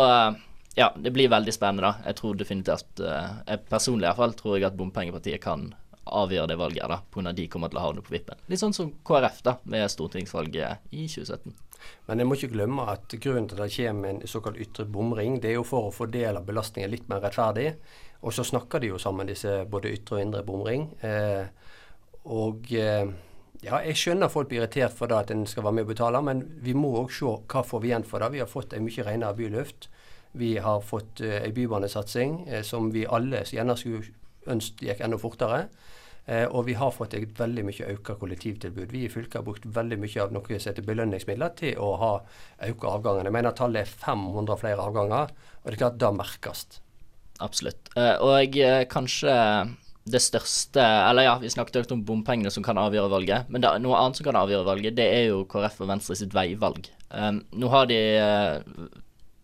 Ja, 0.78 0.92
det 0.96 1.10
blir 1.10 1.28
veldig 1.28 1.52
spennende, 1.52 1.82
da. 1.82 2.06
Jeg 2.06 2.16
tror 2.16 2.36
definitivt 2.38 3.00
jeg 3.02 3.58
Personlig 3.68 4.04
i 4.04 4.06
hvert 4.06 4.20
fall 4.20 4.34
tror 4.38 4.54
jeg 4.54 4.68
at 4.68 4.76
Bompengepartiet 4.78 5.42
kan 5.42 5.64
avgjøre 6.06 6.46
det 6.52 6.58
valget, 6.60 6.86
da, 6.88 7.00
pga. 7.10 7.32
de 7.34 7.48
kommer 7.48 7.68
til 7.68 7.80
å 7.80 7.82
havne 7.88 8.04
på 8.06 8.14
vippen. 8.14 8.38
Litt 8.48 8.62
sånn 8.62 8.72
som 8.72 8.92
KrF 9.04 9.42
da, 9.42 9.56
med 9.64 9.90
stortingsvalget 9.90 10.94
i 10.94 11.08
2017. 11.10 11.52
Men 12.08 12.20
jeg 12.20 12.28
må 12.28 12.36
ikke 12.36 12.52
glemme 12.54 12.86
at 12.92 13.16
grunnen 13.16 13.48
til 13.50 13.60
at 13.60 13.70
det 13.70 13.76
kommer 13.76 14.10
en 14.10 14.22
såkalt 14.28 14.60
ytre 14.60 14.86
bomring, 14.86 15.40
det 15.40 15.52
er 15.52 15.58
jo 15.58 15.66
for 15.66 15.88
å 15.88 15.94
fordele 15.94 16.42
belastningen 16.44 16.92
litt 16.92 17.08
mer 17.10 17.22
rettferdig. 17.24 17.74
Og 18.20 18.34
så 18.36 18.44
snakker 18.44 18.82
de 18.82 18.92
jo 18.92 19.00
sammen, 19.00 19.30
disse 19.30 19.62
både 19.70 19.92
ytre 19.96 20.18
og 20.18 20.24
indre 20.26 20.44
bomring. 20.44 20.90
Eh, 21.06 21.46
og 22.28 22.68
eh, 22.76 23.08
ja, 23.64 23.80
jeg 23.84 23.96
skjønner 24.00 24.32
folk 24.32 24.48
blir 24.48 24.62
irritert 24.62 24.94
for 24.96 25.10
det 25.10 25.18
at 25.18 25.32
en 25.34 25.46
skal 25.48 25.64
være 25.66 25.78
med 25.78 25.86
og 25.86 25.92
betale, 25.94 26.22
men 26.24 26.44
vi 26.64 26.72
må 26.76 26.92
òg 27.02 27.12
se 27.12 27.28
hva 27.28 27.64
får 27.66 27.82
vi 27.82 27.90
igjen 27.90 28.06
for 28.08 28.22
det. 28.22 28.32
Vi 28.34 28.42
har 28.42 28.48
fått 28.48 28.76
en 28.76 28.86
mye 28.86 29.06
renere 29.06 29.36
byluft. 29.36 29.90
Vi 30.40 30.54
har 30.62 30.80
fått 30.86 31.20
uh, 31.26 31.40
en 31.40 31.54
bybanesatsing 31.54 32.36
uh, 32.48 32.60
som 32.64 32.92
vi 32.94 33.02
alle 33.04 33.42
gjerne 33.48 33.74
skulle 33.76 34.12
ønsket 34.48 34.86
gikk 34.86 35.02
enda 35.04 35.18
fortere. 35.20 35.64
Eh, 36.26 36.44
og 36.46 36.66
vi 36.68 36.76
har 36.78 36.92
fått 36.94 37.16
et 37.16 37.38
veldig 37.38 37.64
mye 37.66 37.88
økt 37.94 38.12
kollektivtilbud. 38.20 38.92
Vi 38.92 39.04
i 39.06 39.10
fylket 39.12 39.40
har 39.40 39.46
brukt 39.46 39.66
veldig 39.66 39.98
mye 40.02 40.22
av 40.22 40.34
noe 40.34 40.58
som 40.58 40.70
heter 40.70 40.86
belønningsmidler 40.86 41.54
til 41.58 41.80
å 41.80 41.90
ha 42.00 42.12
økt 42.68 42.86
avgangene. 42.86 43.30
Jeg 43.30 43.36
mener 43.38 43.56
tallet 43.56 43.86
er 43.86 43.98
500 44.04 44.60
flere 44.60 44.86
avganger, 44.86 45.32
og 45.32 45.68
det 45.68 45.76
er 45.76 45.82
klart 45.84 46.00
det 46.00 46.12
merkes. 46.16 46.64
Absolutt. 47.40 47.92
Eh, 47.96 48.16
og 48.20 48.58
eh, 48.60 48.84
kanskje 48.90 49.36
det 50.10 50.18
største 50.24 50.80
Eller 50.80 51.26
ja, 51.26 51.34
vi 51.38 51.50
snakket 51.52 51.76
også 51.82 51.94
om 51.94 52.02
bompengene 52.08 52.50
som 52.50 52.64
kan 52.66 52.78
avgjøre 52.80 53.12
valget. 53.12 53.50
Men 53.52 53.62
det, 53.62 53.72
noe 53.84 53.98
annet 53.98 54.18
som 54.18 54.26
kan 54.26 54.38
avgjøre 54.40 54.66
valget, 54.66 54.96
det 54.98 55.06
er 55.06 55.28
jo 55.28 55.44
KrF 55.50 55.82
og 55.84 55.90
Venstre 55.92 56.16
sitt 56.18 56.34
veivalg. 56.34 56.88
Um, 57.12 57.42
nå 57.52 57.70
har 57.70 57.86
de 57.90 57.98
uh, 58.18 58.88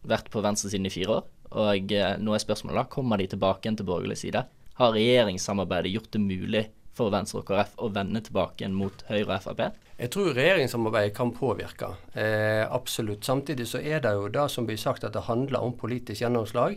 vært 0.08 0.30
på 0.32 0.42
venstresiden 0.42 0.88
i 0.88 0.92
fire 0.94 1.18
år, 1.18 1.28
og 1.60 1.92
nå 2.22 2.34
er 2.34 2.42
spørsmålet 2.42 2.80
da, 2.80 2.86
kommer 2.90 3.20
de 3.20 3.28
tilbake 3.30 3.66
igjen 3.66 3.78
til 3.78 3.88
borgerlig 3.88 4.18
side? 4.18 4.42
Har 4.76 4.92
regjeringssamarbeidet 4.92 5.94
gjort 5.94 6.12
det 6.12 6.20
mulig 6.20 6.64
for 6.96 7.12
Venstre 7.12 7.40
og 7.40 7.48
KrF 7.48 7.76
å 7.80 7.88
vende 7.92 8.20
tilbake 8.24 8.68
mot 8.72 9.04
Høyre 9.08 9.38
og 9.38 9.44
Frp? 9.46 9.62
Jeg 9.96 10.12
tror 10.12 10.34
regjeringssamarbeidet 10.36 11.14
kan 11.16 11.32
påvirke. 11.32 11.94
Eh, 12.12 12.60
absolutt. 12.68 13.24
Samtidig 13.24 13.64
så 13.70 13.80
er 13.80 14.02
det 14.04 14.12
jo 14.12 14.28
det 14.32 14.44
som 14.52 14.68
blir 14.68 14.76
sagt 14.80 15.06
at 15.08 15.16
det 15.16 15.24
handler 15.30 15.64
om 15.64 15.72
politisk 15.80 16.20
gjennomslag. 16.20 16.76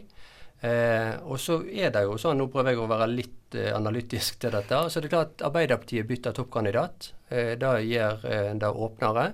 Eh, 0.61 1.11
og 1.27 1.39
så 1.43 1.59
er 1.67 1.91
det 1.91 2.05
jo 2.05 2.15
sånn, 2.19 2.39
nå 2.39 2.47
prøver 2.51 2.71
jeg 2.71 2.79
å 2.83 2.87
være 2.87 3.09
litt 3.11 3.59
eh, 3.59 3.71
analytisk 3.75 4.39
til 4.39 4.55
dette. 4.55 4.79
så 4.87 4.99
det 4.99 5.07
er 5.07 5.15
klart 5.17 5.43
Arbeiderpartiet 5.49 6.07
bytter 6.07 6.35
toppkandidat. 6.39 7.11
Eh, 7.27 7.53
det 7.59 7.73
gjør 7.87 8.25
eh, 8.31 8.53
det 8.59 8.71
åpnere. 8.71 9.27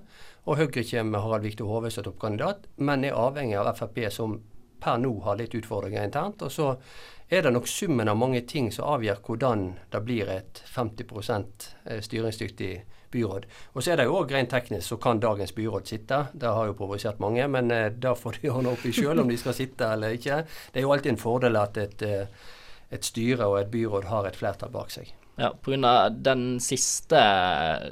Og 0.45 0.57
Høyre 0.57 0.81
kommer 0.89 1.11
med 1.11 1.21
Harald 1.21 1.45
Viktor 1.45 1.69
Hove 1.69 1.93
som 1.93 2.05
toppkandidat, 2.05 2.65
men 2.77 3.05
er 3.05 3.17
avhengig 3.17 3.61
av 3.61 3.73
Frp, 3.77 4.03
som 4.13 4.39
per 4.85 5.01
nå 5.01 5.11
har 5.25 5.39
litt 5.39 5.57
utfordringer 5.57 6.05
internt. 6.05 6.45
Og 6.45 6.53
så 6.53 6.73
er 7.27 7.41
det 7.41 7.53
nok 7.55 7.67
summen 7.67 8.09
av 8.09 8.17
mange 8.21 8.43
ting 8.45 8.69
som 8.73 8.91
avgjør 8.95 9.23
hvordan 9.25 9.65
det 9.93 10.01
blir 10.05 10.29
et 10.29 10.61
50 10.69 11.07
eh, 11.85 12.01
styringsdyktig 12.05 12.73
byråd. 13.15 13.47
Og 13.73 13.81
så 13.81 13.93
er 13.93 13.99
det 13.99 14.07
jo 14.09 14.19
òg 14.19 14.33
rent 14.35 14.51
teknisk 14.53 14.91
så 14.91 14.99
kan 15.01 15.21
dagens 15.23 15.55
byråd 15.57 15.89
sitte. 15.89 16.21
Det 16.33 16.53
har 16.57 16.69
jo 16.69 16.77
provosert 16.77 17.21
mange, 17.23 17.47
men 17.49 17.71
eh, 17.73 17.89
da 17.89 18.13
får 18.17 18.41
de 18.41 18.51
ordne 18.53 18.75
opp 18.75 18.85
i 18.85 18.93
sjøl 18.93 19.23
om 19.23 19.31
de 19.31 19.41
skal 19.41 19.57
sitte 19.57 19.89
eller 19.97 20.17
ikke. 20.17 20.43
Det 20.71 20.81
er 20.81 20.85
jo 20.87 20.93
alltid 20.93 21.15
en 21.15 21.21
fordel 21.21 21.61
at 21.61 21.81
et, 21.81 22.05
eh, 22.05 22.49
et 22.93 23.13
styre 23.13 23.49
og 23.49 23.61
et 23.63 23.73
byråd 23.73 24.09
har 24.11 24.29
et 24.29 24.37
flertall 24.37 24.73
bak 24.73 24.93
seg. 24.93 25.13
Ja, 25.35 25.49
Pga. 25.51 26.07
den 26.09 26.61
siste 26.63 27.19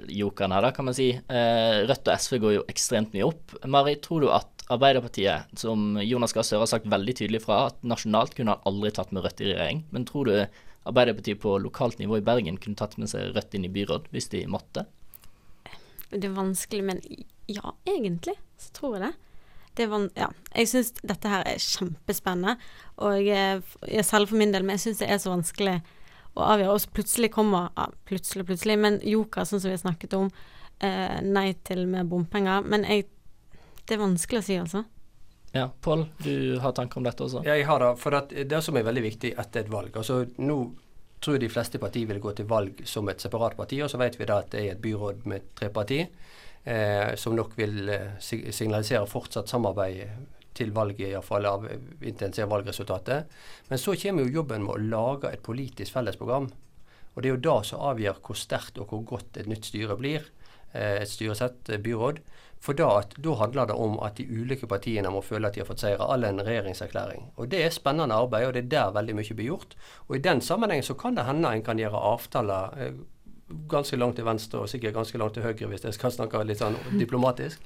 jokeren 0.07 0.53
her, 0.55 0.63
da, 0.63 0.69
kan 0.71 0.85
man 0.87 0.95
si. 0.95 1.09
Rødt 1.27 2.07
og 2.07 2.21
SV 2.23 2.37
går 2.39 2.53
jo 2.55 2.61
ekstremt 2.71 3.11
mye 3.11 3.25
opp. 3.27 3.57
Mari, 3.67 3.97
tror 3.99 4.23
du 4.23 4.29
at 4.31 4.52
Arbeiderpartiet, 4.71 5.51
som 5.59 5.97
Jonas 6.01 6.33
Gahr 6.33 6.45
Støre 6.47 6.63
har 6.63 6.71
sagt 6.71 6.87
veldig 6.87 7.15
tydelig 7.19 7.41
fra, 7.43 7.65
at 7.71 7.81
nasjonalt 7.83 8.35
kunne 8.37 8.55
han 8.55 8.69
aldri 8.69 8.93
tatt 8.95 9.11
med 9.11 9.25
Rødt 9.25 9.43
i 9.43 9.49
regjering. 9.49 9.83
Men 9.91 10.07
tror 10.07 10.29
du 10.29 10.35
Arbeiderpartiet 10.87 11.41
på 11.43 11.57
lokalt 11.63 11.99
nivå 11.99 12.19
i 12.19 12.25
Bergen 12.25 12.59
kunne 12.61 12.79
tatt 12.79 12.95
med 12.99 13.11
seg 13.11 13.33
Rødt 13.35 13.55
inn 13.55 13.67
i 13.67 13.71
byråd 13.73 14.07
hvis 14.15 14.31
de 14.31 14.45
måtte? 14.51 14.85
Det 16.13 16.23
er 16.27 16.35
vanskelig, 16.35 16.83
men 16.85 17.01
ja, 17.51 17.73
egentlig 17.89 18.35
så 18.61 18.71
tror 18.77 18.97
jeg 18.97 19.03
det. 19.03 19.13
det 19.79 19.87
ja. 20.19 20.29
Jeg 20.55 20.71
syns 20.71 20.93
dette 21.01 21.31
her 21.31 21.43
er 21.49 21.59
kjempespennende, 21.59 22.55
og 23.03 23.19
jeg, 23.19 23.63
jeg 23.89 24.07
selv 24.07 24.31
for 24.31 24.39
min 24.39 24.53
del, 24.53 24.63
men 24.63 24.77
jeg 24.77 24.87
syns 24.87 25.03
det 25.03 25.11
er 25.11 25.19
så 25.23 25.33
vanskelig 25.33 25.77
å 26.33 26.45
avgjøre. 26.53 26.75
Og 26.75 26.83
så 26.83 26.93
plutselig 26.93 27.31
kommer 27.33 27.71
ja, 27.75 27.89
plutselig, 28.07 28.47
plutselig, 28.47 28.77
men 28.79 29.01
Joker, 29.07 29.47
sånn 29.47 29.63
som 29.63 29.71
vi 29.71 29.77
har 29.77 29.83
snakket 29.83 30.15
om, 30.17 30.29
eh, 30.79 31.19
nei 31.25 31.49
til 31.67 31.85
med 31.89 32.11
bompenger. 32.11 32.63
Men 32.63 32.85
jeg 32.87 33.09
det 33.87 33.95
er 33.95 34.01
vanskelig 34.03 34.41
å 34.41 34.45
si, 34.45 34.57
altså. 34.59 34.83
Ja, 35.53 35.67
Pål, 35.81 36.07
du 36.25 36.59
har 36.63 36.73
tanker 36.73 36.97
om 36.97 37.05
dette 37.05 37.25
også? 37.27 37.43
Ja, 37.45 37.53
jeg 37.59 37.67
har 37.69 37.83
det. 37.83 37.91
For 38.01 38.15
det 38.33 38.61
som 38.65 38.77
er 38.77 38.87
veldig 38.87 39.03
viktig 39.05 39.35
etter 39.37 39.61
et 39.61 39.69
valg 39.69 39.93
altså 39.99 40.23
Nå 40.41 40.55
tror 41.23 41.37
de 41.39 41.49
fleste 41.51 41.79
partier 41.79 42.09
vil 42.09 42.21
gå 42.23 42.33
til 42.35 42.47
valg 42.49 42.81
som 42.89 43.07
et 43.07 43.21
separat 43.21 43.55
parti, 43.55 43.77
og 43.83 43.91
så 43.91 43.99
vet 44.01 44.17
vi 44.19 44.27
da 44.27 44.41
at 44.41 44.49
det 44.51 44.63
er 44.63 44.73
et 44.73 44.81
byråd 44.83 45.21
med 45.29 45.45
tre 45.55 45.69
partier, 45.71 46.09
eh, 46.67 47.13
som 47.15 47.35
nok 47.37 47.53
vil 47.55 47.91
eh, 47.93 48.09
signalisere 48.19 49.07
fortsatt 49.07 49.47
samarbeid 49.47 50.01
til 50.57 50.73
valget, 50.75 51.13
iallfall 51.13 51.47
av 51.47 51.69
intensivere 51.69 52.51
valgresultatet. 52.51 53.31
Men 53.69 53.81
så 53.81 53.95
kommer 54.01 54.25
jo 54.25 54.41
jobben 54.41 54.65
med 54.65 54.75
å 54.75 54.83
lage 54.97 55.31
et 55.31 55.45
politisk 55.45 55.95
fellesprogram. 55.95 56.49
Og 57.13 57.21
det 57.21 57.29
er 57.29 57.35
jo 57.35 57.45
da 57.45 57.57
som 57.65 57.87
avgjør 57.87 58.19
hvor 58.25 58.37
sterkt 58.37 58.81
og 58.81 58.91
hvor 58.91 59.05
godt 59.15 59.39
et 59.39 59.49
nytt 59.49 59.69
styre 59.69 59.97
blir. 59.99 60.27
Eh, 60.73 60.99
et 61.01 61.09
styresett, 61.09 61.71
byråd. 61.85 62.19
For 62.63 62.77
da, 62.79 63.01
da, 63.17 63.33
handler 63.35 63.67
det 63.67 63.75
om 63.75 63.97
at 64.05 64.15
de 64.15 64.23
ulike 64.23 64.69
partiene 64.71 65.09
må 65.11 65.19
føle 65.25 65.49
at 65.49 65.57
de 65.57 65.63
har 65.63 65.67
fått 65.67 65.83
seire. 65.83 66.05
All 66.07 66.23
en 66.23 66.39
regjeringserklæring. 66.39 67.25
Og 67.35 67.49
Det 67.51 67.59
er 67.65 67.73
spennende 67.75 68.15
arbeid, 68.15 68.47
og 68.47 68.53
det 68.55 68.63
er 68.63 68.69
der 68.71 68.93
veldig 68.95 69.15
mye 69.17 69.35
blir 69.35 69.49
gjort. 69.49 69.75
Og 70.07 70.15
I 70.15 70.23
den 70.23 70.41
sammenhengen 70.41 70.87
så 70.87 70.95
kan 70.95 71.17
det 71.17 71.25
hende 71.27 71.51
en 71.51 71.65
kan 71.65 71.81
gjøre 71.81 72.05
avtaler 72.13 72.77
eh, 72.79 73.01
ganske 73.69 73.99
langt 73.99 74.15
til 74.15 74.25
venstre 74.25 74.63
og 74.63 74.71
sikkert 74.71 74.95
ganske 74.95 75.19
langt 75.19 75.35
til 75.35 75.43
høyre, 75.43 75.67
hvis 75.67 75.83
jeg 75.83 75.97
skal 75.97 76.15
snakke 76.15 76.43
litt 76.47 76.63
sånn 76.63 76.79
diplomatisk. 76.95 77.59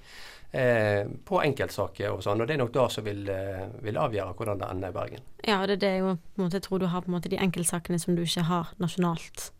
Eh, 0.52 1.04
på 1.28 1.42
enkeltsaker 1.44 2.14
og 2.16 2.22
sånn. 2.24 2.42
Og 2.42 2.48
det 2.48 2.56
er 2.56 2.62
nok 2.64 2.74
det 2.74 2.88
som 2.96 3.04
vil, 3.04 3.22
eh, 3.30 3.68
vil, 3.84 3.98
avgjøre 4.00 4.34
hvordan 4.34 4.62
det 4.62 4.70
ender 4.72 4.90
i 4.90 4.96
Bergen. 4.96 5.26
Ja, 5.46 5.62
og 5.62 5.68
det 5.68 5.84
er 5.84 5.86
det 5.86 6.54
jeg 6.56 6.62
tror 6.64 6.80
du 6.80 6.88
har 6.88 7.02
på 7.02 7.12
en 7.12 7.20
måte 7.20 7.30
de 7.30 7.38
enkeltsakene 7.38 8.00
som 8.00 8.16
du 8.16 8.24
ikke 8.24 8.48
har 8.48 8.74
nasjonalt. 8.80 9.52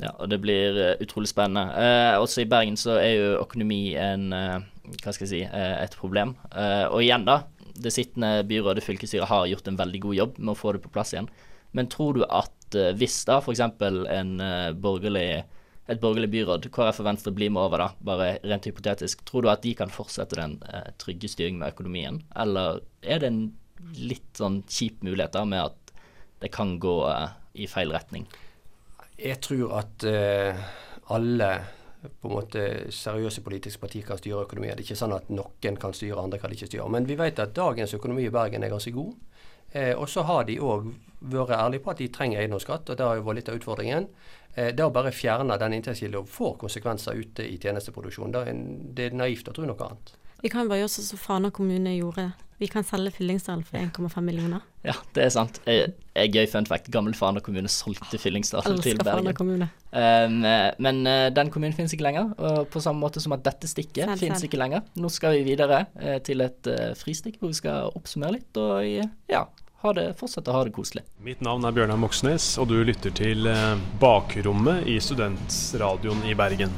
Ja, 0.00 0.14
og 0.16 0.30
det 0.32 0.40
blir 0.40 0.78
uh, 0.78 1.02
utrolig 1.02 1.28
spennende. 1.28 1.76
Eh, 1.76 2.16
også 2.20 2.42
i 2.42 2.48
Bergen 2.48 2.78
så 2.80 2.96
er 2.96 3.12
jo 3.18 3.28
økonomi 3.42 3.92
en 4.00 4.30
uh, 4.32 4.62
Hva 5.02 5.12
skal 5.12 5.26
jeg 5.26 5.30
si 5.30 5.40
et 5.44 5.92
problem. 6.00 6.32
og 6.90 6.98
igjen, 6.98 7.22
da. 7.22 7.44
Det 7.78 7.92
sittende 7.94 8.42
byrådet, 8.48 8.82
fylkesstyret, 8.82 9.28
har 9.30 9.46
gjort 9.46 9.68
en 9.70 9.78
veldig 9.78 10.00
god 10.02 10.16
jobb 10.16 10.40
med 10.40 10.50
å 10.50 10.58
få 10.58 10.72
det 10.74 10.80
på 10.82 10.90
plass 10.90 11.12
igjen. 11.14 11.28
Men 11.70 11.86
tror 11.86 12.16
du 12.18 12.24
at 12.26 12.74
hvis 12.98 13.20
da 13.28 13.36
f.eks. 13.38 13.62
borgerlig 14.82 15.28
et 15.90 16.02
borgerlig 16.02 16.32
byråd, 16.34 16.66
KrF 16.74 16.98
og 17.04 17.06
Venstre 17.06 17.34
blir 17.34 17.54
med 17.54 17.62
over, 17.62 17.84
da, 17.84 17.88
bare 18.02 18.32
rent 18.42 18.66
hypotetisk, 18.66 19.22
tror 19.30 19.46
du 19.46 19.52
at 19.52 19.62
de 19.62 19.76
kan 19.78 19.94
fortsette 19.94 20.40
den 20.40 20.58
trygge 20.98 21.30
styringen 21.30 21.62
med 21.62 21.70
økonomien? 21.70 22.18
Eller 22.34 22.82
er 23.06 23.22
det 23.22 23.30
en 23.30 23.42
litt 23.94 24.42
sånn 24.42 24.64
kjip 24.66 25.06
mulighet 25.06 25.38
da 25.38 25.46
med 25.46 25.68
at 25.68 25.94
det 26.42 26.50
kan 26.50 26.80
gå 26.82 26.98
i 27.54 27.70
feil 27.70 27.94
retning? 27.94 28.26
Jeg 29.20 29.40
tror 29.44 29.76
at 29.80 30.06
uh, 30.08 30.62
alle 31.12 31.50
på 32.00 32.28
en 32.28 32.32
måte 32.32 32.62
seriøse 32.94 33.42
politiske 33.44 33.80
partier 33.82 34.06
kan 34.08 34.18
styre 34.18 34.46
økonomien. 34.46 34.72
Det 34.76 34.84
er 34.84 34.88
ikke 34.88 35.00
sånn 35.02 35.16
at 35.16 35.28
noen 35.32 35.76
kan 35.80 35.92
styre, 35.96 36.22
andre 36.22 36.40
kan 36.40 36.52
ikke 36.54 36.70
styre. 36.70 36.88
Men 36.92 37.08
vi 37.08 37.18
vet 37.18 37.42
at 37.42 37.52
dagens 37.56 37.92
økonomi 37.96 38.24
i 38.24 38.32
Bergen 38.32 38.64
er 38.64 38.72
ganske 38.72 38.92
god. 38.94 39.12
Eh, 39.72 39.92
og 39.92 40.08
så 40.08 40.24
har 40.26 40.46
de 40.48 40.56
òg 40.64 40.88
vært 41.30 41.52
ærlige 41.58 41.84
på 41.84 41.92
at 41.92 42.00
de 42.00 42.08
trenger 42.10 42.40
eiendomsskatt, 42.40 42.88
og 42.90 42.96
det 42.98 43.06
har 43.06 43.18
jo 43.18 43.26
vært 43.26 43.40
litt 43.40 43.50
av 43.52 43.58
utfordringen. 43.60 44.08
Eh, 44.54 44.70
det 44.74 44.86
å 44.86 44.94
bare 44.94 45.12
fjerne 45.14 45.58
den 45.60 45.76
inntektskilden 45.76 46.26
får 46.26 46.56
konsekvenser 46.64 47.20
ute 47.20 47.46
i 47.46 47.58
tjenesteproduksjonen. 47.60 48.56
Det 48.96 49.10
er 49.10 49.20
naivt 49.20 49.52
å 49.52 49.54
tro 49.54 49.68
noe 49.68 49.90
annet. 49.90 50.14
Vi 50.40 50.52
kan 50.52 50.68
bare 50.70 50.82
gjøre 50.82 50.94
sånn 50.96 51.10
som 51.12 51.20
Fana 51.20 51.50
kommune 51.54 51.92
gjorde. 51.98 52.30
Vi 52.60 52.68
kan 52.68 52.84
selge 52.84 53.14
Fyllingsdal 53.16 53.62
for 53.64 53.80
1,5 53.80 54.20
millioner. 54.20 54.60
Ja, 54.84 54.92
det 55.16 55.22
er 55.24 55.30
sant. 55.32 55.62
Jeg, 55.64 55.94
jeg 56.12 56.32
gøy 56.34 56.48
fun 56.52 56.68
fact. 56.68 56.90
Gammel 56.92 57.14
Fana 57.16 57.40
kommune 57.44 57.70
solgte 57.72 58.20
Fyllingsdal 58.20 58.66
til 58.66 58.76
Bergen. 58.76 59.00
Fana 59.00 59.22
Bergen. 59.22 59.38
kommune. 59.38 59.70
Um, 59.96 60.36
men 60.84 61.00
eh, 61.08 61.30
den 61.32 61.52
kommunen 61.52 61.72
finnes 61.76 61.96
ikke 61.96 62.04
lenger, 62.04 62.34
og 62.36 62.68
på 62.72 62.84
samme 62.84 63.00
måte 63.00 63.24
som 63.24 63.32
at 63.36 63.46
dette 63.48 63.68
stikket 63.68 64.04
Selv, 64.04 64.20
finnes 64.20 64.44
selv. 64.44 64.50
ikke 64.50 64.60
lenger. 64.60 64.84
Nå 65.00 65.08
skal 65.12 65.38
vi 65.38 65.48
videre 65.48 65.86
eh, 65.96 66.20
til 66.24 66.44
et 66.44 66.68
eh, 66.68 66.92
fristikk 67.00 67.40
hvor 67.40 67.52
vi 67.52 67.60
skal 67.62 67.96
oppsummere 67.96 68.36
litt 68.36 68.60
og 68.60 68.84
ja, 69.32 69.44
ha 69.80 69.96
det, 69.96 70.10
fortsette 70.20 70.52
å 70.52 70.60
ha 70.60 70.64
det 70.68 70.76
koselig. 70.76 71.08
Mitt 71.24 71.40
navn 71.44 71.64
er 71.64 71.76
Bjørnar 71.80 72.00
Moxnes, 72.00 72.52
og 72.60 72.68
du 72.68 72.76
lytter 72.84 73.16
til 73.16 73.48
Bakrommet 74.04 74.84
i 74.84 75.00
Studentradioen 75.00 76.28
i 76.28 76.36
Bergen. 76.36 76.76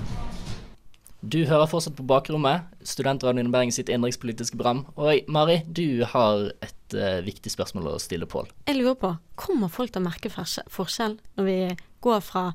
Du 1.23 1.45
hører 1.47 1.69
fortsatt 1.71 1.95
på 1.95 2.03
Bakrommet, 2.03 2.67
Studentradioen 2.83 3.47
i 3.47 3.53
Bergen 3.55 3.71
sitt 3.75 3.87
innenrikspolitiske 3.93 4.59
program. 4.59 4.81
Og 4.99 5.29
Mari, 5.31 5.61
du 5.71 6.03
har 6.11 6.49
et 6.59 6.97
uh, 6.99 7.23
viktig 7.23 7.53
spørsmål 7.53 7.93
å 7.93 8.01
stille 8.03 8.27
Pål. 8.27 8.51
Jeg 8.67 8.81
lurer 8.81 8.99
på, 8.99 9.13
kommer 9.39 9.71
folk 9.71 9.95
til 9.95 10.03
å 10.03 10.09
merke 10.09 10.33
forskjell- 10.35 11.21
når 11.39 11.47
vi 11.47 11.57
går 12.03 12.25
fra 12.27 12.49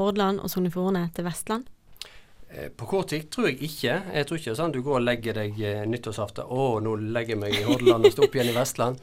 Hordaland 0.00 0.42
og 0.42 0.50
Sogn 0.50 0.66
og 0.66 0.74
Fjordane 0.74 1.04
til 1.14 1.28
Vestland? 1.28 1.70
Eh, 2.50 2.68
På 2.72 2.86
kort 2.88 3.10
sikt 3.12 3.32
tror 3.34 3.50
jeg 3.50 3.58
ikke. 3.68 3.96
Jeg 4.14 4.26
tror 4.28 4.38
ikke 4.40 4.54
sånn 4.56 4.72
du 4.72 4.80
går 4.84 5.00
og 5.00 5.04
legger 5.04 5.36
deg 5.36 5.58
eh, 5.60 5.82
nyttårsaften 5.88 6.48
Å, 6.48 6.68
nå 6.80 6.94
legger 6.96 7.34
jeg 7.34 7.42
meg 7.42 7.58
i 7.58 7.66
Hordaland 7.66 8.08
og 8.08 8.14
står 8.14 8.28
opp 8.28 8.38
igjen 8.38 8.52
i 8.52 8.56
Vestland. 8.56 9.02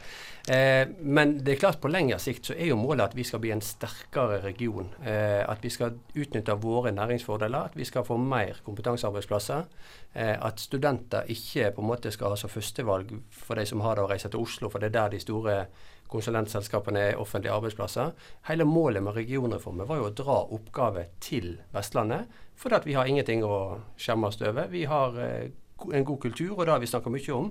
Eh, 0.49 0.83
men 1.01 1.35
det 1.45 1.55
er 1.55 1.61
klart 1.61 1.79
på 1.81 1.89
lengre 1.89 2.17
sikt 2.21 2.49
så 2.49 2.55
er 2.57 2.69
jo 2.69 2.77
målet 2.77 3.07
at 3.07 3.15
vi 3.17 3.25
skal 3.25 3.41
bli 3.41 3.53
en 3.53 3.61
sterkere 3.65 4.39
region. 4.43 4.89
Eh, 5.05 5.41
at 5.45 5.61
vi 5.61 5.69
skal 5.73 5.93
utnytte 6.13 6.57
våre 6.61 6.93
næringsfordeler. 6.93 7.71
At 7.71 7.77
vi 7.77 7.85
skal 7.85 8.05
få 8.07 8.17
mer 8.21 8.61
kompetansearbeidsplasser. 8.65 9.65
Eh, 10.13 10.35
at 10.35 10.61
studenter 10.61 11.29
ikke 11.29 11.69
på 11.75 11.85
en 11.85 11.91
måte 11.93 12.13
skal 12.13 12.33
ha 12.33 12.39
som 12.39 12.49
førstevalg 12.49 13.13
for 13.29 13.61
de 13.61 13.65
som 13.69 13.85
har 13.85 13.97
det 13.97 14.05
å 14.05 14.09
reise 14.09 14.29
til 14.31 14.41
Oslo, 14.41 14.73
for 14.73 14.81
det 14.81 14.89
er 14.89 14.97
der 14.99 15.13
de 15.13 15.21
store 15.21 15.59
konsulentselskapene 16.12 17.01
er 17.10 17.20
offentlige 17.22 17.53
arbeidsplasser. 17.53 18.12
Hele 18.49 18.66
målet 18.70 19.03
med 19.03 19.16
regionreformen 19.18 19.88
var 19.89 20.01
jo 20.01 20.10
å 20.10 20.16
dra 20.16 20.39
oppgaver 20.58 21.10
til 21.24 21.56
Vestlandet. 21.74 22.30
For 22.56 22.76
at 22.76 22.86
vi 22.88 22.95
har 22.95 23.10
ingenting 23.10 23.43
å 23.43 23.82
skjemme 23.99 24.30
oss 24.30 24.39
over. 24.41 24.70
Vi 24.72 24.86
har 24.89 25.18
eh, 25.20 25.49
en 25.91 26.06
god 26.08 26.22
kultur, 26.22 26.53
og 26.56 26.66
det 26.66 26.76
har 26.76 26.84
vi 26.84 26.91
snakka 26.91 27.12
mye 27.12 27.34
om. 27.36 27.49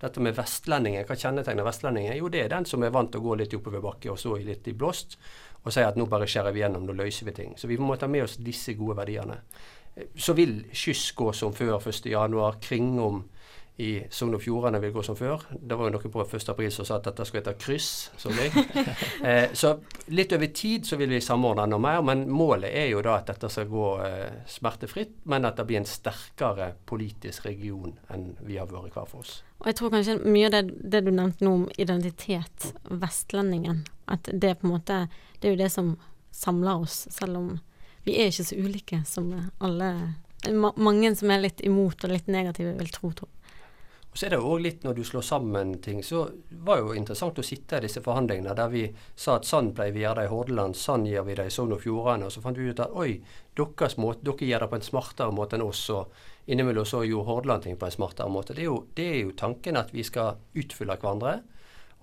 Dette 0.00 0.20
med 0.20 0.36
vestlendinger, 0.36 1.06
hva 1.08 1.16
kjennetegner 1.16 1.64
vestlendinger? 1.64 2.18
Jo, 2.18 2.28
det 2.28 2.42
er 2.44 2.52
den 2.52 2.66
som 2.68 2.82
er 2.84 2.92
vant 2.92 3.08
til 3.12 3.22
å 3.22 3.30
gå 3.30 3.38
litt 3.40 3.54
oppover 3.56 3.80
oppoverbakke 3.80 4.12
og 4.12 4.20
stå 4.20 4.36
litt 4.44 4.68
i 4.68 4.74
blåst, 4.76 5.16
og 5.64 5.72
si 5.72 5.80
at 5.80 5.96
nå 5.96 6.04
bare 6.10 6.28
skjærer 6.28 6.52
vi 6.52 6.60
gjennom, 6.60 6.84
nå 6.84 6.96
løser 6.98 7.30
vi 7.30 7.34
ting. 7.36 7.54
Så 7.56 7.68
vi 7.70 7.78
må 7.80 7.96
ta 7.96 8.08
med 8.08 8.26
oss 8.26 8.36
disse 8.36 8.76
gode 8.76 8.98
verdiene. 9.00 9.40
Eh, 9.94 10.12
Så 10.16 10.36
vil 10.36 10.66
skyss 10.72 11.12
gå 11.16 11.32
som 11.32 11.56
før 11.56 11.80
1.1. 11.80 12.60
Kringom 12.60 13.24
i 13.76 13.90
Sogn 14.10 14.34
og 14.38 14.40
Fjordane 14.40 14.80
vil 14.80 14.92
gå 14.94 15.02
som 15.04 15.16
før. 15.18 15.42
Det 15.52 15.76
var 15.76 15.90
jo 15.90 15.96
noen 15.96 16.12
på 16.12 16.22
1. 16.24 16.48
april 16.48 16.70
som 16.72 16.86
sa 16.88 16.96
at 16.96 17.10
dette 17.10 17.26
skulle 17.28 17.42
hete 17.42 17.52
kryss. 17.60 18.10
som 18.16 18.32
jeg. 18.32 18.52
eh, 19.28 19.52
så 19.52 19.74
litt 20.16 20.32
over 20.32 20.48
tid 20.56 20.86
så 20.88 20.96
vil 20.96 21.12
vi 21.12 21.20
samordne 21.20 21.66
enda 21.66 21.78
mer, 21.82 22.00
men 22.06 22.24
målet 22.32 22.72
er 22.72 22.88
jo 22.92 23.02
da 23.04 23.18
at 23.20 23.28
dette 23.28 23.50
skal 23.52 23.68
gå 23.68 23.90
eh, 24.06 24.40
smertefritt, 24.48 25.18
men 25.28 25.44
at 25.44 25.60
det 25.60 25.68
blir 25.68 25.82
en 25.82 25.88
sterkere 25.88 26.72
politisk 26.88 27.50
region 27.50 27.92
enn 28.12 28.30
vi 28.40 28.56
har 28.56 28.70
vært 28.72 28.96
hver 28.96 29.10
for 29.12 29.26
oss. 29.26 29.42
Og 29.60 29.70
jeg 29.70 29.78
tror 29.78 29.92
kanskje 29.92 30.18
mye 30.24 30.48
av 30.48 30.56
det, 30.56 30.64
det 30.80 31.04
du 31.04 31.12
nevnte 31.12 31.44
nå 31.44 31.54
om 31.60 31.70
identitet, 31.76 32.70
vestlendingen, 32.88 33.84
at 34.08 34.28
det 34.32 34.56
på 34.60 34.68
en 34.68 34.76
måte 34.76 35.06
Det 35.40 35.50
er 35.50 35.52
jo 35.52 35.64
det 35.64 35.72
som 35.72 35.96
samler 36.32 36.80
oss, 36.80 37.08
selv 37.12 37.36
om 37.36 37.48
vi 38.06 38.14
er 38.22 38.30
ikke 38.30 38.46
så 38.46 38.56
ulike 38.56 39.02
som 39.04 39.32
alle 39.58 39.90
ma 40.52 40.70
Mange 40.76 41.10
som 41.16 41.30
er 41.34 41.42
litt 41.42 41.60
imot 41.66 42.04
og 42.06 42.12
litt 42.12 42.28
negative, 42.30 42.76
vil 42.78 42.92
tro. 42.94 43.10
tro. 43.10 43.26
Og 44.16 44.20
så 44.20 44.30
er 44.30 44.32
det 44.32 44.38
òg 44.48 44.62
litt 44.64 44.84
når 44.86 44.94
du 44.96 45.02
slår 45.04 45.24
sammen 45.28 45.74
ting, 45.84 45.98
så 46.00 46.22
var 46.64 46.78
jo 46.80 46.94
interessant 46.96 47.36
å 47.36 47.42
sitte 47.44 47.76
i 47.76 47.84
disse 47.84 48.00
forhandlingene 48.00 48.54
der 48.56 48.70
vi 48.72 48.86
sa 49.12 49.34
at 49.36 49.44
sånn 49.44 49.74
pleier 49.76 49.92
vi 49.92 50.00
å 50.00 50.06
gjøre 50.06 50.22
det 50.22 50.24
i 50.24 50.30
Hordaland, 50.30 50.78
sånn 50.80 51.02
gjør 51.04 51.26
vi 51.26 51.34
det 51.36 51.44
i 51.44 51.50
Sogn 51.52 51.74
og 51.76 51.82
Fjordane. 51.82 52.24
Og 52.24 52.32
så 52.32 52.40
fant 52.40 52.56
vi 52.56 52.70
ut 52.70 52.80
at 52.80 52.94
oi, 52.96 53.18
deres 53.60 53.98
måte, 54.00 54.24
dere 54.24 54.48
gjør 54.48 54.62
det 54.64 54.68
på 54.70 54.78
en 54.78 54.86
smartere 54.86 55.34
måte 55.36 55.58
enn 55.58 55.66
oss. 55.66 55.82
Og 55.92 56.48
innimellom 56.48 56.86
så 56.88 57.02
gjorde 57.04 57.28
Hordaland 57.28 57.66
ting 57.66 57.76
på 57.76 57.90
en 57.90 57.92
smartere 57.92 58.32
måte. 58.32 58.56
Det 58.56 58.64
er 58.64 58.70
jo, 58.70 58.78
det 58.96 59.06
er 59.10 59.20
jo 59.20 59.34
tanken 59.36 59.76
at 59.82 59.92
vi 59.92 60.06
skal 60.08 60.40
utfylle 60.56 60.96
hverandre. 60.96 61.34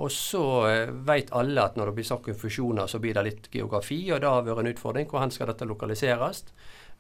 Og 0.06 0.14
så 0.14 0.44
eh, 0.70 0.94
vet 1.10 1.34
alle 1.34 1.66
at 1.66 1.80
når 1.82 1.90
det 1.90 1.96
blir 1.98 2.10
snakk 2.12 2.30
om 2.30 2.38
fusjoner, 2.38 2.94
så 2.94 3.02
blir 3.02 3.18
det 3.18 3.26
litt 3.26 3.50
geografi, 3.58 4.04
og 4.14 4.22
det 4.22 4.30
har 4.30 4.46
vært 4.46 4.62
en 4.62 4.70
utfordring. 4.76 5.10
Hvor 5.10 5.34
skal 5.34 5.50
dette 5.50 5.66
lokaliseres? 5.66 6.46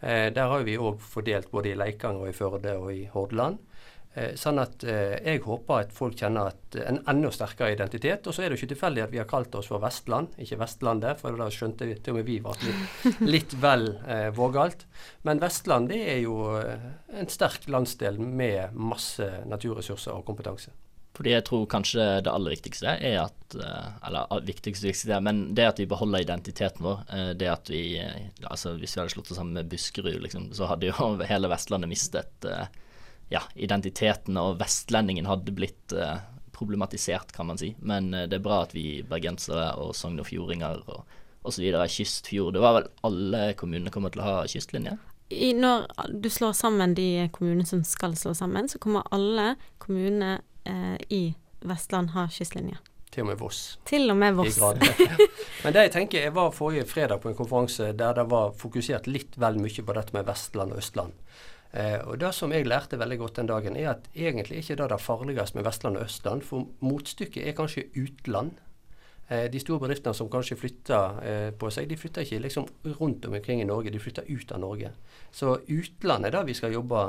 Eh, 0.01 0.34
der 0.34 0.49
har 0.49 0.66
vi 0.66 0.82
òg 0.82 0.97
fordelt 1.05 1.53
både 1.53 1.76
i 1.76 1.78
Leikanger 1.78 2.26
og 2.26 2.34
i 2.34 2.36
Førde 2.41 2.76
og 2.82 2.89
i 2.97 3.03
Hordaland. 3.14 3.61
Eh, 4.16 4.36
sånn 4.38 4.59
at 4.61 4.84
eh, 4.86 5.16
jeg 5.26 5.39
håper 5.41 5.80
at 5.88 5.93
folk 5.97 6.14
kjenner 6.20 6.51
at 6.51 6.76
en 6.84 6.99
enda 7.09 7.32
sterkere 7.34 7.74
identitet. 7.74 8.28
Og 8.30 8.36
så 8.36 8.43
er 8.43 8.51
det 8.51 8.59
jo 8.59 8.61
ikke 8.61 8.74
tilfeldig 8.76 9.03
at 9.07 9.14
vi 9.16 9.18
har 9.18 9.26
kalt 9.32 9.55
oss 9.57 9.72
for 9.72 9.82
Vestland, 9.82 10.36
ikke 10.38 10.59
Vestlandet. 10.61 11.18
For 11.24 11.34
da 11.39 11.47
skjønte 11.49 11.88
vi 11.89 11.95
til 11.97 12.14
og 12.14 12.20
med 12.20 12.28
vi 12.30 12.36
var 12.45 12.61
litt, 12.61 13.18
litt 13.36 13.55
vel 13.64 13.88
eh, 14.05 14.30
vågalt. 14.38 14.86
Men 15.26 15.41
Vestland 15.41 15.89
det 15.89 15.97
er 16.14 16.22
jo 16.28 16.38
eh, 16.59 16.86
en 17.24 17.30
sterk 17.34 17.66
landsdel 17.74 18.22
med 18.22 18.78
masse 18.78 19.26
naturressurser 19.49 20.14
og 20.14 20.26
kompetanse. 20.30 20.70
Fordi 21.14 21.30
jeg 21.36 21.43
tror 21.45 21.66
kanskje 21.70 22.05
det 22.26 22.32
aller 22.32 22.55
viktigste 22.55 22.93
er 23.05 23.20
at 23.22 23.53
eh, 23.57 23.89
Eller 24.07 24.30
al- 24.34 24.45
viktigste, 24.47 24.88
viktigste, 24.88 25.20
men 25.22 25.43
det 25.57 25.68
at 25.70 25.82
vi 25.82 25.86
beholder 25.89 26.24
identiteten 26.26 26.82
vår. 26.86 27.03
eh, 27.14 27.34
Det 27.38 27.49
at 27.51 27.70
vi 27.70 27.82
eh, 28.01 28.24
Altså 28.49 28.72
hvis 28.78 28.95
vi 28.95 29.01
hadde 29.03 29.14
slått 29.14 29.30
oss 29.34 29.38
sammen 29.41 29.53
med 29.59 29.70
Buskerud, 29.70 30.22
liksom, 30.26 30.47
så 30.57 30.70
hadde 30.72 30.89
jo 30.89 31.11
hele 31.34 31.49
Vestlandet 31.53 31.89
mistet 31.93 32.49
eh, 32.49 32.66
ja, 33.34 33.41
identiteten, 33.55 34.38
og 34.38 34.59
vestlendingen 34.61 35.27
hadde 35.29 35.55
blitt 35.55 35.95
eh, 35.97 36.21
problematisert, 36.53 37.34
kan 37.36 37.49
man 37.49 37.59
si. 37.59 37.73
Men 37.81 38.13
eh, 38.13 38.27
det 38.29 38.39
er 38.39 38.45
bra 38.45 38.61
at 38.67 38.75
vi 38.77 39.01
bergensere 39.09 39.73
og 39.81 39.95
sogn 39.97 40.21
og 40.21 40.29
fjordinger 40.29 40.84
og 40.86 41.03
osv. 41.43 41.65
er 41.73 41.91
kystfjord. 41.91 42.53
Det 42.55 42.63
var 42.63 42.77
vel 42.77 42.89
alle 43.09 43.43
kommunene 43.59 43.91
kommer 43.93 44.13
til 44.13 44.23
å 44.23 44.29
ha 44.29 44.38
kystlinje? 44.47 44.95
I, 45.34 45.53
når 45.57 45.88
du 46.21 46.29
slår 46.29 46.53
sammen 46.55 46.93
de 46.95 47.27
kommunene 47.34 47.65
som 47.67 47.81
skal 47.88 48.15
slå 48.19 48.36
sammen, 48.38 48.69
så 48.69 48.79
kommer 48.79 49.07
alle 49.15 49.55
kommunene 49.81 50.38
eh, 50.69 50.97
i 51.09 51.23
Vestland 51.65 52.13
ha 52.13 52.27
kystlinje. 52.31 52.77
Til 53.13 53.25
og 53.25 53.29
med 53.29 53.41
Voss. 53.41 53.61
Til 53.86 54.09
og 54.09 54.17
med 54.17 54.38
Voss. 54.38 54.59
Men 55.63 55.73
det 55.75 55.88
jeg 55.88 55.93
tenker, 55.97 56.27
jeg 56.27 56.36
var 56.36 56.53
forrige 56.55 56.86
fredag 56.89 57.21
på 57.21 57.31
en 57.31 57.38
konferanse 57.38 57.91
der 57.97 58.15
det 58.17 58.27
var 58.29 58.53
fokusert 58.57 59.09
litt 59.09 59.38
vel 59.41 59.59
mye 59.61 59.86
på 59.86 59.97
dette 59.97 60.15
med 60.15 60.29
Vestland 60.29 60.73
og 60.73 60.81
Østland. 60.81 61.17
Eh, 61.74 61.99
og 62.05 62.19
Det 62.19 62.34
som 62.34 62.51
jeg 62.53 62.67
lærte 62.67 62.99
veldig 62.99 63.17
godt 63.17 63.36
den 63.36 63.49
dagen, 63.49 63.78
er 63.78 63.89
at 63.95 64.09
egentlig 64.15 64.61
ikke 64.61 64.76
det 64.76 64.89
det 64.89 65.01
farligste 65.01 65.57
med 65.57 65.65
Vestland 65.65 65.97
og 65.97 66.05
Østland. 66.05 66.43
For 66.43 66.67
motstykket 66.80 67.47
er 67.47 67.57
kanskje 67.57 67.89
utland. 67.97 68.51
Eh, 69.30 69.49
de 69.51 69.59
store 69.59 69.80
bedriftene 69.80 70.13
som 70.13 70.30
kanskje 70.30 70.57
flytter 70.59 71.21
eh, 71.24 71.51
på 71.51 71.69
seg, 71.71 71.88
de 71.89 71.97
flytter 71.97 72.26
ikke 72.26 72.43
liksom 72.43 72.67
rundt 72.99 73.26
om 73.26 73.34
omkring 73.34 73.61
i 73.61 73.67
Norge, 73.67 73.91
de 73.91 73.99
flytter 73.99 74.28
ut 74.28 74.51
av 74.51 74.59
Norge. 74.59 74.91
Så 75.32 75.57
utlandet 75.67 76.30
er 76.30 76.38
det 76.38 76.47
vi 76.51 76.57
skal 76.57 76.76
jobbe 76.76 77.05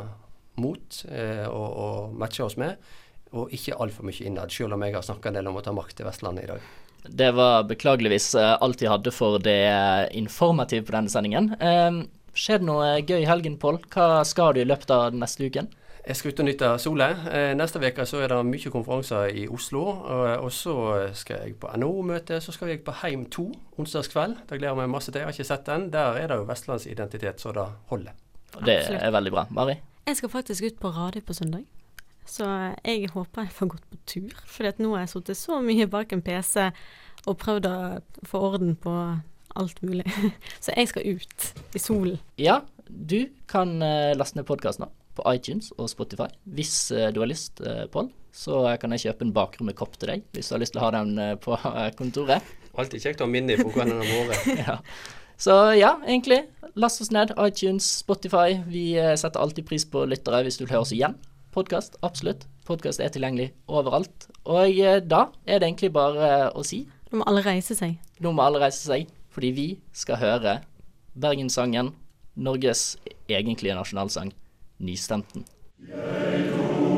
mot 0.62 1.00
eh, 1.10 1.44
og, 1.48 1.68
og 1.84 2.14
matche 2.14 2.44
oss 2.46 2.56
med, 2.56 2.78
og 3.34 3.52
ikke 3.52 3.76
altfor 3.82 4.06
mye 4.06 4.24
innad, 4.28 4.54
selv 4.54 4.76
om 4.76 4.86
jeg 4.86 4.94
har 4.94 5.04
snakka 5.04 5.28
en 5.28 5.40
del 5.40 5.50
om 5.50 5.58
å 5.58 5.64
ta 5.66 5.74
makt 5.74 5.98
til 5.98 6.08
Vestlandet 6.08 6.46
i 6.46 6.52
dag. 6.54 6.72
Det 7.04 7.30
var 7.36 7.66
beklageligvis 7.68 8.30
eh, 8.40 8.54
alt 8.64 8.80
jeg 8.80 8.92
hadde 8.92 9.12
for 9.12 9.42
det 9.42 9.60
eh, 9.68 10.06
informative 10.16 10.86
på 10.86 10.94
denne 10.94 11.12
sendingen. 11.12 11.50
Eh, 12.34 12.40
skjer 12.40 12.58
det 12.58 12.66
noe 12.66 13.00
gøy 13.00 13.22
i 13.22 13.28
helgen, 13.28 13.56
Pål? 13.58 13.80
Hva 13.92 14.24
skal 14.26 14.54
du 14.54 14.60
i 14.60 14.66
løpet 14.66 14.90
av 14.90 15.14
neste 15.14 15.46
uken? 15.46 15.68
Jeg 16.04 16.16
skal 16.16 16.32
ut 16.32 16.40
og 16.40 16.46
nyte 16.46 16.78
solet. 16.78 17.20
Eh, 17.32 17.54
neste 17.56 17.80
uke 17.80 18.04
så 18.04 18.20
er 18.20 18.28
det 18.28 18.40
mye 18.44 18.70
konferanser 18.70 19.30
i 19.32 19.46
Oslo. 19.48 19.84
Og, 20.04 20.24
og 20.44 20.50
så 20.52 20.74
skal 21.14 21.46
jeg 21.46 21.56
på 21.60 21.70
NHO-møte. 21.76 22.40
Så 22.40 22.52
skal 22.52 22.68
jeg 22.68 22.82
på 22.84 22.92
Heim 23.00 23.24
2 23.30 23.46
onsdagskveld. 23.78 24.36
Det 24.48 24.58
gleder 24.58 24.74
jeg 24.74 24.80
meg 24.82 24.90
masse 24.92 25.12
til. 25.12 25.22
Jeg 25.22 25.30
har 25.30 25.32
ikke 25.32 25.48
sett 25.48 25.66
den. 25.66 25.88
Der 25.94 26.18
er 26.20 26.28
det 26.28 26.36
jo 26.36 26.48
vestlandsidentitet 26.50 27.40
så 27.40 27.54
det 27.56 27.64
holder. 27.88 28.12
Det 28.66 28.76
er 28.98 29.10
veldig 29.14 29.32
bra. 29.32 29.46
Mari? 29.50 29.78
Jeg 30.04 30.16
skal 30.18 30.28
faktisk 30.28 30.64
ut 30.64 30.80
på 30.82 30.92
radio 30.92 31.22
på 31.24 31.32
søndag. 31.32 31.64
Så 32.26 32.44
jeg 32.84 33.08
håper 33.12 33.46
jeg 33.46 33.52
får 33.52 33.72
gått 33.72 33.88
på 33.90 34.02
tur. 34.06 34.44
For 34.46 34.68
nå 34.78 34.92
har 34.92 35.06
jeg 35.06 35.14
sittet 35.14 35.40
så 35.40 35.60
mye 35.64 35.88
bak 35.88 36.12
en 36.12 36.22
PC 36.24 36.68
og 37.24 37.38
prøvd 37.40 37.68
å 37.70 37.76
få 38.28 38.40
orden 38.50 38.76
på 38.76 38.92
alt 39.60 39.80
mulig. 39.82 40.04
Så 40.64 40.74
jeg 40.76 40.90
skal 40.90 41.16
ut 41.16 41.48
i 41.74 41.82
solen. 41.82 42.18
Ja, 42.40 42.60
du 42.88 43.28
kan 43.50 43.82
eh, 43.82 44.12
laste 44.16 44.38
ned 44.38 44.46
podkasten 44.48 44.90
på 45.14 45.24
iTunes 45.30 45.70
og 45.78 45.88
Spotify 45.90 46.26
hvis 46.56 46.90
eh, 46.92 47.10
du 47.14 47.20
har 47.22 47.30
lyst, 47.30 47.62
eh, 47.64 47.86
Pål. 47.90 48.10
Så 48.34 48.64
kan 48.82 48.90
jeg 48.90 49.04
kjøpe 49.04 49.28
en 49.28 49.34
bakrommekopp 49.34 49.92
til 49.98 50.10
deg 50.10 50.24
hvis 50.34 50.48
du 50.50 50.56
har 50.56 50.62
lyst 50.62 50.74
til 50.74 50.80
å 50.82 50.88
ha 50.88 50.94
den 50.96 51.38
på 51.38 51.54
kontoret. 52.00 52.42
Alltid 52.74 53.04
kjekt 53.04 53.22
å 53.22 53.28
ha 53.28 53.30
minne 53.30 53.54
på 53.60 53.68
hvordan 53.68 53.92
den 53.94 54.08
har 54.08 54.32
vært. 54.32 54.48
ja. 54.58 54.74
Så 55.38 55.54
ja, 55.78 55.92
egentlig. 56.02 56.40
Last 56.74 56.98
oss 57.02 57.12
ned. 57.14 57.30
iTunes, 57.38 57.86
Spotify. 58.00 58.56
Vi 58.66 58.96
setter 59.14 59.38
alltid 59.38 59.68
pris 59.68 59.86
på 59.86 60.02
lyttere 60.10 60.42
hvis 60.42 60.58
du 60.58 60.64
vil 60.64 60.72
høre 60.72 60.82
oss 60.82 60.94
igjen. 60.96 61.14
Podkast, 61.54 61.94
absolutt. 62.02 62.48
Podkast 62.66 62.98
er 62.98 63.14
tilgjengelig 63.14 63.52
overalt. 63.70 64.26
Og 64.50 64.82
da 65.06 65.28
er 65.46 65.62
det 65.62 65.70
egentlig 65.70 65.94
bare 65.94 66.50
å 66.50 66.66
si 66.66 66.88
Nå 67.12 67.20
må 67.20 67.28
alle 67.30 67.44
reise 67.46 67.78
seg. 67.78 67.94
Nå 68.18 68.34
må 68.34 68.42
alle 68.42 68.58
reise 68.66 68.82
seg. 68.82 69.06
Fordi 69.34 69.50
vi 69.50 69.66
skal 69.92 70.20
høre 70.22 70.60
Bergenssangen, 71.18 71.90
Norges 72.38 72.94
egentlige 73.28 73.74
nasjonalsang, 73.74 74.30
Nystemten. 74.78 75.44
Jeg 75.88 76.50
tror 76.54 76.93